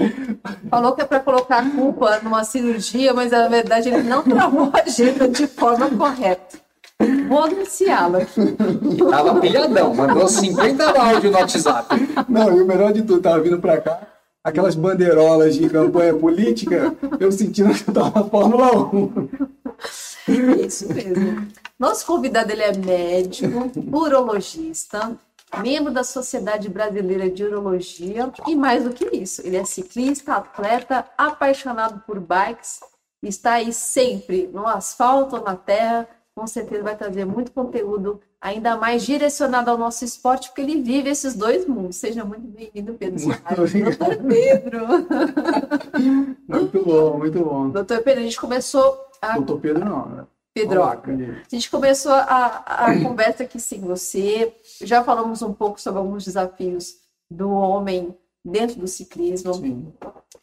Falou 0.69 0.93
que 0.93 1.01
é 1.01 1.05
para 1.05 1.19
colocar 1.19 1.59
a 1.59 1.69
culpa 1.69 2.19
numa 2.21 2.43
cirurgia, 2.43 3.13
mas 3.13 3.31
na 3.31 3.47
verdade 3.47 3.89
ele 3.89 4.03
não 4.03 4.23
travou 4.23 4.69
a 4.73 4.81
agenda 4.81 5.27
de 5.29 5.47
forma 5.47 5.89
correta. 5.89 6.59
Vou 7.29 7.43
anunciá-lo 7.43 8.17
aqui. 8.17 8.41
E 8.41 8.97
tava 8.97 9.39
pilhadão, 9.39 9.93
mandou 9.93 10.27
50 10.27 10.99
áudios 10.99 11.31
no 11.31 11.39
WhatsApp. 11.39 11.95
Não, 12.27 12.57
e 12.57 12.61
o 12.61 12.65
melhor 12.65 12.91
de 12.91 13.03
tudo, 13.03 13.21
tava 13.21 13.39
vindo 13.39 13.59
pra 13.59 13.79
cá, 13.79 14.01
aquelas 14.43 14.75
bandeirolas 14.75 15.55
de 15.55 15.69
campanha 15.69 16.13
política, 16.15 16.95
eu 17.19 17.31
sentindo 17.31 17.73
que 17.73 17.89
eu 17.89 17.93
tava 17.93 18.19
na 18.19 18.25
Fórmula 18.25 18.75
1. 18.75 19.56
Isso 20.27 20.91
mesmo. 20.93 21.47
Nosso 21.79 22.05
convidado 22.05 22.51
ele 22.51 22.63
é 22.63 22.75
médico, 22.75 23.71
urologista, 23.91 25.17
membro 25.61 25.93
da 25.93 26.03
Sociedade 26.03 26.69
Brasileira 26.69 27.29
de 27.29 27.43
Urologia 27.43 28.31
e 28.47 28.55
mais 28.55 28.83
do 28.83 28.91
que 28.91 29.05
isso, 29.15 29.41
ele 29.45 29.57
é 29.57 29.63
ciclista, 29.63 30.33
atleta, 30.33 31.05
apaixonado 31.17 32.03
por 32.05 32.19
bikes, 32.19 32.79
está 33.23 33.53
aí 33.53 33.71
sempre 33.71 34.49
no 34.51 34.67
asfalto 34.67 35.37
ou 35.37 35.43
na 35.43 35.55
terra, 35.55 36.07
com 36.35 36.45
certeza 36.45 36.83
vai 36.83 36.95
trazer 36.95 37.25
muito 37.25 37.51
conteúdo 37.51 38.19
ainda 38.39 38.77
mais 38.77 39.03
direcionado 39.03 39.71
ao 39.71 39.77
nosso 39.77 40.05
esporte, 40.05 40.49
porque 40.49 40.61
ele 40.61 40.81
vive 40.81 41.09
esses 41.09 41.33
dois 41.33 41.67
mundos. 41.67 41.97
Seja 41.97 42.23
muito 42.23 42.47
bem-vindo, 42.47 42.93
Pedro 42.93 43.19
Muito 43.19 43.41
Soares. 43.41 43.73
Doutor 43.73 44.17
Pedro. 44.17 44.87
Muito 46.47 46.85
bom, 46.85 47.17
muito 47.17 47.43
bom. 47.43 47.69
Doutor 47.69 48.01
Pedro, 48.01 48.21
a 48.21 48.23
gente 48.23 48.39
começou 48.39 48.97
a 49.21 49.35
Doutor 49.35 49.59
Pedro 49.59 49.85
não, 49.85 50.05
né? 50.09 50.27
Pedroca. 50.53 51.11
A 51.11 51.55
gente 51.55 51.69
começou 51.69 52.11
a, 52.11 52.63
a 52.65 53.03
conversa 53.03 53.43
aqui 53.43 53.59
sem 53.59 53.79
você. 53.79 54.51
Já 54.81 55.03
falamos 55.03 55.41
um 55.43 55.53
pouco 55.53 55.79
sobre 55.79 55.99
alguns 55.99 56.25
desafios 56.25 56.95
do 57.29 57.51
homem 57.51 58.15
dentro 58.43 58.79
do 58.79 58.87
ciclismo. 58.87 59.53
Sim. 59.53 59.93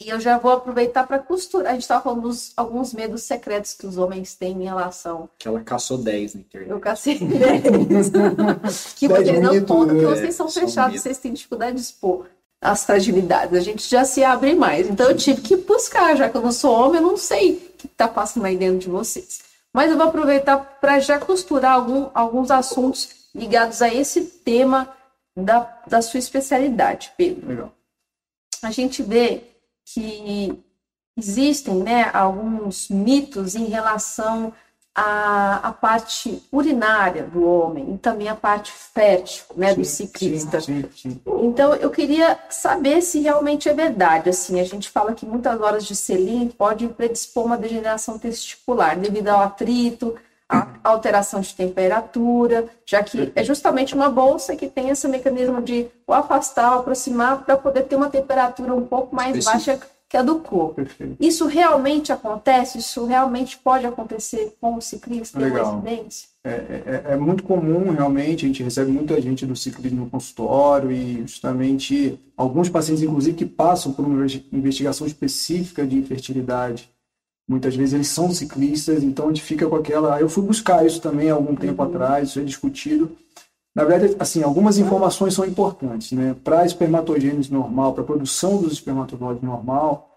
E 0.01 0.09
eu 0.09 0.21
já 0.21 0.39
vou 0.39 0.53
aproveitar 0.53 1.07
para 1.07 1.19
costurar. 1.19 1.71
A 1.71 1.73
gente 1.73 1.83
estava 1.83 2.03
falando 2.03 2.23
dos 2.23 2.53
alguns 2.57 2.93
medos 2.93 3.23
secretos 3.23 3.75
que 3.75 3.87
os 3.87 3.97
homens 3.97 4.37
têm 4.37 4.63
em 4.63 4.65
relação. 4.65 5.29
Que 5.39 5.49
ela 5.49 5.61
caçou 5.63 5.99
10 5.99 6.35
na 6.35 6.41
internet. 6.43 6.71
Eu 6.71 6.81
cacei 6.81 7.19
deles. 7.19 8.11
que 8.97 9.09
Dez 9.09 9.21
vocês 9.21 9.41
não 9.41 9.61
contam, 9.65 9.97
que 9.97 10.03
né? 10.03 10.09
vocês 10.09 10.35
são 10.35 10.49
São 10.49 10.63
fechados, 10.63 11.01
vocês 11.01 11.19
têm 11.19 11.33
dificuldade 11.33 11.77
de 11.77 11.83
expor 11.83 12.27
as 12.65 12.85
fragilidades. 12.85 13.57
A 13.57 13.61
gente 13.63 13.89
já 13.89 14.05
se 14.05 14.25
abre 14.25 14.55
mais. 14.55 14.89
Então 14.89 15.09
eu 15.11 15.17
tive 15.17 15.43
que 15.43 15.57
buscar, 15.57 16.17
já 16.17 16.29
que 16.29 16.37
eu 16.37 16.43
não 16.43 16.51
sou 16.53 16.73
homem, 16.75 17.01
eu 17.01 17.07
não 17.07 17.17
sei 17.17 17.53
o 17.53 17.61
que 17.79 17.87
está 17.87 18.09
passando 18.09 18.47
aí 18.47 18.57
dentro 18.57 18.79
de 18.79 18.89
vocês. 18.89 19.41
Mas 19.73 19.91
eu 19.91 19.97
vou 19.99 20.07
aproveitar 20.07 20.57
para 20.81 20.99
já 20.99 21.19
costurar 21.19 21.73
algum- 21.73 22.09
alguns 22.15 22.51
assuntos 22.51 23.09
ligados 23.35 23.83
a 23.83 23.93
esse 23.93 24.23
tema 24.23 24.89
da, 25.37 25.61
da 25.87 26.01
sua 26.01 26.19
especialidade, 26.19 27.13
Pedro 27.17 27.47
Legal. 27.49 27.73
a 28.63 28.71
gente 28.71 29.03
vê 29.03 29.43
que 29.85 30.57
existem 31.19 31.75
né, 31.83 32.09
alguns 32.15 32.89
mitos 32.89 33.55
em 33.55 33.65
relação 33.67 34.53
à, 34.95 35.69
à 35.69 35.73
parte 35.73 36.41
urinária 36.53 37.25
do 37.25 37.45
homem 37.45 37.95
e 37.95 37.99
também 37.99 38.29
a 38.29 38.35
parte 38.35 38.71
fértil 38.71 39.45
né, 39.57 39.75
do 39.75 39.85
Sim, 39.85 40.07
ciclista. 40.07 40.61
Sim, 40.61 40.85
sim. 40.95 41.21
Então, 41.43 41.75
eu 41.75 41.91
queria 41.91 42.39
saber 42.49 43.03
se 43.03 43.21
realmente 43.21 43.69
é 43.69 43.75
verdade. 43.75 44.31
Assim, 44.31 44.61
a 44.61 44.65
gente 44.65 44.89
fala 44.89 45.13
que 45.13 45.27
muitas 45.27 45.61
horas 45.61 45.85
de 45.85 45.97
selim 45.97 46.49
pode 46.49 46.87
predispor 46.89 47.45
uma 47.45 47.59
degeneração 47.59 48.19
testicular 48.19 48.97
devido 48.97 49.29
ao 49.29 49.41
atrito, 49.41 50.15
à 50.49 50.69
alteração 50.85 51.41
de 51.41 51.55
temperatura, 51.55 52.69
já 52.87 53.03
que 53.03 53.33
é 53.35 53.43
justamente 53.43 53.95
uma 53.95 54.09
bolsa 54.09 54.55
que 54.55 54.69
tem 54.69 54.91
esse 54.91 55.09
mecanismo 55.09 55.61
de 55.61 55.89
o 56.07 56.13
afastar, 56.13 56.77
o 56.77 56.81
aproximar, 56.81 57.45
para 57.45 57.57
poder 57.57 57.83
ter 57.85 57.97
uma 57.97 58.11
temperatura 58.11 58.75
um 58.75 58.87
pouco 58.87 59.15
mais 59.15 59.37
Específica. 59.37 59.73
baixa 59.73 59.94
que 60.15 60.19
a 60.19 60.23
do 60.23 60.37
corpo. 60.37 60.75
Perfeito. 60.77 61.17
Isso 61.19 61.47
realmente 61.47 62.13
acontece? 62.13 62.79
Isso 62.79 63.05
realmente 63.05 63.59
pode 63.59 63.85
acontecer 63.85 64.55
com 64.61 64.77
o 64.77 64.81
ciclista 64.81 65.39
em 65.41 65.43
um 65.43 65.45
Legal. 65.47 65.75
acidente? 65.79 66.29
É, 66.45 66.51
é- 66.51 67.05
é 67.15 67.17
muito 67.17 67.43
comum, 67.43 67.91
realmente, 67.91 68.45
a 68.45 68.49
gente 68.49 68.63
recebe 68.63 68.93
muita 68.93 69.21
gente 69.21 69.45
do 69.45 69.57
ciclismo 69.57 70.05
no 70.05 70.11
consultório 70.11 70.93
e 70.93 71.23
justamente 71.23 72.21
alguns 72.37 72.69
pacientes, 72.69 73.03
inclusive, 73.03 73.37
que 73.37 73.47
passam 73.47 73.93
por 73.93 74.05
uma 74.05 74.15
investi- 74.15 74.47
investigação 74.53 75.07
específica 75.07 75.85
de 75.87 75.97
infertilidade. 75.97 76.89
Muitas 77.49 77.75
vezes 77.75 77.93
eles 77.95 78.09
são 78.09 78.31
ciclistas, 78.31 79.03
então 79.03 79.27
a 79.27 79.29
gente 79.29 79.43
fica 79.43 79.67
com 79.67 79.77
aquela. 79.77 80.21
Eu 80.21 80.29
fui 80.29 80.43
buscar 80.45 80.87
isso 80.87 81.01
também 81.01 81.29
há 81.31 81.35
algum 81.35 81.55
tempo 81.57 81.83
atrás, 81.83 82.29
isso 82.31 82.41
é 82.41 82.43
discutido. 82.43 83.11
Na 83.75 83.85
verdade, 83.85 84.15
assim, 84.19 84.43
algumas 84.43 84.79
informações 84.79 85.35
são 85.35 85.45
importantes, 85.45 86.13
né? 86.13 86.37
Para 86.45 86.65
espermatogênese 86.65 87.53
normal, 87.53 87.93
para 87.93 88.03
a 88.03 88.07
produção 88.07 88.63
dos 88.63 88.73
espermatozoides 88.73 89.43
normal, 89.43 90.15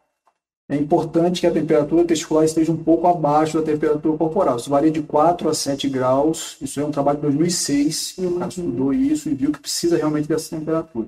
é 0.69 0.75
importante 0.75 1.39
que 1.39 1.47
a 1.47 1.51
temperatura 1.51 2.03
testicular 2.03 2.43
esteja 2.43 2.73
um 2.73 2.77
pouco 2.77 3.07
abaixo 3.07 3.57
da 3.57 3.63
temperatura 3.63 4.17
corporal. 4.17 4.57
Isso 4.57 4.69
varia 4.69 4.91
de 4.91 5.01
4 5.01 5.49
a 5.49 5.53
7 5.53 5.87
graus. 5.87 6.57
Isso 6.61 6.79
é 6.79 6.85
um 6.85 6.91
trabalho 6.91 7.17
de 7.17 7.21
2006. 7.23 8.15
O 8.17 8.31
cara 8.33 8.49
estudou 8.49 8.93
isso 8.93 9.29
e 9.29 9.33
viu 9.33 9.51
que 9.51 9.61
precisa 9.61 9.95
realmente 9.95 10.27
dessa 10.27 10.55
temperatura. 10.55 11.07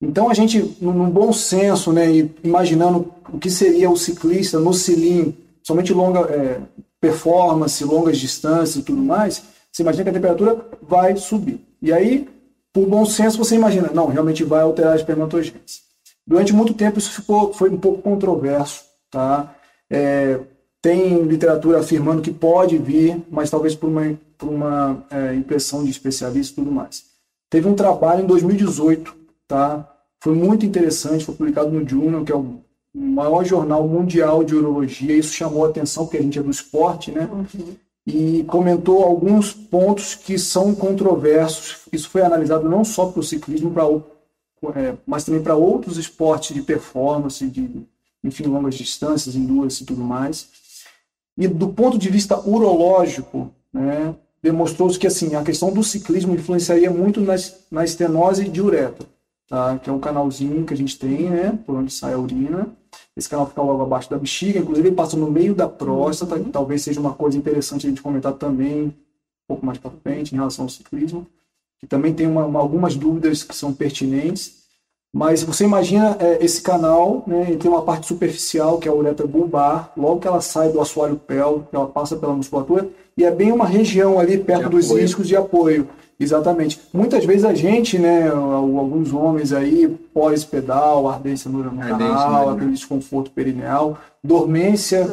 Então, 0.00 0.30
a 0.30 0.34
gente, 0.34 0.76
num 0.80 1.10
bom 1.10 1.32
senso, 1.32 1.92
né, 1.92 2.08
e 2.10 2.30
imaginando 2.44 3.12
o 3.32 3.38
que 3.38 3.50
seria 3.50 3.90
o 3.90 3.96
ciclista 3.96 4.60
no 4.60 4.72
cilindro, 4.72 5.34
somente 5.64 5.92
longa 5.92 6.20
é, 6.32 6.60
performance, 7.00 7.84
longas 7.84 8.18
distâncias 8.18 8.76
e 8.76 8.82
tudo 8.82 9.02
mais, 9.02 9.42
você 9.72 9.82
imagina 9.82 10.04
que 10.04 10.10
a 10.10 10.12
temperatura 10.12 10.64
vai 10.80 11.16
subir. 11.16 11.65
E 11.86 11.92
aí, 11.92 12.28
por 12.72 12.84
bom 12.88 13.06
senso, 13.06 13.38
você 13.38 13.54
imagina, 13.54 13.92
não, 13.94 14.08
realmente 14.08 14.42
vai 14.42 14.62
alterar 14.62 14.94
a 14.94 14.96
espermatogênese. 14.96 15.82
Durante 16.26 16.52
muito 16.52 16.74
tempo 16.74 16.98
isso 16.98 17.12
ficou, 17.12 17.54
foi 17.54 17.70
um 17.70 17.78
pouco 17.78 18.02
controverso, 18.02 18.82
tá? 19.08 19.54
É, 19.88 20.40
tem 20.82 21.22
literatura 21.22 21.78
afirmando 21.78 22.22
que 22.22 22.32
pode 22.32 22.76
vir, 22.76 23.22
mas 23.30 23.50
talvez 23.50 23.76
por 23.76 23.86
uma, 23.86 24.18
por 24.36 24.48
uma 24.48 25.06
é, 25.12 25.36
impressão 25.36 25.84
de 25.84 25.90
especialista 25.90 26.54
e 26.54 26.64
tudo 26.64 26.74
mais. 26.74 27.04
Teve 27.48 27.68
um 27.68 27.74
trabalho 27.76 28.24
em 28.24 28.26
2018, 28.26 29.14
tá? 29.46 29.88
Foi 30.18 30.34
muito 30.34 30.66
interessante, 30.66 31.24
foi 31.24 31.36
publicado 31.36 31.70
no 31.70 31.88
Journal, 31.88 32.24
que 32.24 32.32
é 32.32 32.36
o 32.36 32.64
maior 32.92 33.44
jornal 33.44 33.86
mundial 33.86 34.42
de 34.42 34.56
urologia. 34.56 35.16
Isso 35.16 35.32
chamou 35.32 35.64
a 35.64 35.68
atenção, 35.68 36.04
porque 36.04 36.18
a 36.18 36.22
gente 36.22 36.36
é 36.36 36.42
do 36.42 36.50
esporte, 36.50 37.12
né? 37.12 37.30
E 38.06 38.44
comentou 38.44 39.02
alguns 39.02 39.52
pontos 39.52 40.14
que 40.14 40.38
são 40.38 40.74
controversos. 40.74 41.78
Isso 41.92 42.08
foi 42.08 42.22
analisado 42.22 42.68
não 42.68 42.84
só 42.84 43.06
para 43.06 43.18
o 43.18 43.22
ciclismo, 43.22 43.72
pra, 43.72 43.84
é, 44.78 44.94
mas 45.04 45.24
também 45.24 45.42
para 45.42 45.56
outros 45.56 45.98
esportes 45.98 46.54
de 46.54 46.62
performance, 46.62 47.44
de 47.48 47.84
enfim, 48.22 48.44
longas 48.44 48.74
distâncias, 48.74 49.34
endurance 49.34 49.82
e 49.82 49.86
tudo 49.86 50.02
mais. 50.02 50.48
E 51.36 51.46
do 51.46 51.68
ponto 51.68 51.98
de 51.98 52.08
vista 52.08 52.38
urológico, 52.40 53.50
né, 53.72 54.14
demonstrou-se 54.42 54.98
que 54.98 55.06
assim, 55.06 55.34
a 55.34 55.42
questão 55.42 55.72
do 55.72 55.82
ciclismo 55.82 56.34
influenciaria 56.34 56.90
muito 56.90 57.20
nas, 57.20 57.66
na 57.70 57.84
estenose 57.84 58.48
de 58.48 58.60
uretra, 58.60 59.06
tá? 59.48 59.78
que 59.78 59.90
é 59.90 59.92
um 59.92 60.00
canalzinho 60.00 60.64
que 60.64 60.72
a 60.72 60.76
gente 60.76 60.98
tem, 60.98 61.30
né, 61.30 61.58
por 61.66 61.76
onde 61.76 61.92
sai 61.92 62.14
a 62.14 62.18
urina. 62.18 62.68
Esse 63.16 63.28
canal 63.28 63.46
fica 63.46 63.62
logo 63.62 63.82
abaixo 63.82 64.10
da 64.10 64.18
bexiga, 64.18 64.58
inclusive 64.58 64.88
ele 64.88 64.94
passa 64.96 65.16
no 65.16 65.30
meio 65.30 65.54
da 65.54 65.66
próstata, 65.68 66.38
que 66.38 66.50
talvez 66.50 66.82
seja 66.82 67.00
uma 67.00 67.14
coisa 67.14 67.38
interessante 67.38 67.86
a 67.86 67.88
gente 67.88 68.02
comentar 68.02 68.34
também 68.34 68.82
um 68.88 68.92
pouco 69.48 69.64
mais 69.64 69.78
para 69.78 69.90
frente 70.02 70.32
em 70.32 70.36
relação 70.36 70.66
ao 70.66 70.68
ciclismo, 70.68 71.26
que 71.80 71.86
também 71.86 72.12
tem 72.12 72.26
uma- 72.26 72.44
uma- 72.44 72.60
algumas 72.60 72.94
dúvidas 72.94 73.42
que 73.42 73.56
são 73.56 73.72
pertinentes. 73.72 74.64
Mas 75.14 75.42
você 75.42 75.64
imagina 75.64 76.14
é, 76.20 76.44
esse 76.44 76.60
canal, 76.60 77.24
né, 77.26 77.46
ele 77.48 77.56
tem 77.56 77.70
uma 77.70 77.80
parte 77.82 78.06
superficial, 78.06 78.76
que 78.78 78.86
é 78.86 78.90
a 78.90 78.94
uretra 78.94 79.26
bulbar, 79.26 79.90
logo 79.96 80.20
que 80.20 80.28
ela 80.28 80.42
sai 80.42 80.68
do 80.70 80.78
assoalho 80.80 81.16
pélvico, 81.16 81.68
ela 81.74 81.86
passa 81.86 82.16
pela 82.16 82.34
musculatura, 82.34 82.86
e 83.16 83.24
é 83.24 83.30
bem 83.30 83.50
uma 83.50 83.64
região 83.66 84.18
ali 84.18 84.36
perto 84.36 84.64
De 84.64 84.70
dos 84.76 84.86
apoio. 84.90 85.04
iscos 85.04 85.26
de 85.26 85.34
apoio. 85.36 85.88
Exatamente. 86.18 86.80
Muitas 86.94 87.24
vezes 87.26 87.44
a 87.44 87.52
gente, 87.52 87.98
né, 87.98 88.28
al- 88.28 88.78
alguns 88.78 89.12
homens 89.12 89.52
aí, 89.52 89.86
pós-pedal, 90.14 91.08
ardência 91.08 91.50
no 91.50 91.58
canal, 91.98 92.46
no 92.46 92.52
aquele 92.56 92.72
desconforto 92.72 93.30
perineal, 93.30 93.98
dormência, 94.24 95.06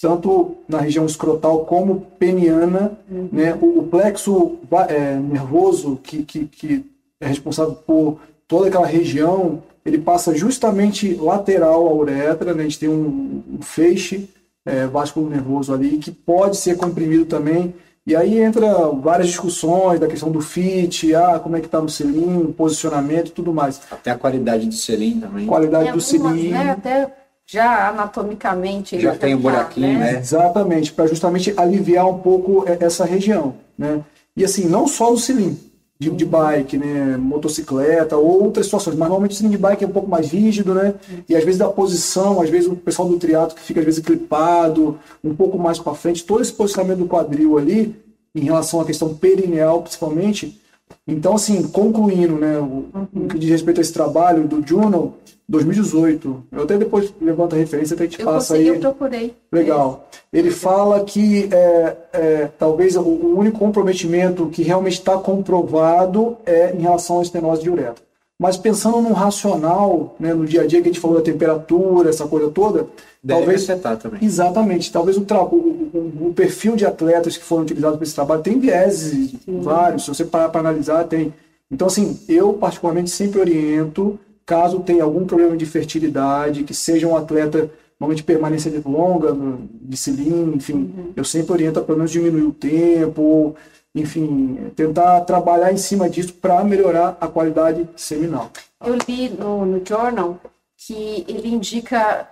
tanto 0.00 0.56
na 0.68 0.78
região 0.78 1.04
escrotal 1.04 1.64
como 1.66 2.06
peniana, 2.18 2.92
né? 3.30 3.56
O, 3.60 3.80
o 3.80 3.82
plexo 3.84 4.56
é, 4.88 5.16
nervoso 5.16 5.98
que, 6.02 6.22
que, 6.22 6.46
que 6.46 6.84
é 7.20 7.26
responsável 7.26 7.74
por 7.74 8.18
toda 8.46 8.68
aquela 8.68 8.86
região, 8.86 9.62
ele 9.84 9.98
passa 9.98 10.34
justamente 10.34 11.14
lateral 11.14 11.86
à 11.86 11.92
uretra, 11.92 12.54
né? 12.54 12.60
A 12.60 12.64
gente 12.64 12.78
tem 12.78 12.88
um, 12.88 13.42
um 13.58 13.62
feixe 13.62 14.28
é, 14.64 14.86
vascular 14.86 15.30
nervoso 15.30 15.72
ali 15.74 15.98
que 15.98 16.10
pode 16.10 16.56
ser 16.56 16.76
comprimido 16.76 17.26
também. 17.26 17.74
E 18.08 18.16
aí 18.16 18.40
entra 18.40 18.66
várias 19.02 19.28
discussões 19.28 20.00
da 20.00 20.06
questão 20.06 20.30
do 20.30 20.40
fit, 20.40 21.14
ah, 21.14 21.38
como 21.38 21.58
é 21.58 21.60
que 21.60 21.68
tá 21.68 21.78
no 21.78 21.90
selim, 21.90 22.50
posicionamento 22.56 23.28
e 23.28 23.32
tudo 23.32 23.52
mais. 23.52 23.82
Até 23.90 24.10
a 24.12 24.16
qualidade 24.16 24.64
do 24.66 24.72
selim 24.72 25.20
também. 25.20 25.46
Qualidade 25.46 25.84
Tem 25.84 25.92
do 25.92 26.00
algumas, 26.02 26.40
selim. 26.40 26.50
né, 26.50 26.70
até 26.70 27.14
já 27.46 27.90
anatomicamente. 27.90 28.98
Já 28.98 29.14
tem 29.14 29.34
o 29.34 29.36
tá, 29.36 29.42
buraquinho, 29.42 29.98
né? 29.98 30.18
Exatamente, 30.20 30.90
para 30.90 31.06
justamente 31.06 31.52
aliviar 31.54 32.08
um 32.08 32.18
pouco 32.20 32.64
e- 32.66 32.82
essa 32.82 33.04
região, 33.04 33.56
né? 33.76 34.00
E 34.34 34.42
assim, 34.42 34.64
não 34.66 34.88
só 34.88 35.10
no 35.10 35.18
selim 35.18 35.58
de, 35.98 36.10
de 36.10 36.24
bike, 36.24 36.78
né, 36.78 37.16
motocicleta 37.16 38.16
ou 38.16 38.44
outras 38.44 38.66
situações, 38.66 38.94
mas 38.94 39.08
normalmente 39.08 39.44
o 39.44 39.48
de 39.48 39.58
bike 39.58 39.84
é 39.84 39.86
um 39.86 39.92
pouco 39.92 40.08
mais 40.08 40.30
rígido, 40.30 40.72
né? 40.72 40.94
E 41.28 41.34
às 41.34 41.42
vezes 41.42 41.58
da 41.58 41.68
posição, 41.68 42.40
às 42.40 42.48
vezes 42.48 42.68
o 42.68 42.76
pessoal 42.76 43.08
do 43.08 43.18
triatlo 43.18 43.56
que 43.56 43.62
fica 43.62 43.80
às 43.80 43.86
vezes 43.86 44.04
clipado, 44.04 44.98
um 45.24 45.34
pouco 45.34 45.58
mais 45.58 45.78
para 45.78 45.94
frente, 45.94 46.24
todo 46.24 46.40
esse 46.40 46.52
posicionamento 46.52 46.98
do 46.98 47.06
quadril 47.06 47.58
ali, 47.58 47.96
em 48.32 48.40
relação 48.40 48.80
à 48.80 48.84
questão 48.84 49.12
perineal 49.14 49.82
principalmente. 49.82 50.60
Então, 51.06 51.34
assim, 51.34 51.62
concluindo, 51.68 52.34
né, 52.34 52.58
o, 52.58 52.86
o 53.14 53.28
que 53.28 53.38
diz 53.38 53.50
respeito 53.50 53.78
a 53.78 53.80
esse 53.80 53.92
trabalho 53.92 54.46
do 54.46 54.66
Juno 54.66 55.14
2018, 55.48 56.44
eu 56.52 56.62
até 56.62 56.76
depois 56.76 57.12
levanto 57.20 57.54
a 57.54 57.58
referência, 57.58 57.94
até 57.94 58.06
te 58.06 58.20
Eu 58.20 58.26
passa 58.26 58.54
consegui, 58.54 58.70
aí. 58.70 58.76
eu 58.76 58.80
procurei. 58.80 59.34
Legal. 59.50 60.08
Ele 60.30 60.50
fala 60.50 61.02
que 61.04 61.48
é, 61.50 61.96
é, 62.12 62.50
talvez 62.58 62.96
o, 62.96 63.00
o 63.00 63.38
único 63.38 63.58
comprometimento 63.58 64.46
que 64.48 64.62
realmente 64.62 64.98
está 64.98 65.16
comprovado 65.16 66.36
é 66.44 66.74
em 66.74 66.82
relação 66.82 67.20
à 67.20 67.22
estenose 67.22 67.62
de 67.62 67.70
uretra. 67.70 68.08
Mas 68.38 68.56
pensando 68.56 69.00
no 69.00 69.12
racional, 69.14 70.14
né, 70.20 70.32
no 70.32 70.44
dia 70.44 70.62
a 70.62 70.66
dia 70.66 70.80
que 70.80 70.88
a 70.88 70.92
gente 70.92 71.00
falou 71.00 71.16
da 71.16 71.22
temperatura, 71.22 72.10
essa 72.10 72.26
coisa 72.28 72.50
toda, 72.50 72.86
Deve 73.22 73.40
talvez 73.40 73.62
afetar 73.64 73.96
também. 73.96 74.20
Exatamente. 74.22 74.92
Talvez 74.92 75.16
o, 75.16 75.22
tra- 75.24 75.42
o, 75.42 75.56
o- 75.56 76.28
o 76.28 76.32
perfil 76.34 76.76
de 76.76 76.86
atletas 76.86 77.36
que 77.36 77.44
foram 77.44 77.62
utilizados 77.62 77.96
para 77.96 78.04
esse 78.04 78.14
trabalho 78.14 78.42
tem 78.42 78.58
vieses 78.60 79.34
vários. 79.46 80.04
Se 80.04 80.08
você 80.14 80.24
parar 80.24 80.48
para 80.50 80.60
analisar, 80.60 81.04
tem. 81.04 81.32
Então, 81.70 81.86
assim, 81.88 82.18
eu 82.28 82.54
particularmente 82.54 83.10
sempre 83.10 83.40
oriento, 83.40 84.18
caso 84.46 84.80
tenha 84.80 85.04
algum 85.04 85.26
problema 85.26 85.56
de 85.56 85.66
fertilidade, 85.66 86.62
que 86.64 86.72
seja 86.72 87.06
um 87.06 87.16
atleta 87.16 87.70
normalmente 88.00 88.22
permanência 88.24 88.70
de 88.70 88.80
longa, 88.88 89.36
de 89.82 89.96
cilindro, 89.96 90.54
enfim, 90.54 91.12
eu 91.16 91.24
sempre 91.24 91.52
oriento 91.52 91.80
a 91.80 91.82
pelo 91.82 91.98
menos 91.98 92.12
diminuir 92.12 92.44
o 92.44 92.52
tempo, 92.52 93.56
enfim, 93.92 94.70
tentar 94.76 95.20
trabalhar 95.22 95.72
em 95.72 95.76
cima 95.76 96.08
disso 96.08 96.32
para 96.34 96.62
melhorar 96.62 97.18
a 97.20 97.26
qualidade 97.26 97.88
seminal. 97.96 98.50
Eu 98.86 98.94
li 99.08 99.28
no, 99.30 99.66
no 99.66 99.82
journal 99.84 100.38
que 100.76 101.24
ele 101.26 101.48
indica 101.48 102.28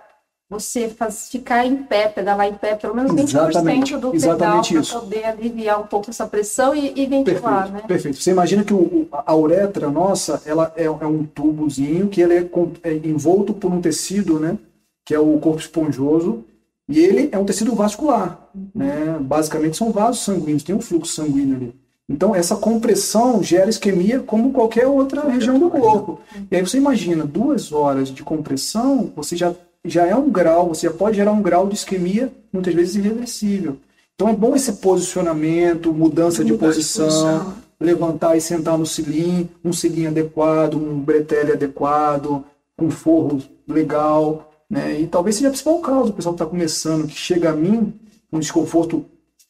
você 0.49 0.87
faz, 0.87 1.29
ficar 1.29 1.65
em 1.65 1.75
pé, 1.83 2.07
pedalar 2.07 2.47
em 2.47 2.53
pé, 2.53 2.75
pelo 2.75 2.95
menos 2.95 3.11
20% 3.11 3.49
Exatamente, 3.49 3.97
do 3.97 4.11
pedal 4.11 4.37
para 4.37 4.99
poder 5.01 5.25
aliviar 5.25 5.81
um 5.81 5.87
pouco 5.87 6.09
essa 6.09 6.25
pressão 6.25 6.73
e, 6.73 6.93
e 6.95 7.05
ventilar, 7.05 7.63
Perfeito, 7.63 7.73
né? 7.73 7.81
perfeito. 7.87 8.21
Você 8.21 8.31
imagina 8.31 8.63
que 8.63 8.73
o- 8.73 9.07
a 9.11 9.35
uretra 9.35 9.89
nossa, 9.89 10.41
ela 10.45 10.71
é, 10.77 10.85
é 10.85 10.89
um 10.89 11.23
tubozinho 11.25 12.07
que 12.07 12.21
ele 12.21 12.33
é, 12.33 12.49
é 12.83 12.93
envolto 13.07 13.53
por 13.53 13.71
um 13.73 13.81
tecido, 13.81 14.39
né? 14.39 14.57
Que 15.05 15.13
é 15.13 15.19
o 15.19 15.37
corpo 15.39 15.59
esponjoso, 15.59 16.43
e 16.87 16.99
ele 16.99 17.27
é 17.31 17.37
um 17.37 17.45
tecido 17.45 17.75
vascular, 17.75 18.39
né? 18.73 19.17
Basicamente 19.19 19.75
são 19.75 19.91
vasos 19.91 20.23
sanguíneos, 20.23 20.63
tem 20.63 20.73
um 20.75 20.81
fluxo 20.81 21.13
sanguíneo 21.13 21.57
ali. 21.57 21.75
Então 22.09 22.33
essa 22.33 22.55
compressão 22.55 23.43
gera 23.43 23.69
isquemia 23.69 24.21
como 24.21 24.53
qualquer 24.53 24.87
outra 24.87 25.27
região 25.29 25.59
do 25.59 25.69
corpo. 25.69 26.21
E 26.49 26.55
aí 26.55 26.61
você 26.61 26.77
imagina 26.77 27.25
duas 27.25 27.73
horas 27.73 28.07
de 28.09 28.23
compressão, 28.23 29.11
você 29.13 29.35
já 29.35 29.53
já 29.93 30.05
é 30.05 30.15
um 30.15 30.29
grau, 30.29 30.69
você 30.69 30.87
já 30.87 30.93
pode 30.93 31.17
gerar 31.17 31.31
um 31.31 31.41
grau 31.41 31.67
de 31.67 31.75
isquemia 31.75 32.31
muitas 32.51 32.73
vezes 32.73 32.95
irreversível. 32.95 33.77
Então 34.15 34.29
é 34.29 34.33
bom 34.33 34.55
esse 34.55 34.73
posicionamento, 34.73 35.93
mudança 35.93 36.43
de 36.43 36.51
Mudar 36.51 36.67
de 36.67 36.73
posição, 36.73 37.05
posição. 37.05 37.53
levantar 37.79 38.35
e 38.35 38.41
sentar 38.41 38.77
no 38.77 38.85
cilim, 38.85 39.47
um 39.63 39.71
cilim 39.71 40.07
adequado, 40.07 40.75
um 40.75 40.99
bretelle 40.99 41.51
adequado, 41.51 42.43
com 42.75 42.89
forro 42.89 43.41
legal, 43.67 44.51
né? 44.69 44.99
E 44.99 45.07
talvez 45.07 45.35
seja 45.35 45.47
a 45.47 45.51
principal 45.51 45.79
causa, 45.79 46.09
o 46.09 46.13
pessoal 46.13 46.33
que 46.33 46.41
está 46.41 46.49
começando, 46.49 47.07
que 47.07 47.15
chega 47.15 47.51
a 47.51 47.55
mim 47.55 47.93
com 48.29 48.39
desconforto 48.39 49.05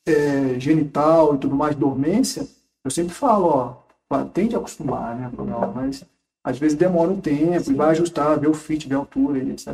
é, 0.05 0.59
genital 0.59 1.35
e 1.35 1.37
tudo 1.37 1.55
mais, 1.55 1.75
dormência, 1.75 2.47
eu 2.83 2.91
sempre 2.91 3.13
falo, 3.13 3.45
ó, 3.45 3.73
pá, 4.07 4.23
tende 4.25 4.55
a 4.55 4.59
acostumar, 4.59 5.15
né, 5.15 5.29
Bruno? 5.31 5.71
mas 5.75 6.03
às 6.47 6.57
vezes 6.57 6.77
demora 6.77 7.11
um 7.11 7.19
tempo, 7.19 7.69
e 7.69 7.73
vai 7.73 7.89
ajustar, 7.89 8.39
ver 8.39 8.47
o 8.47 8.53
fit, 8.53 8.87
ver 8.87 8.95
a 8.95 8.99
altura, 8.99 9.39
etc. 9.39 9.67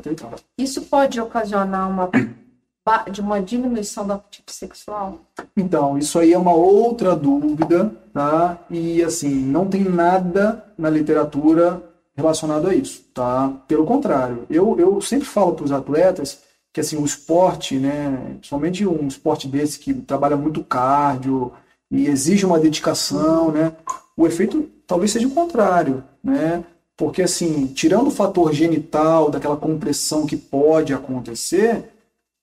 Isso 0.57 0.81
pode 0.81 1.21
ocasionar 1.21 1.87
uma, 1.87 2.09
de 3.11 3.21
uma 3.21 3.39
diminuição 3.39 4.07
do 4.07 4.13
apetite 4.13 4.51
sexual? 4.51 5.19
Então, 5.55 5.99
isso 5.99 6.17
aí 6.17 6.33
é 6.33 6.37
uma 6.37 6.53
outra 6.53 7.15
dúvida, 7.15 7.91
tá? 8.11 8.57
E 8.71 9.03
assim, 9.03 9.29
não 9.29 9.67
tem 9.67 9.83
nada 9.83 10.65
na 10.75 10.89
literatura 10.89 11.79
relacionado 12.15 12.67
a 12.67 12.73
isso, 12.73 13.03
tá? 13.13 13.53
Pelo 13.67 13.85
contrário, 13.85 14.47
eu, 14.49 14.75
eu 14.79 14.99
sempre 14.99 15.27
falo 15.27 15.53
para 15.53 15.65
os 15.65 15.71
atletas 15.71 16.39
que 16.73 16.81
assim, 16.81 16.97
o 16.97 17.05
esporte, 17.05 17.77
né, 17.77 18.35
principalmente 18.39 18.83
um 18.87 19.07
esporte 19.07 19.47
desse 19.47 19.77
que 19.77 19.93
trabalha 19.93 20.35
muito 20.35 20.63
cardio 20.63 21.51
e 21.91 22.07
exige 22.07 22.47
uma 22.47 22.59
dedicação, 22.59 23.51
né? 23.51 23.73
O 24.17 24.25
efeito 24.25 24.67
talvez 24.87 25.11
seja 25.11 25.27
o 25.27 25.31
contrário, 25.31 26.03
né? 26.23 26.63
Porque 26.95 27.23
assim, 27.23 27.67
tirando 27.67 28.07
o 28.07 28.11
fator 28.11 28.53
genital, 28.53 29.29
daquela 29.29 29.57
compressão 29.57 30.25
que 30.25 30.37
pode 30.37 30.93
acontecer, 30.93 31.85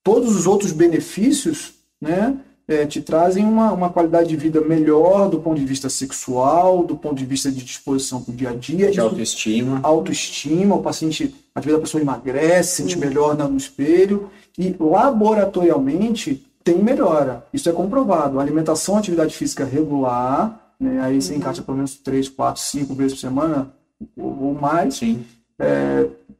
todos 0.03 0.35
os 0.37 0.47
outros 0.47 0.72
benefícios, 0.72 1.74
né, 2.01 2.37
eh, 2.66 2.85
te 2.85 3.01
trazem 3.01 3.45
uma, 3.45 3.72
uma 3.72 3.91
qualidade 3.91 4.28
de 4.28 4.37
vida 4.37 4.61
melhor 4.61 5.28
do 5.28 5.39
ponto 5.41 5.59
de 5.59 5.64
vista 5.64 5.89
sexual, 5.89 6.85
do 6.85 6.97
ponto 6.97 7.16
de 7.16 7.24
vista 7.24 7.51
de 7.51 7.64
disposição 7.64 8.22
para 8.22 8.33
o 8.33 8.37
dia 8.37 8.51
a 8.51 8.55
dia, 8.55 8.91
De 8.91 9.01
autoestima. 9.01 9.81
autoestima, 9.83 10.74
o 10.74 10.83
paciente, 10.83 11.35
às 11.55 11.64
vezes 11.64 11.78
a 11.78 11.83
pessoa 11.83 12.01
emagrece, 12.01 12.70
se 12.70 12.83
sente 12.83 12.99
melhor 12.99 13.37
no 13.37 13.57
espelho, 13.57 14.31
e 14.59 14.74
laboratorialmente 14.78 16.45
tem 16.62 16.78
melhora. 16.83 17.45
Isso 17.53 17.68
é 17.68 17.72
comprovado. 17.72 18.39
Alimentação, 18.39 18.97
atividade 18.97 19.35
física 19.35 19.64
regular, 19.64 20.60
né, 20.81 21.01
aí 21.03 21.20
você 21.20 21.35
encaixa 21.35 21.62
pelo 21.62 21.76
menos 21.76 21.97
3, 21.97 22.28
4, 22.31 22.62
5 22.62 22.95
vezes 22.95 23.14
por 23.14 23.20
semana 23.20 23.70
ou, 24.16 24.55
mais, 24.55 24.95
Sim. 24.95 25.24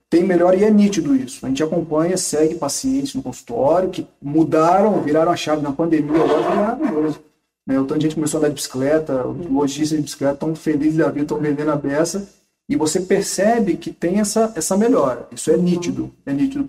tem 0.09 0.25
melhor 0.25 0.59
e 0.59 0.65
é 0.65 0.71
nítido 0.71 1.15
isso. 1.15 1.45
A 1.45 1.49
gente 1.49 1.63
acompanha, 1.63 2.17
segue 2.17 2.55
pacientes 2.55 3.15
no 3.15 3.23
consultório 3.23 3.91
que 3.91 4.07
mudaram, 4.21 5.03
viraram 5.03 5.31
a 5.31 5.37
chave 5.37 5.61
na 5.61 5.73
pandemia, 5.73 6.23
agora 6.25 6.43
foi 6.43 6.57
maravilhoso. 6.57 7.21
Né? 7.67 7.79
O 7.79 7.85
tanto 7.85 7.99
de 7.99 8.07
gente 8.07 8.15
começou 8.15 8.39
a 8.39 8.41
andar 8.41 8.49
de 8.49 8.55
bicicleta, 8.55 9.27
os 9.27 9.47
lojistas 9.47 9.99
de 9.99 10.05
bicicleta 10.05 10.35
estão 10.35 10.55
felizes 10.55 10.97
da 10.97 11.09
vida, 11.09 11.23
estão 11.23 11.39
vendendo 11.39 11.71
a 11.71 11.77
beça. 11.77 12.29
E 12.69 12.77
você 12.77 13.01
percebe 13.01 13.77
que 13.77 13.93
tem 13.93 14.21
essa, 14.21 14.53
essa 14.55 14.77
melhora. 14.77 15.29
Isso 15.33 15.51
é 15.51 15.57
nítido. 15.57 16.13
É 16.25 16.33
nítido. 16.33 16.67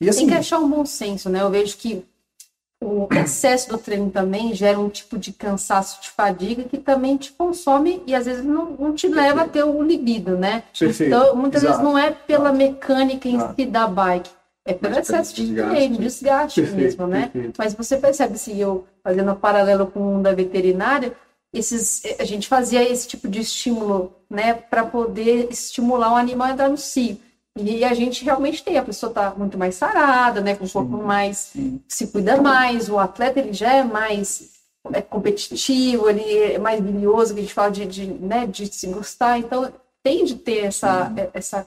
E 0.00 0.08
assim, 0.08 0.20
Tem 0.20 0.28
que 0.28 0.34
achar 0.34 0.58
um 0.58 0.68
bom 0.68 0.84
senso, 0.84 1.28
né? 1.28 1.40
Eu 1.42 1.50
vejo 1.50 1.76
que 1.76 2.04
o 2.80 3.08
excesso 3.12 3.68
do 3.68 3.78
treino 3.78 4.10
também 4.10 4.54
gera 4.54 4.78
um 4.78 4.88
tipo 4.88 5.18
de 5.18 5.32
cansaço, 5.32 6.00
de 6.00 6.10
fadiga, 6.10 6.62
que 6.64 6.78
também 6.78 7.16
te 7.16 7.32
consome 7.32 8.02
e 8.06 8.14
às 8.14 8.26
vezes 8.26 8.44
não, 8.44 8.70
não 8.70 8.94
te 8.94 9.08
leva 9.08 9.42
a 9.42 9.48
ter 9.48 9.64
o 9.64 9.82
libido, 9.82 10.36
né? 10.36 10.62
perfeito. 10.78 11.14
Então, 11.14 11.34
muitas 11.34 11.62
vezes 11.62 11.76
Exato. 11.76 11.90
não 11.90 11.98
é 11.98 12.10
pela 12.12 12.52
mecânica 12.52 13.28
em 13.28 13.34
Exato. 13.34 13.54
si 13.56 13.66
da 13.66 13.88
bike, 13.88 14.30
é 14.64 14.74
pelo 14.74 14.94
Mas 14.94 15.08
excesso 15.08 15.34
de 15.34 15.46
desgaste. 15.46 15.70
treino, 15.74 15.98
desgaste 15.98 16.60
Perfeito, 16.60 16.82
mesmo, 16.82 17.06
né? 17.08 17.32
Mas 17.58 17.74
você 17.74 17.96
percebe, 17.96 18.34
assim, 18.34 18.56
eu 18.60 18.86
fazendo 19.02 19.32
um 19.32 19.36
paralelo 19.36 19.86
com 19.86 19.98
o 20.00 20.04
mundo 20.04 20.22
da 20.22 20.32
veterinária, 20.32 21.12
esses, 21.52 22.02
a 22.20 22.24
gente 22.24 22.46
fazia 22.46 22.82
esse 22.82 23.08
tipo 23.08 23.26
de 23.26 23.40
estímulo, 23.40 24.14
né, 24.30 24.52
para 24.54 24.84
poder 24.84 25.48
estimular 25.50 26.12
o 26.12 26.16
animal 26.16 26.48
a 26.48 26.50
entrar 26.52 26.68
no 26.68 26.76
cio. 26.76 27.16
E 27.62 27.84
a 27.84 27.94
gente 27.94 28.24
realmente 28.24 28.62
tem, 28.62 28.78
a 28.78 28.82
pessoa 28.82 29.10
está 29.10 29.34
muito 29.36 29.56
mais 29.58 29.74
sarada, 29.74 30.40
né, 30.40 30.54
com 30.54 30.64
o 30.64 30.70
corpo 30.70 30.96
mais, 30.98 31.50
Sim. 31.52 31.80
se 31.88 32.08
cuida 32.08 32.40
mais, 32.40 32.88
o 32.88 32.98
atleta 32.98 33.38
ele 33.38 33.52
já 33.52 33.72
é 33.72 33.84
mais 33.84 34.58
é 34.92 35.02
competitivo, 35.02 36.08
ele 36.08 36.54
é 36.54 36.58
mais 36.58 36.80
bilioso, 36.80 37.34
que 37.34 37.40
a 37.40 37.42
gente 37.42 37.54
fala 37.54 37.70
de, 37.70 37.86
de, 37.86 38.06
né, 38.06 38.46
de 38.46 38.72
se 38.72 38.86
gostar, 38.86 39.38
então 39.38 39.70
tem 40.02 40.24
de 40.24 40.36
ter 40.36 40.64
essa, 40.64 41.12
essa 41.34 41.66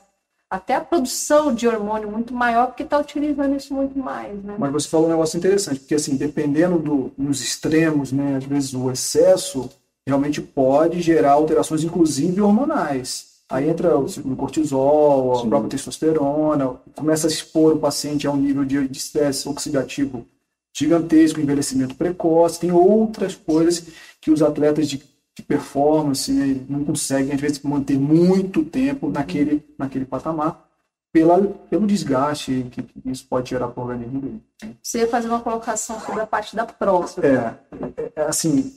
até 0.49 0.75
a 0.75 0.81
produção 0.81 1.53
de 1.53 1.67
hormônio 1.67 2.11
muito 2.11 2.33
maior, 2.33 2.67
porque 2.67 2.83
está 2.83 2.97
utilizando 2.97 3.55
isso 3.55 3.73
muito 3.73 3.97
mais, 3.97 4.43
né? 4.43 4.55
Mas 4.57 4.71
você 4.71 4.87
falou 4.87 5.07
um 5.07 5.09
negócio 5.09 5.37
interessante, 5.37 5.79
porque 5.79 5.95
assim, 5.95 6.15
dependendo 6.15 6.77
do, 6.77 7.11
dos 7.17 7.41
extremos, 7.41 8.11
né, 8.11 8.35
às 8.37 8.43
vezes 8.43 8.73
o 8.73 8.91
excesso 8.91 9.69
realmente 10.05 10.41
pode 10.41 11.01
gerar 11.01 11.33
alterações, 11.33 11.83
inclusive 11.83 12.41
hormonais. 12.41 13.30
Aí 13.51 13.69
entra 13.69 13.97
o 13.97 14.35
cortisol, 14.35 15.33
a 15.33 15.41
Sim. 15.41 15.49
própria 15.49 15.69
testosterona, 15.69 16.75
começa 16.95 17.27
a 17.27 17.29
expor 17.29 17.73
o 17.73 17.79
paciente 17.79 18.25
a 18.25 18.31
um 18.31 18.37
nível 18.37 18.63
de 18.63 18.87
de 18.87 18.97
estresse 18.97 19.47
oxidativo 19.47 20.25
gigantesco, 20.73 21.39
envelhecimento 21.39 21.95
precoce, 21.95 22.61
tem 22.61 22.71
outras 22.71 23.35
coisas 23.35 23.87
que 24.21 24.31
os 24.31 24.41
atletas 24.41 24.89
de, 24.89 25.03
de 25.35 25.43
performance 25.43 26.31
né, 26.31 26.61
não 26.69 26.83
conseguem, 26.83 27.33
às 27.33 27.41
vezes, 27.41 27.61
manter 27.61 27.99
muito 27.99 28.63
tempo 28.63 29.09
naquele, 29.09 29.63
naquele 29.77 30.05
patamar, 30.05 30.65
pela, 31.11 31.41
pelo 31.69 31.85
desgaste 31.85 32.67
que, 32.71 32.83
que 32.83 33.09
isso 33.09 33.27
pode 33.27 33.49
gerar 33.49 33.67
para 33.67 33.83
o 33.83 33.85
organismo 33.85 34.21
dele. 34.21 34.41
Você 34.81 34.99
ia 34.99 35.07
fazer 35.07 35.27
uma 35.27 35.41
colocação 35.41 35.99
sobre 35.99 36.21
a 36.21 36.27
parte 36.27 36.55
da 36.55 36.65
próstata. 36.65 37.27
É, 37.27 38.01
é, 38.01 38.11
é, 38.15 38.21
assim, 38.21 38.73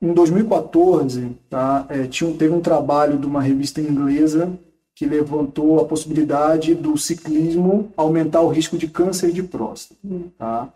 em 0.00 0.12
2014, 0.12 1.36
tá, 1.50 1.86
é, 1.88 2.06
tinha, 2.06 2.32
teve 2.34 2.54
um 2.54 2.60
trabalho 2.60 3.18
de 3.18 3.26
uma 3.26 3.42
revista 3.42 3.80
inglesa 3.80 4.50
que 4.94 5.06
levantou 5.06 5.80
a 5.80 5.84
possibilidade 5.84 6.74
do 6.74 6.96
ciclismo 6.96 7.92
aumentar 7.96 8.40
o 8.40 8.48
risco 8.48 8.76
de 8.76 8.88
câncer 8.88 9.30
de 9.30 9.42
próstata. 9.42 10.00
Tá? 10.36 10.72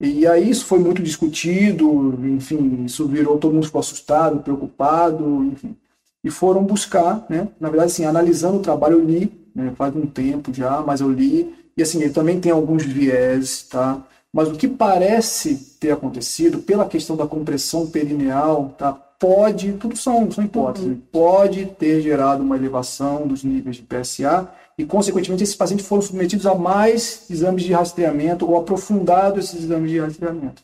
E 0.00 0.26
aí 0.26 0.48
isso 0.48 0.64
foi 0.64 0.78
muito 0.78 1.02
discutido, 1.02 2.18
enfim, 2.24 2.84
isso 2.84 3.06
virou, 3.06 3.38
todo 3.38 3.52
mundo 3.52 3.66
ficou 3.66 3.80
assustado, 3.80 4.42
preocupado, 4.42 5.44
enfim. 5.44 5.76
E 6.24 6.30
foram 6.30 6.64
buscar, 6.64 7.26
né? 7.28 7.48
Na 7.58 7.68
verdade, 7.68 7.92
assim, 7.92 8.04
analisando 8.04 8.58
o 8.58 8.62
trabalho, 8.62 8.98
eu 8.98 9.04
li, 9.04 9.30
né, 9.54 9.72
faz 9.76 9.94
um 9.94 10.06
tempo 10.06 10.52
já, 10.52 10.80
mas 10.82 11.00
eu 11.00 11.10
li, 11.10 11.54
e 11.76 11.82
assim, 11.82 12.00
ele 12.02 12.12
também 12.12 12.40
tem 12.40 12.52
alguns 12.52 12.82
viés, 12.82 13.62
tá? 13.62 14.02
Mas 14.32 14.48
o 14.48 14.52
que 14.52 14.68
parece 14.68 15.76
ter 15.80 15.90
acontecido, 15.90 16.58
pela 16.58 16.88
questão 16.88 17.16
da 17.16 17.26
compressão 17.26 17.86
perineal, 17.88 18.74
tá? 18.78 18.92
Pode, 18.92 19.72
tudo 19.74 19.96
são, 19.96 20.30
são 20.30 20.42
hipóteses, 20.42 20.96
pode 21.12 21.66
ter 21.78 22.00
gerado 22.00 22.42
uma 22.42 22.56
elevação 22.56 23.26
dos 23.26 23.44
níveis 23.44 23.76
de 23.76 23.82
PSA 23.82 24.48
e, 24.78 24.84
consequentemente, 24.86 25.42
esses 25.42 25.54
pacientes 25.54 25.84
foram 25.84 26.00
submetidos 26.00 26.46
a 26.46 26.54
mais 26.54 27.26
exames 27.28 27.64
de 27.64 27.72
rastreamento 27.72 28.48
ou 28.48 28.56
aprofundados 28.56 29.46
esses 29.46 29.64
exames 29.64 29.90
de 29.90 29.98
rastreamento. 29.98 30.62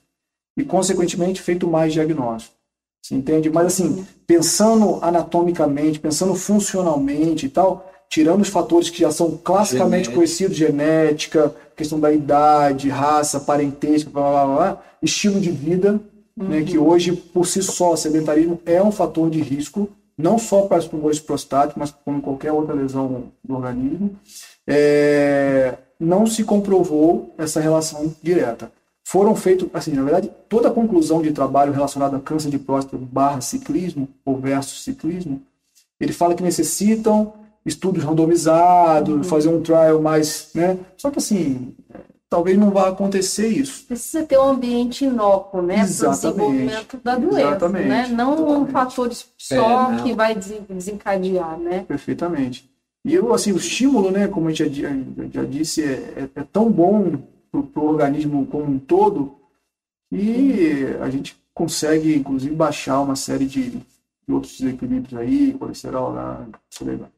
E, 0.57 0.64
consequentemente, 0.64 1.43
feito 1.43 1.69
mais 1.69 1.93
diagnóstico. 1.93 2.55
Você 3.03 3.14
entende? 3.14 3.51
Mas, 3.51 3.67
assim, 3.67 4.07
pensando 4.27 4.99
anatomicamente, 5.03 6.01
pensando 6.01 6.35
funcionalmente 6.35 7.45
e 7.45 7.49
tal, 7.51 7.93
tirando 8.09 8.41
os 8.41 8.49
fatores 8.49 8.89
que 8.89 9.01
já 9.01 9.11
são 9.11 9.37
classicamente 9.37 10.07
Genética. 10.07 10.14
conhecidos, 10.14 10.57
genética, 10.57 11.55
questão 11.77 12.01
da 12.01 12.12
idade, 12.12 12.89
raça, 12.89 13.39
parentesco, 13.39 14.11
blá, 14.11 14.31
blá, 14.31 14.47
blá, 14.47 14.83
estilo 15.03 15.39
de 15.39 15.51
vida, 15.51 16.01
né, 16.37 16.62
que 16.62 16.79
hoje, 16.79 17.12
por 17.12 17.47
si 17.47 17.62
só, 17.62 17.93
o 17.93 17.97
sedentarismo 17.97 18.61
é 18.64 18.83
um 18.83 18.91
fator 18.91 19.31
de 19.31 19.41
risco, 19.41 19.89
não 20.16 20.39
só 20.39 20.62
para 20.62 20.79
os 20.79 20.87
tumores 20.87 21.20
prostáticos, 21.20 21.77
mas 21.77 21.95
como 22.05 22.22
qualquer 22.22 22.53
outra 22.53 22.74
lesão 22.74 23.24
do 23.45 23.55
organismo, 23.55 24.16
é, 24.66 25.74
não 26.01 26.27
se 26.27 26.43
comprovou 26.43 27.35
essa 27.39 27.61
relação 27.61 28.14
direta. 28.22 28.70
Foram 29.05 29.37
feitos, 29.37 29.68
assim, 29.72 29.93
na 29.93 30.03
verdade, 30.03 30.31
toda 30.49 30.68
a 30.68 30.72
conclusão 30.72 31.22
de 31.22 31.33
trabalho 31.33 31.72
relacionado 31.72 32.16
a 32.16 32.20
câncer 32.20 32.51
de 32.51 32.59
próstata 32.59 32.99
barra 32.99 33.41
ciclismo, 33.41 34.09
ou 34.24 34.37
versus 34.39 34.83
ciclismo, 34.83 35.43
ele 36.01 36.12
fala 36.12 36.35
que 36.35 36.43
necessitam 36.43 37.33
estudos 37.67 38.03
randomizados, 38.05 39.27
fazer 39.29 39.49
um 39.49 39.61
trial 39.61 40.01
mais, 40.01 40.51
né? 40.55 40.79
Só 40.97 41.11
que 41.11 41.19
assim, 41.19 41.75
talvez 42.31 42.57
não 42.57 42.71
vá 42.71 42.89
acontecer 42.89 43.49
isso. 43.49 43.85
Precisa 43.87 44.25
ter 44.25 44.39
um 44.39 44.49
ambiente 44.51 45.05
inócuo, 45.05 45.61
né? 45.61 45.77
Para 45.77 46.09
o 46.09 46.11
desenvolvimento 46.12 46.99
da 47.03 47.17
doença, 47.17 47.41
Exatamente. 47.49 47.89
né? 47.89 48.09
Não 48.09 48.31
um 48.33 48.35
Exatamente. 48.67 48.73
fator 48.73 49.11
só 49.37 49.93
É, 49.93 50.03
que 50.03 50.14
vai 50.14 50.35
desen- 50.35 50.64
desencadear, 50.69 51.59
né? 51.59 51.85
Perfeitamente. 51.87 52.71
E 53.05 53.14
eu, 53.14 53.33
assim, 53.35 53.53
o 53.53 53.57
estímulo, 53.57 54.11
né, 54.11 54.27
como 54.27 54.49
a 54.49 54.53
gente 54.53 54.81
já, 54.83 54.89
já 55.33 55.45
disse, 55.45 55.83
é, 55.83 56.29
é- 56.35 56.41
é 56.41 56.43
tão 56.43 56.71
bom 56.71 57.12
para 57.53 57.81
o 57.83 57.87
organismo 57.87 58.47
como 58.47 58.64
um 58.64 58.79
todo 58.79 59.37
que 60.11 60.87
a 61.01 61.09
gente 61.11 61.37
consegue, 61.55 62.14
inclusive, 62.17 62.55
baixar 62.55 63.01
uma 63.01 63.17
série 63.17 63.47
de, 63.47 63.71
de 63.71 64.33
outros 64.33 64.59
desequilíbrios 64.59 65.19
aí, 65.19 65.53
colesterol 65.55 66.12
lá, 66.12 66.47
aí 66.81 66.97
vai. 66.97 67.09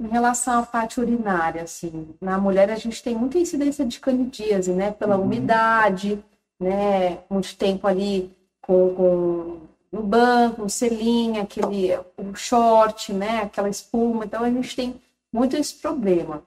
Em 0.00 0.08
relação 0.08 0.58
à 0.58 0.62
parte 0.66 1.00
urinária, 1.00 1.62
assim, 1.62 2.08
na 2.20 2.36
mulher 2.38 2.70
a 2.70 2.76
gente 2.76 3.02
tem 3.02 3.14
muita 3.14 3.38
incidência 3.38 3.84
de 3.84 4.00
candidíase, 4.00 4.72
né? 4.72 4.90
Pela 4.90 5.16
Uhum. 5.16 5.22
umidade, 5.24 6.22
né? 6.60 7.18
Muito 7.30 7.56
tempo 7.56 7.86
ali 7.86 8.30
com, 8.60 8.94
com 8.94 9.60
no 9.92 10.02
banco, 10.02 10.62
no 10.62 10.68
selinho, 10.70 11.40
aquele 11.42 11.94
o 12.18 12.34
short, 12.34 13.12
né? 13.12 13.42
Aquela 13.42 13.68
espuma. 13.68 14.24
Então 14.24 14.42
a 14.42 14.50
gente 14.50 14.74
tem 14.74 15.00
muito 15.32 15.56
esse 15.56 15.74
problema. 15.74 16.42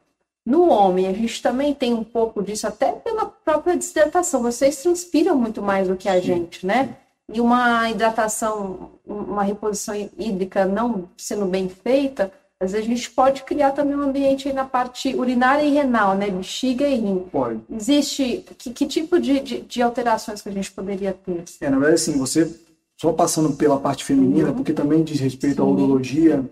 No 0.45 0.69
homem, 0.69 1.07
a 1.07 1.13
gente 1.13 1.41
também 1.41 1.73
tem 1.73 1.93
um 1.93 2.03
pouco 2.03 2.41
disso, 2.43 2.67
até 2.67 2.91
pela 2.93 3.25
própria 3.25 3.75
desidratação. 3.75 4.41
Vocês 4.41 4.81
transpiram 4.81 5.35
muito 5.37 5.61
mais 5.61 5.87
do 5.87 5.95
que 5.97 6.07
a 6.09 6.19
gente, 6.19 6.65
né? 6.65 6.95
E 7.33 7.41
uma 7.41 7.89
hidratação, 7.89 8.91
uma 9.05 9.43
reposição 9.43 9.93
hídrica 10.17 10.65
não 10.65 11.09
sendo 11.17 11.45
bem 11.45 11.67
feita, 11.67 12.31
a 12.59 12.65
gente 12.81 13.09
pode 13.11 13.43
criar 13.43 13.71
também 13.71 13.95
um 13.95 14.01
ambiente 14.01 14.47
aí 14.47 14.53
na 14.53 14.65
parte 14.65 15.13
urinária 15.15 15.61
e 15.63 15.71
renal, 15.71 16.15
né? 16.15 16.29
Bexiga 16.29 16.87
e 16.87 16.95
rim. 16.95 17.25
Pode. 17.31 17.59
Existe 17.69 18.43
que, 18.57 18.71
que 18.73 18.85
tipo 18.87 19.19
de, 19.19 19.39
de, 19.39 19.61
de 19.61 19.81
alterações 19.81 20.41
que 20.41 20.49
a 20.49 20.51
gente 20.51 20.71
poderia 20.71 21.13
ter? 21.13 21.43
É, 21.61 21.69
na 21.69 21.77
verdade, 21.77 21.95
assim, 22.01 22.17
você, 22.17 22.51
só 22.99 23.13
passando 23.13 23.55
pela 23.55 23.79
parte 23.79 24.03
feminina, 24.03 24.49
Uhum. 24.49 24.55
porque 24.55 24.73
também 24.73 25.03
diz 25.03 25.19
respeito 25.19 25.61
à 25.61 25.65
Sim. 25.65 25.71
urologia, 25.71 26.43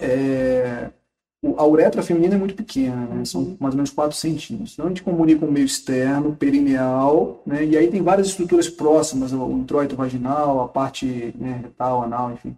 é, 0.00 0.90
a 1.56 1.66
uretra 1.66 2.02
feminina 2.02 2.34
é 2.34 2.38
muito 2.38 2.54
pequena, 2.54 3.06
né? 3.06 3.24
São 3.26 3.42
Uhum. 3.42 3.56
mais 3.60 3.74
ou 3.74 3.76
menos 3.76 3.90
4 3.90 4.16
centímetros. 4.16 4.72
Então, 4.72 4.86
a 4.86 4.88
gente 4.88 5.02
comunica 5.02 5.44
o 5.44 5.52
meio 5.52 5.66
externo, 5.66 6.34
perineal, 6.34 7.42
né? 7.46 7.64
E 7.64 7.76
aí 7.76 7.88
tem 7.88 8.02
várias 8.02 8.28
estruturas 8.28 8.68
próximas, 8.70 9.32
o 9.32 9.50
introito 9.52 9.94
vaginal, 9.96 10.62
a 10.62 10.68
parte 10.68 11.34
né, 11.38 11.60
retal, 11.62 12.02
anal, 12.02 12.32
enfim. 12.32 12.56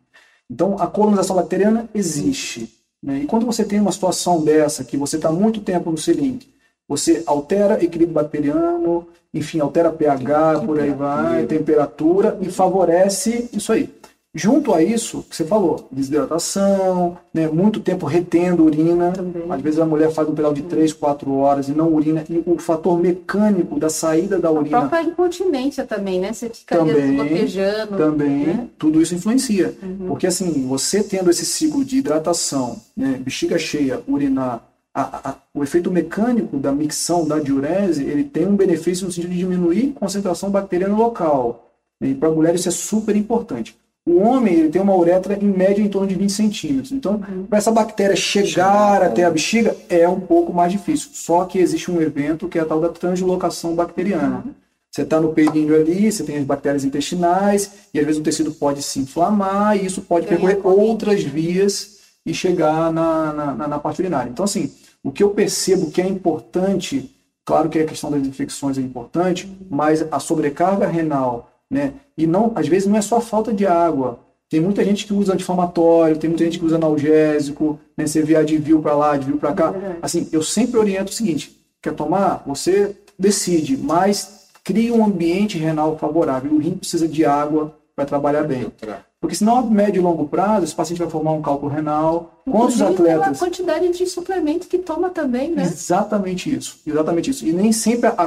Então, 0.52 0.76
a 0.78 0.86
colonização 0.86 1.36
bacteriana 1.36 1.88
existe. 1.94 2.70
Né? 3.02 3.20
E 3.20 3.26
quando 3.26 3.46
você 3.46 3.64
tem 3.64 3.80
uma 3.80 3.90
situação 3.90 4.44
dessa, 4.44 4.84
que 4.84 4.98
você 4.98 5.16
está 5.16 5.32
muito 5.32 5.60
tempo 5.60 5.90
no 5.90 5.96
cilindro, 5.96 6.46
você 6.86 7.22
altera 7.24 7.82
equilíbrio 7.82 8.12
bacteriano, 8.12 9.08
enfim, 9.32 9.60
altera 9.60 9.90
pH, 9.90 10.60
por 10.60 10.78
aí 10.78 10.90
vai, 10.90 11.46
temperatura, 11.46 12.36
e 12.42 12.50
favorece 12.50 13.48
isso 13.50 13.72
aí. 13.72 13.88
Junto 14.34 14.72
a 14.72 14.82
isso, 14.82 15.22
que 15.28 15.36
você 15.36 15.44
falou, 15.44 15.86
desidratação, 15.92 17.18
né, 17.34 17.46
muito 17.48 17.80
tempo 17.80 18.06
retendo 18.06 18.64
urina. 18.64 19.12
Também. 19.12 19.42
Às 19.50 19.60
vezes 19.60 19.78
a 19.78 19.84
mulher 19.84 20.10
faz 20.10 20.26
um 20.26 20.34
pedal 20.34 20.54
de 20.54 20.62
3, 20.62 20.92
4 20.94 21.30
horas 21.34 21.68
e 21.68 21.72
não 21.72 21.92
urina. 21.92 22.24
E 22.30 22.42
o 22.46 22.58
fator 22.58 22.98
mecânico 22.98 23.78
da 23.78 23.90
saída 23.90 24.38
da 24.38 24.48
A 24.48 24.52
urina 24.52 24.80
própria 24.80 25.02
incontinência 25.02 25.84
também, 25.84 26.18
né? 26.18 26.32
Você 26.32 26.48
fica 26.48 26.78
Também, 26.78 27.14
gotejando. 27.16 27.96
também, 27.98 28.46
né? 28.46 28.68
tudo 28.78 29.02
isso 29.02 29.14
influencia. 29.14 29.74
Uhum. 29.82 30.06
Porque 30.08 30.26
assim, 30.26 30.66
você 30.66 31.02
tendo 31.02 31.28
esse 31.30 31.44
ciclo 31.44 31.84
de 31.84 31.98
hidratação, 31.98 32.80
né, 32.96 33.20
bexiga 33.22 33.58
cheia, 33.58 34.00
urinar, 34.08 34.62
a- 34.94 35.30
a- 35.30 35.34
o 35.54 35.62
efeito 35.62 35.90
mecânico 35.90 36.56
da 36.56 36.72
micção 36.72 37.26
da 37.26 37.38
diurese, 37.38 38.02
ele 38.04 38.24
tem 38.24 38.46
um 38.46 38.56
benefício 38.56 39.06
no 39.06 39.12
sentido 39.12 39.30
de 39.32 39.38
diminuir 39.38 39.92
a 39.94 40.00
concentração 40.00 40.50
bacteriana 40.50 40.96
local. 40.96 41.68
E 42.00 42.14
para 42.14 42.28
a 42.30 42.32
mulher 42.32 42.54
isso 42.54 42.68
é 42.68 42.72
super 42.72 43.14
importante. 43.14 43.76
O 44.04 44.18
homem 44.18 44.54
ele 44.54 44.68
tem 44.68 44.82
uma 44.82 44.96
uretra 44.96 45.38
em 45.40 45.46
média 45.46 45.80
em 45.80 45.88
torno 45.88 46.08
de 46.08 46.14
20 46.16 46.30
centímetros. 46.32 46.90
Então, 46.92 47.20
para 47.48 47.58
essa 47.58 47.70
bactéria 47.70 48.16
chegar 48.16 49.00
até 49.02 49.24
a 49.24 49.30
bexiga 49.30 49.76
é 49.88 50.08
um 50.08 50.18
pouco 50.20 50.52
mais 50.52 50.72
difícil. 50.72 51.10
Só 51.12 51.44
que 51.44 51.58
existe 51.58 51.90
um 51.90 52.00
evento 52.00 52.48
que 52.48 52.58
é 52.58 52.62
a 52.62 52.64
tal 52.64 52.80
da 52.80 52.88
translocação 52.88 53.74
bacteriana. 53.76 54.44
Você 54.90 55.02
está 55.02 55.20
no 55.20 55.32
peidinho 55.32 55.74
ali, 55.74 56.10
você 56.10 56.22
tem 56.24 56.36
as 56.36 56.44
bactérias 56.44 56.84
intestinais, 56.84 57.70
e 57.94 57.98
às 58.00 58.04
vezes 58.04 58.20
o 58.20 58.24
tecido 58.24 58.50
pode 58.52 58.82
se 58.82 58.98
inflamar, 58.98 59.76
e 59.76 59.86
isso 59.86 60.02
pode 60.02 60.26
percorrer 60.26 60.60
outras 60.66 61.22
vias 61.22 62.00
e 62.26 62.34
chegar 62.34 62.92
na, 62.92 63.32
na, 63.32 63.54
na- 63.54 63.68
na 63.68 63.78
parte 63.78 64.00
urinária. 64.00 64.28
Então, 64.28 64.44
assim, 64.44 64.70
o 65.02 65.10
que 65.10 65.22
eu 65.22 65.30
percebo 65.30 65.90
que 65.90 66.02
é 66.02 66.06
importante, 66.06 67.10
claro 67.44 67.68
que 67.68 67.78
a 67.78 67.86
questão 67.86 68.10
das 68.10 68.26
infecções 68.26 68.76
é 68.76 68.80
importante, 68.82 69.50
mas 69.70 70.04
a 70.10 70.18
sobrecarga 70.20 70.86
renal, 70.86 71.50
né? 71.70 71.94
E 72.16 72.26
não, 72.26 72.52
às 72.54 72.68
vezes 72.68 72.88
não 72.88 72.96
é 72.96 73.02
só 73.02 73.20
falta 73.20 73.52
de 73.52 73.66
água. 73.66 74.20
Tem 74.48 74.60
muita 74.60 74.84
gente 74.84 75.06
que 75.06 75.14
usa 75.14 75.32
anti-inflamatório, 75.32 76.18
tem 76.18 76.28
muita 76.28 76.44
gente 76.44 76.58
que 76.58 76.64
usa 76.64 76.76
analgésico, 76.76 77.78
né? 77.96 78.06
Você 78.06 78.22
vê 78.22 78.36
Advil 78.36 78.82
para 78.82 78.94
lá, 78.94 79.12
Advil 79.12 79.38
para 79.38 79.54
cá. 79.54 79.70
Verdade. 79.70 79.98
Assim, 80.02 80.28
eu 80.30 80.42
sempre 80.42 80.78
oriento 80.78 81.10
o 81.10 81.14
seguinte: 81.14 81.56
quer 81.80 81.94
tomar? 81.94 82.42
Você 82.46 82.94
decide, 83.18 83.76
mas 83.76 84.48
crie 84.62 84.92
um 84.92 85.04
ambiente 85.04 85.56
renal 85.56 85.96
favorável. 85.98 86.52
O 86.52 86.58
rim 86.58 86.74
precisa 86.74 87.08
de 87.08 87.24
água 87.24 87.74
para 87.94 88.04
trabalhar 88.04 88.44
bem. 88.44 88.72
Porque 89.20 89.36
senão, 89.36 89.58
a 89.58 89.62
médio 89.62 90.00
e 90.00 90.02
longo 90.02 90.26
prazo, 90.26 90.64
esse 90.64 90.74
paciente 90.74 90.98
vai 90.98 91.08
formar 91.08 91.30
um 91.32 91.40
cálculo 91.42 91.70
renal. 91.70 92.40
Quantos 92.44 92.74
Inclusive 92.80 93.02
pela 93.04 93.14
atletas? 93.18 93.38
quantidade 93.38 93.88
de 93.90 94.06
suplemento 94.06 94.66
que 94.66 94.78
toma 94.78 95.10
também, 95.10 95.52
né? 95.52 95.62
Exatamente 95.62 96.52
isso, 96.52 96.78
exatamente 96.84 97.30
isso. 97.30 97.46
E 97.46 97.52
nem 97.52 97.70
sempre 97.70 98.08
a, 98.08 98.14
a, 98.16 98.24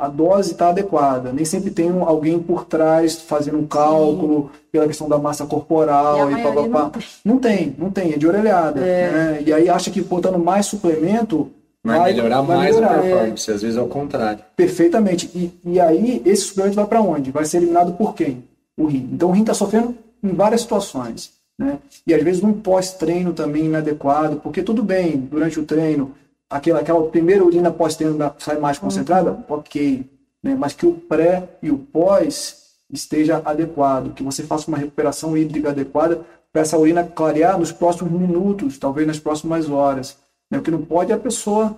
a, 0.00 0.06
a 0.06 0.08
dose 0.08 0.52
está 0.52 0.70
adequada, 0.70 1.32
nem 1.32 1.44
sempre 1.44 1.70
tem 1.70 1.92
um- 1.92 2.02
alguém 2.08 2.40
por 2.40 2.64
trás 2.64 3.14
fazendo 3.20 3.58
um 3.58 3.66
cálculo 3.66 4.50
pela 4.72 4.86
questão 4.88 5.08
da 5.08 5.16
massa 5.16 5.44
E 5.44 5.46
a 5.46 5.48
corporal 5.48 6.28
e, 6.28 6.32
maioria 6.34 6.68
papapá. 6.68 6.90
não 6.90 6.90
tem. 6.90 7.04
Não 7.24 7.38
tem, 7.38 7.74
não 7.78 7.90
tem, 7.90 8.12
é 8.14 8.16
de 8.18 8.26
orelhada. 8.26 8.80
né? 8.80 9.42
E 9.46 9.52
aí 9.52 9.68
acha 9.68 9.90
que 9.92 10.00
botando 10.00 10.38
mais 10.38 10.66
suplemento 10.66 11.48
Vai, 11.84 12.12
melhorar 12.12 12.40
vai 12.40 12.56
mais 12.56 12.74
melhorar. 12.74 12.98
a 12.98 13.02
performance, 13.02 13.48
às 13.52 13.62
vezes 13.62 13.76
é 13.76 13.80
o 13.80 13.86
contrário. 13.86 14.40
Perfeitamente. 14.56 15.30
E, 15.32 15.52
e 15.64 15.78
aí, 15.78 16.20
esse 16.26 16.42
suplemento 16.46 16.74
vai 16.74 16.86
para 16.86 17.00
onde? 17.00 17.30
Vai 17.30 17.44
ser 17.44 17.58
eliminado 17.58 17.92
por 17.92 18.12
quem? 18.12 18.42
O 18.76 18.86
rim. 18.86 19.08
Então, 19.12 19.30
o 19.30 19.32
rim 19.32 19.40
está 19.40 19.54
sofrendo 19.54 19.96
em 20.22 20.32
várias 20.32 20.62
situações. 20.62 21.32
Né? 21.58 21.78
E 22.06 22.14
às 22.14 22.22
vezes, 22.22 22.42
num 22.42 22.52
pós-treino 22.52 23.32
também 23.32 23.64
inadequado, 23.64 24.36
porque 24.36 24.62
tudo 24.62 24.82
bem, 24.82 25.16
durante 25.18 25.58
o 25.58 25.64
treino, 25.64 26.14
aquela, 26.50 26.80
aquela 26.80 27.02
primeira 27.08 27.44
urina 27.44 27.70
pós-treino 27.70 28.18
sai 28.38 28.58
mais 28.58 28.78
concentrada, 28.78 29.44
ok. 29.48 30.04
Né? 30.42 30.54
Mas 30.54 30.74
que 30.74 30.86
o 30.86 30.92
pré 30.92 31.48
e 31.62 31.70
o 31.70 31.78
pós 31.78 32.66
esteja 32.92 33.42
adequado, 33.44 34.12
que 34.14 34.22
você 34.22 34.42
faça 34.42 34.68
uma 34.68 34.78
recuperação 34.78 35.36
hídrica 35.36 35.70
adequada 35.70 36.24
para 36.52 36.62
essa 36.62 36.78
urina 36.78 37.04
clarear 37.04 37.58
nos 37.58 37.72
próximos 37.72 38.12
minutos, 38.12 38.78
talvez 38.78 39.06
nas 39.06 39.18
próximas 39.18 39.68
horas. 39.68 40.16
Né? 40.50 40.58
O 40.58 40.62
que 40.62 40.70
não 40.70 40.82
pode 40.82 41.12
é 41.12 41.14
a 41.14 41.18
pessoa 41.18 41.76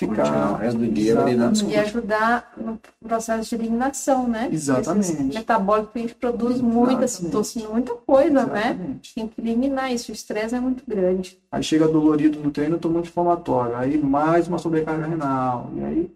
ficar. 0.00 0.24
Continuar 0.24 0.52
o 0.52 0.56
resto 0.56 0.78
do 0.78 0.88
dia 0.88 1.12
Exatamente. 1.12 1.64
E 1.66 1.76
ajudar 1.76 2.52
no 2.56 2.80
processo 3.02 3.48
de 3.48 3.54
eliminação, 3.54 4.26
né? 4.26 4.48
Exatamente. 4.50 5.12
Esse 5.12 5.22
metabólico 5.22 5.92
que 5.92 5.98
a 5.98 6.02
gente 6.02 6.14
produz 6.14 6.60
muita 6.60 7.04
Exatamente. 7.04 7.10
citocina, 7.10 7.68
muita 7.68 7.94
coisa, 7.94 8.46
né? 8.46 8.70
Exatamente. 8.70 9.14
Tem 9.14 9.28
que 9.28 9.40
eliminar 9.40 9.92
isso, 9.92 10.10
o 10.10 10.14
estresse 10.14 10.54
é 10.54 10.60
muito 10.60 10.82
grande. 10.86 11.38
Aí 11.52 11.62
chega 11.62 11.86
dolorido 11.86 12.40
no 12.40 12.50
treino, 12.50 12.78
toma 12.78 13.00
anti-inflamatório. 13.00 13.76
Aí 13.76 13.98
mais 13.98 14.48
uma 14.48 14.58
sobrecarga 14.58 15.06
renal. 15.06 15.70
E 15.76 15.84
aí. 15.84 16.10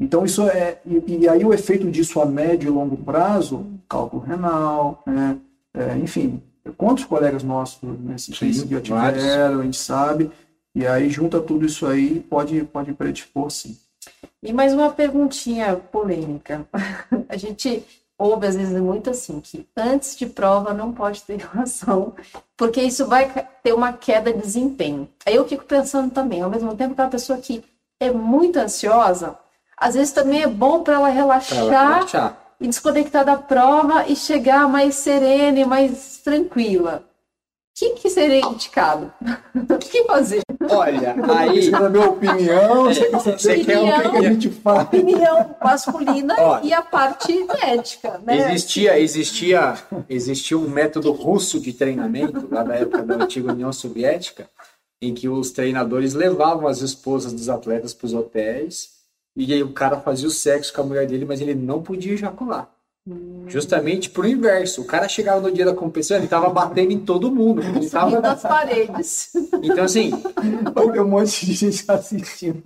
Então 0.00 0.24
isso 0.24 0.42
é. 0.48 0.80
E, 0.84 1.20
e 1.20 1.28
aí 1.28 1.44
o 1.44 1.52
efeito 1.52 1.90
disso 1.90 2.20
a 2.20 2.26
médio 2.26 2.68
e 2.68 2.70
longo 2.70 2.96
prazo, 2.96 3.66
cálculo 3.88 4.22
renal, 4.22 5.02
né? 5.06 5.36
É, 5.74 5.96
enfim, 5.96 6.42
quantos 6.76 7.04
colegas 7.04 7.42
nossos 7.42 7.80
nesse 8.00 8.34
Sim, 8.34 8.52
já 8.52 8.80
vários. 8.94 9.22
tiveram, 9.22 9.60
a 9.60 9.64
gente 9.64 9.78
sabe. 9.78 10.30
E 10.74 10.86
aí 10.86 11.10
junta 11.10 11.40
tudo 11.40 11.66
isso 11.66 11.86
aí, 11.86 12.20
pode, 12.20 12.62
pode 12.64 12.92
predispor 12.94 13.50
sim. 13.50 13.76
E 14.42 14.52
mais 14.52 14.72
uma 14.72 14.90
perguntinha 14.90 15.76
polêmica. 15.76 16.66
A 17.28 17.36
gente 17.36 17.84
ouve 18.18 18.46
às 18.46 18.56
vezes 18.56 18.80
muito 18.80 19.10
assim, 19.10 19.40
que 19.40 19.66
antes 19.76 20.16
de 20.16 20.26
prova 20.26 20.72
não 20.72 20.92
pode 20.92 21.22
ter 21.22 21.36
relação, 21.38 22.14
porque 22.56 22.80
isso 22.80 23.06
vai 23.06 23.30
ter 23.62 23.72
uma 23.72 23.92
queda 23.92 24.32
de 24.32 24.40
desempenho. 24.40 25.08
Aí 25.26 25.34
eu 25.34 25.46
fico 25.46 25.64
pensando 25.64 26.10
também, 26.12 26.40
ao 26.40 26.50
mesmo 26.50 26.74
tempo 26.76 26.94
que 26.94 27.00
uma 27.00 27.08
pessoa 27.10 27.38
que 27.38 27.64
é 28.00 28.10
muito 28.10 28.58
ansiosa, 28.58 29.36
às 29.76 29.94
vezes 29.94 30.12
também 30.12 30.42
é 30.42 30.46
bom 30.46 30.82
para 30.82 30.94
ela 30.94 31.04
Pra 31.06 31.14
relaxar 31.14 31.58
ela 31.58 31.94
relaxar. 31.94 32.38
e 32.60 32.68
desconectar 32.68 33.24
da 33.24 33.36
prova 33.36 34.06
e 34.06 34.14
chegar 34.16 34.68
mais 34.68 34.94
serena 34.96 35.58
e 35.58 35.64
mais 35.64 36.18
tranquila. 36.18 37.04
O 37.04 37.74
que, 37.74 37.90
que 37.94 38.10
seria 38.10 38.40
indicado? 38.46 39.12
O 39.54 39.78
que 39.78 40.04
fazer? 40.04 40.42
Olha, 40.70 41.16
aí. 41.36 41.70
quer 41.70 41.70
saber 41.70 41.98
a 41.98 42.06
opinião, 42.06 42.84
você 42.84 43.04
quer 43.04 43.18
saber 43.20 43.38
Você 43.38 43.64
quer 43.64 43.78
o 43.78 44.02
que, 44.02 44.10
que 44.10 44.16
a 44.16 44.22
gente 44.22 44.50
faz. 44.50 44.82
Opinião 44.82 45.56
masculina 45.62 46.36
Ó. 46.38 46.60
e 46.62 46.72
a 46.72 46.82
parte 46.82 47.32
médica, 47.32 48.20
né? 48.24 48.52
Existia, 48.52 48.98
existia, 48.98 49.74
existia 50.08 50.58
um 50.58 50.68
método 50.68 51.12
russo 51.12 51.60
de 51.60 51.72
treinamento, 51.72 52.48
lá 52.50 52.62
da 52.62 52.74
época 52.74 53.02
da 53.02 53.14
antiga 53.24 53.52
União 53.52 53.72
Soviética, 53.72 54.48
em 55.00 55.12
que 55.14 55.28
os 55.28 55.50
treinadores 55.50 56.14
levavam 56.14 56.68
as 56.68 56.80
esposas 56.80 57.32
dos 57.32 57.48
atletas 57.48 57.92
para 57.92 58.06
os 58.06 58.14
hotéis 58.14 59.02
e 59.34 59.52
aí 59.52 59.62
o 59.62 59.72
cara 59.72 59.98
fazia 60.00 60.28
o 60.28 60.30
sexo 60.30 60.72
com 60.72 60.82
a 60.82 60.84
mulher 60.84 61.06
dele, 61.06 61.24
mas 61.24 61.40
ele 61.40 61.54
não 61.54 61.82
podia 61.82 62.12
ejacular. 62.12 62.70
Justamente 63.48 64.08
pro 64.10 64.26
inverso. 64.28 64.82
O 64.82 64.84
cara 64.84 65.08
chegava 65.08 65.40
no 65.40 65.50
dia 65.52 65.64
da 65.64 65.74
competição, 65.74 66.16
ele 66.16 66.28
tava 66.28 66.48
batendo 66.48 66.92
em 66.92 67.00
todo 67.00 67.34
mundo. 67.34 67.60
Ele 67.60 67.90
tava... 67.90 68.18
as 68.20 68.42
paredes. 68.42 69.32
Então, 69.60 69.84
assim, 69.84 70.12
Tem 70.92 71.00
um 71.00 71.08
monte 71.08 71.44
de 71.46 71.52
gente 71.52 71.84
assistindo. 71.88 72.62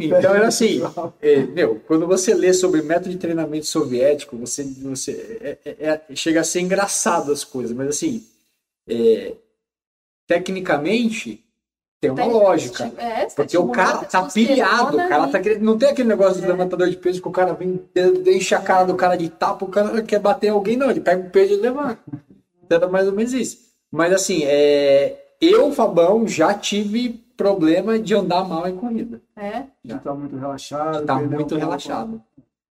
Então 0.00 0.34
era 0.34 0.48
assim, 0.48 0.80
é, 1.20 1.42
meu, 1.44 1.80
quando 1.86 2.06
você 2.06 2.32
lê 2.34 2.52
sobre 2.54 2.80
método 2.80 3.10
de 3.10 3.18
treinamento 3.18 3.66
soviético, 3.66 4.36
você, 4.38 4.64
você 4.64 5.12
é- 5.42 5.58
é- 5.70 6.02
é- 6.10 6.14
chega 6.16 6.40
a 6.40 6.44
ser 6.44 6.60
engraçado 6.60 7.30
as 7.30 7.44
coisas, 7.44 7.76
mas 7.76 7.88
assim, 7.88 8.24
é, 8.88 9.34
tecnicamente 10.26 11.44
tem 12.00 12.10
uma 12.10 12.24
lógica. 12.26 12.90
É, 12.98 13.26
Porque 13.26 13.56
o 13.56 13.68
cara 13.68 13.98
tá 14.04 14.22
pilhado, 14.24 14.96
o 14.96 15.08
cara 15.08 15.28
tá 15.28 15.40
querendo. 15.40 15.62
Não 15.62 15.78
tem 15.78 15.88
aquele 15.88 16.08
negócio 16.08 16.40
do 16.42 16.46
levantador 16.48 16.88
de 16.90 16.96
peso 16.96 17.20
que 17.22 17.28
o 17.28 17.32
cara 17.32 17.52
vem, 17.54 17.80
de- 17.94 18.36
enche 18.36 18.54
a 18.54 18.60
cara 18.60 18.84
do 18.84 18.94
cara 18.94 19.16
de 19.16 19.28
tapa, 19.28 19.64
o 19.64 19.68
cara 19.68 20.02
quer 20.02 20.18
bater 20.20 20.48
alguém, 20.48 20.76
não, 20.76 20.90
ele 20.90 21.00
pega 21.00 21.26
o 21.26 21.30
peso 21.30 21.54
e 21.54 21.56
levanta. 21.56 21.98
Então 22.64 22.76
era 22.78 22.88
mais 22.88 23.06
ou 23.06 23.12
menos 23.14 23.32
isso. 23.32 23.58
Mas 23.90 24.12
assim, 24.12 24.42
é, 24.44 25.16
eu, 25.40 25.72
Fabão, 25.72 26.26
já 26.26 26.52
tive 26.54 27.24
problema 27.36 27.98
de 27.98 28.14
andar 28.14 28.44
mal 28.48 28.66
em 28.68 28.76
corrida. 28.76 29.20
É, 29.36 29.64
Já 29.84 29.98
tá 29.98 30.14
muito 30.14 30.36
relaxado. 30.36 31.04
Tá 31.06 31.14
muito 31.16 31.34
um 31.34 31.38
pouco. 31.38 31.54
relaxado. 31.56 32.22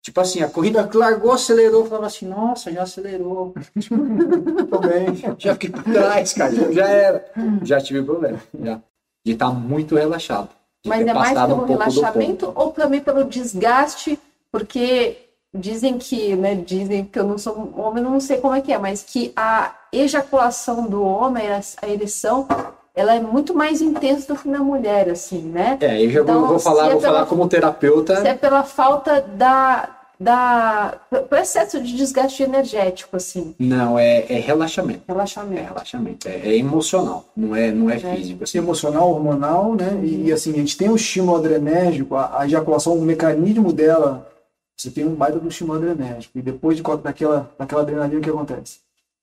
Tipo 0.04 0.20
assim, 0.20 0.42
a 0.42 0.50
corrida 0.50 0.90
largou, 0.96 1.32
acelerou, 1.32 1.86
falava 1.86 2.08
assim, 2.08 2.26
nossa, 2.28 2.72
já 2.72 2.82
acelerou. 2.84 3.54
Tô 4.70 4.80
bem. 4.80 5.16
Já 5.38 5.54
fiquei 5.54 5.70
pra 5.70 5.84
trás, 5.84 6.34
cara, 6.34 6.52
já- 6.56 6.72
já 6.72 6.88
era. 6.88 7.26
Já 7.64 7.80
tive 7.82 8.02
problema, 8.04 8.40
já. 8.64 8.82
De 9.26 9.34
estar 9.34 9.52
muito 9.52 9.96
relaxado. 9.96 10.50
Mas 10.86 11.06
é 11.06 11.14
mais 11.14 11.30
pelo 11.48 11.62
um 11.62 11.66
relaxamento 11.68 12.52
ou 12.56 12.72
também 12.72 13.02
pelo 13.02 13.24
desgaste, 13.24 14.18
porque 14.52 15.18
dizem 15.54 15.98
que, 16.00 16.36
né, 16.36 16.56
dizem 16.56 17.06
que 17.06 17.20
eu 17.20 17.24
não 17.24 17.38
sou 17.38 17.72
homem, 17.78 18.04
não 18.04 18.20
sei 18.20 18.38
como 18.40 18.56
é 18.56 18.62
que 18.62 18.74
é, 18.74 18.78
mas 18.80 19.04
que 19.04 19.32
a 19.36 19.76
ejaculação 19.94 20.88
do 20.88 21.04
homem, 21.04 21.44
a 21.50 21.88
ereção, 21.88 22.48
ela 22.96 23.14
é 23.14 23.20
muito 23.20 23.54
mais 23.54 23.80
intensa 23.82 24.34
do 24.34 24.40
que 24.40 24.48
na 24.50 24.60
mulher, 24.60 25.10
assim, 25.10 25.40
né? 25.42 25.78
É, 25.82 26.04
eu 26.04 26.10
já 26.10 26.24
vou- 26.24 26.34
Então, 26.36 26.48
vou 26.48 26.60
falar, 26.60 26.88
é 26.88 26.92
vou 26.94 27.02
pela- 27.02 27.14
falar 27.14 27.26
como 27.28 27.48
terapeuta. 27.48 28.22
Se 28.22 28.28
é 28.28 28.34
pela 28.34 28.64
falta 28.64 29.22
da, 29.22 29.88
da 30.22 31.00
pelo 31.10 31.42
excesso 31.42 31.82
de 31.82 31.98
desgaste 31.98 32.44
energético, 32.44 33.18
assim, 33.18 33.56
Não, 33.58 33.98
é, 33.98 34.20
é 34.32 34.40
relaxamento. 34.40 35.02
É 35.08 35.12
relaxamento. 35.12 35.64
relaxamento. 35.64 36.28
É, 36.28 36.50
é 36.50 36.58
emocional, 36.58 37.26
não 37.36 37.56
é, 37.56 37.72
não 37.72 37.90
é 37.90 37.96
É. 37.96 38.16
físico. 38.16 38.44
Assim. 38.44 38.60
emocional, 38.60 39.10
hormonal, 39.10 39.74
né? 39.76 40.00
E, 40.04 40.28
e, 40.28 40.32
assim, 40.32 40.52
a 40.54 40.58
gente 40.58 40.78
tem 40.78 40.90
o 40.90 40.96
estímulo 40.96 41.38
adrenérgico, 41.38 42.16
a, 42.16 42.42
a 42.42 42.46
ejaculação, 42.46 42.94
o 42.94 43.02
mecanismo 43.02 43.74
dela, 43.74 44.30
você 44.78 44.92
tem 44.92 45.06
um 45.06 45.16
baita 45.16 45.40
do 45.40 45.48
estímulo 45.50 45.80
adrenérgico. 45.80 46.38
E 46.38 46.42
depois 46.42 46.78
de, 46.78 46.84
daquela, 46.84 47.52
daquela 47.58 47.82
adrenalina, 47.82 48.20
o 48.20 48.22
que 48.22 48.30
acontece? 48.30 48.78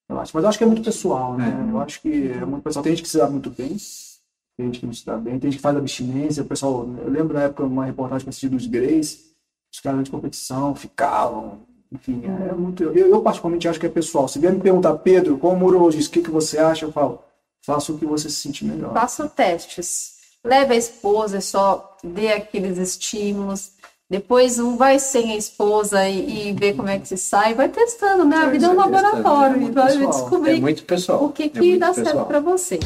Relaxa. 0.09 0.33
Mas 0.35 0.43
eu 0.43 0.49
acho 0.49 0.59
que 0.59 0.65
é 0.65 0.67
muito 0.67 0.83
pessoal, 0.83 1.35
né? 1.37 1.69
Eu 1.71 1.81
acho 1.81 2.01
que 2.03 2.33
é 2.33 2.45
muito 2.45 2.65
pessoal. 2.65 2.83
Tem 2.83 2.93
gente 2.93 3.03
que 3.05 3.09
se 3.09 3.19
dá 3.19 3.29
muito 3.29 3.51
bem, 3.51 3.77
tem 4.57 4.67
gente 4.67 4.81
que 4.81 4.87
não 4.87 4.93
se 4.93 5.07
dá 5.07 5.17
bem, 5.17 5.39
tem 5.39 5.49
gente 5.51 5.59
que 5.59 5.63
faz 5.63 5.77
abstinência. 5.77 6.43
O 6.43 6.47
pessoal, 6.47 6.89
eu 7.05 7.09
lembro 7.11 7.35
na 7.35 7.43
época 7.45 7.63
uma 7.63 7.85
reportagem 7.85 8.25
que 8.25 8.29
eu 8.29 8.31
assisti 8.31 8.49
dos 8.49 8.67
Greys, 8.67 9.28
os 9.73 9.81
caras 9.81 10.05
de 10.05 10.11
competição 10.11 10.75
ficavam. 10.75 11.61
Enfim, 11.93 12.23
é 12.25 12.53
muito. 12.53 12.83
Eu, 12.85 13.09
eu 13.09 13.21
particularmente 13.23 13.67
acho 13.69 13.81
que 13.81 13.87
é 13.87 13.89
pessoal. 13.89 14.29
Se 14.29 14.39
vier 14.39 14.53
me 14.53 14.61
perguntar, 14.61 14.95
Pedro, 14.97 15.39
como 15.39 15.67
urologista, 15.67 16.11
o 16.11 16.13
que, 16.13 16.23
que 16.23 16.31
você 16.31 16.59
acha? 16.59 16.85
Eu 16.85 16.93
falo, 16.93 17.21
faça 17.65 17.93
o 17.93 17.99
que 17.99 18.05
você 18.05 18.29
se 18.29 18.37
sentir 18.37 18.65
melhor. 18.67 18.93
Façam 18.93 19.27
testes. 19.29 20.17
Leve 20.45 20.75
a 20.75 20.77
esposa, 20.77 21.41
só 21.41 21.97
dê 22.05 22.33
aqueles 22.33 22.79
estímulos. 22.79 23.73
Depois 24.11 24.59
um 24.59 24.77
vai 24.77 24.99
sem 24.99 25.33
a 25.33 25.37
esposa 25.37 26.09
e, 26.09 26.49
e 26.49 26.53
ver 26.53 26.75
como 26.77 26.89
é 26.89 26.99
que 26.99 27.07
se 27.09 27.17
sai, 27.19 27.55
vai 27.55 27.69
testando, 27.69 28.25
né? 28.25 28.37
A 28.37 28.45
É, 28.45 28.51
vida 28.51 28.67
é 28.67 28.69
um 28.71 28.75
testando, 28.77 28.93
laboratório 28.95 29.55
é 29.55 29.59
e 29.59 29.61
muito 29.63 29.75
vai 29.75 29.87
pessoal. 29.89 30.11
descobrir 30.11 30.57
É 30.57 30.61
muito 30.61 30.85
pessoal. 30.85 31.25
o 31.25 31.33
que, 31.33 31.43
é 31.43 31.49
que 31.51 31.59
muito 31.59 31.79
dá 31.81 31.93
certo 31.93 32.07
pessoal. 32.07 32.27
para 32.27 32.41
vocês. 32.41 32.81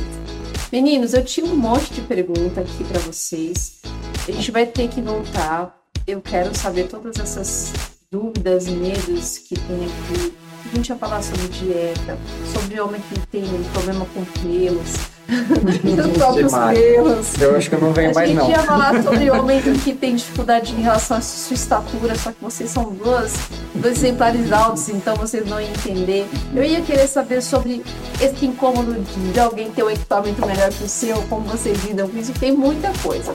Meninos, 0.72 1.12
eu 1.14 1.24
tinha 1.24 1.46
um 1.46 1.54
monte 1.56 1.92
de 1.92 2.00
pergunta 2.02 2.60
aqui 2.62 2.82
para 2.84 2.98
vocês. 3.00 3.80
A 4.26 4.32
gente 4.32 4.50
vai 4.50 4.66
ter 4.66 4.88
que 4.88 5.00
voltar. 5.00 5.81
Eu 6.06 6.20
quero 6.20 6.56
saber 6.56 6.88
todas 6.88 7.18
essas 7.18 7.72
dúvidas, 8.10 8.66
medos 8.66 9.38
que 9.38 9.54
tem 9.54 9.84
aqui. 9.84 10.34
A 10.64 10.76
gente 10.76 10.88
vai 10.88 10.98
falar 10.98 11.22
sobre 11.22 11.48
dieta, 11.48 12.18
sobre 12.52 12.80
homem 12.80 13.00
que 13.08 13.20
tem 13.26 13.44
problema 13.72 14.06
com 14.14 14.24
pelos, 14.24 14.94
os 16.46 16.52
pelos. 16.52 17.40
Eu 17.40 17.56
acho 17.56 17.68
que 17.68 17.74
eu 17.74 17.80
não 17.80 17.92
venho 17.92 18.10
A 18.10 18.14
mais 18.14 18.28
gente 18.28 18.38
não. 18.38 18.50
ia 18.50 18.60
falar 18.60 19.00
sobre 19.02 19.30
homem 19.30 19.60
que 19.60 19.92
tem 19.92 20.16
dificuldade 20.16 20.72
em 20.72 20.80
relação 20.80 21.18
à 21.18 21.20
sua 21.20 21.54
estatura, 21.54 22.14
só 22.16 22.32
que 22.32 22.42
vocês 22.42 22.70
são 22.70 22.92
duas, 22.92 23.34
dois 23.74 23.98
exemplares 23.98 24.50
altos, 24.50 24.88
então 24.88 25.14
vocês 25.16 25.46
não 25.46 25.60
iam 25.60 25.70
entender. 25.70 26.26
Eu 26.54 26.64
ia 26.64 26.80
querer 26.80 27.06
saber 27.06 27.42
sobre 27.42 27.82
esse 28.20 28.46
incômodo 28.46 28.94
de, 28.94 29.32
de 29.32 29.40
alguém 29.40 29.70
ter 29.70 29.82
um 29.82 29.90
equipamento 29.90 30.44
melhor 30.46 30.70
que 30.70 30.84
o 30.84 30.88
seu, 30.88 31.20
como 31.24 31.42
vocês 31.42 31.84
lidam 31.84 32.08
com 32.08 32.18
isso, 32.18 32.32
tem 32.34 32.52
muita 32.52 32.92
coisa. 33.02 33.34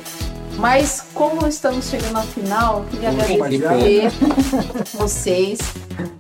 Mas 0.57 1.03
como 1.13 1.47
estamos 1.47 1.85
chegando 1.87 2.17
ao 2.17 2.23
final, 2.23 2.79
eu 2.79 2.85
queria 2.85 3.09
agradecer 3.09 4.11
vocês 4.93 5.59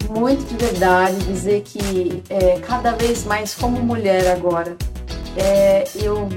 muito 0.09 0.45
de 0.45 0.63
verdade, 0.63 1.15
dizer 1.25 1.61
que 1.63 2.23
é, 2.29 2.59
cada 2.59 2.91
vez 2.91 3.23
mais 3.23 3.55
como 3.55 3.79
mulher 3.81 4.27
agora, 4.31 4.75
é, 5.35 5.85
eu 5.95 6.29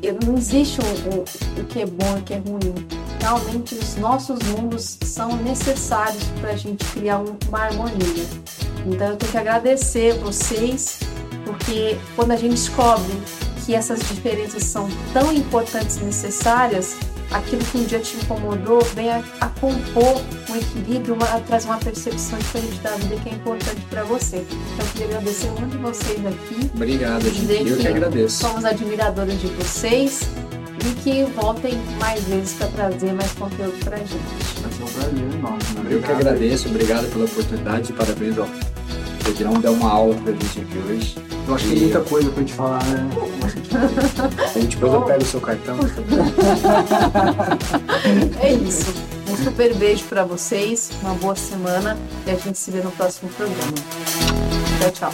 eu- 0.00 0.16
não 0.24 0.36
existe 0.36 0.78
o, 0.80 0.84
o- 0.84 1.60
o 1.60 1.64
que 1.64 1.80
é 1.82 1.86
bom 1.86 2.16
e 2.16 2.20
o 2.20 2.22
que 2.22 2.32
é 2.34 2.38
ruim. 2.38 2.86
Realmente, 3.20 3.74
os 3.74 3.96
nossos 3.96 4.38
mundos 4.44 4.96
são 5.02 5.34
necessários 5.38 6.22
para 6.40 6.50
a 6.50 6.56
gente 6.56 6.84
criar 6.84 7.18
um- 7.18 7.36
uma 7.48 7.62
harmonia. 7.64 8.24
Então, 8.86 9.08
eu 9.08 9.16
tenho 9.16 9.32
que 9.32 9.38
agradecer 9.38 10.14
vocês, 10.20 11.00
porque 11.44 11.98
quando 12.14 12.30
a 12.30 12.36
gente 12.36 12.52
descobre 12.52 13.12
que 13.66 13.74
essas 13.74 13.98
diferenças 13.98 14.62
são 14.62 14.88
tão 15.12 15.32
importantes 15.32 15.96
e 15.96 16.04
necessárias, 16.04 16.94
aquilo 17.30 17.64
que 17.64 17.78
um 17.78 17.84
dia 17.84 17.98
te 18.00 18.16
incomodou 18.16 18.80
vem 18.94 19.10
a, 19.10 19.22
a 19.40 19.48
compor 19.48 20.22
um 20.48 20.56
equilíbrio, 20.56 21.14
uma, 21.14 21.26
a 21.26 21.40
trazer 21.40 21.68
uma 21.68 21.78
percepção 21.78 22.38
diferente 22.38 22.78
da 22.80 22.90
vida 22.92 23.16
que 23.16 23.28
é 23.28 23.32
importante 23.32 23.80
para 23.90 24.02
você. 24.04 24.38
Então, 24.38 24.86
eu 24.86 24.92
queria 24.92 25.06
agradecer 25.06 25.50
muito 25.50 25.78
vocês 25.78 26.26
aqui. 26.26 26.70
Obrigado, 26.74 27.22
gente. 27.22 27.68
Eu 27.68 27.76
que 27.76 27.88
agradeço. 27.88 28.36
Somos 28.36 28.64
admiradores 28.64 29.40
de 29.40 29.46
vocês 29.48 30.22
e 30.80 30.94
que 31.02 31.24
voltem 31.40 31.74
mais 31.98 32.22
vezes 32.24 32.54
para 32.54 32.68
trazer 32.68 33.12
mais 33.12 33.32
conteúdo 33.32 33.78
pra 33.84 33.98
gente. 33.98 34.14
Vai 34.62 34.72
ser 34.72 34.82
um 34.82 34.86
prazer 34.86 35.34
enorme. 35.34 35.92
Eu 35.92 36.02
que 36.02 36.12
agradeço, 36.12 36.68
obrigado 36.68 37.12
pela 37.12 37.24
oportunidade 37.24 37.90
e 37.90 37.94
parabéns, 37.94 38.38
ó. 38.38 38.44
O 38.44 39.24
Pedrão 39.24 39.54
deu 39.60 39.72
uma 39.72 39.90
aula 39.90 40.14
pra 40.14 40.32
gente 40.32 40.60
aqui 40.60 40.78
hoje. 40.88 41.37
Eu 41.48 41.54
acho 41.54 41.64
que 41.64 41.70
tem 41.70 41.80
muita 41.80 42.00
coisa 42.02 42.30
pra 42.30 42.40
gente 42.40 42.52
falar, 42.52 42.84
né? 42.84 43.08
Aí 44.54 44.66
depois 44.66 44.92
eu 44.92 45.02
pego 45.02 45.22
o 45.22 45.26
seu 45.26 45.40
cartão. 45.40 45.78
É 48.42 48.52
isso. 48.52 48.92
Um 49.30 49.36
super 49.44 49.74
beijo 49.74 50.04
para 50.04 50.24
vocês, 50.24 50.90
uma 51.02 51.14
boa 51.14 51.34
semana 51.34 51.96
e 52.26 52.30
a 52.30 52.34
gente 52.34 52.58
se 52.58 52.70
vê 52.70 52.80
no 52.80 52.90
próximo 52.90 53.30
programa. 53.30 53.72
Tchau, 54.78 55.10
tchau. 55.10 55.12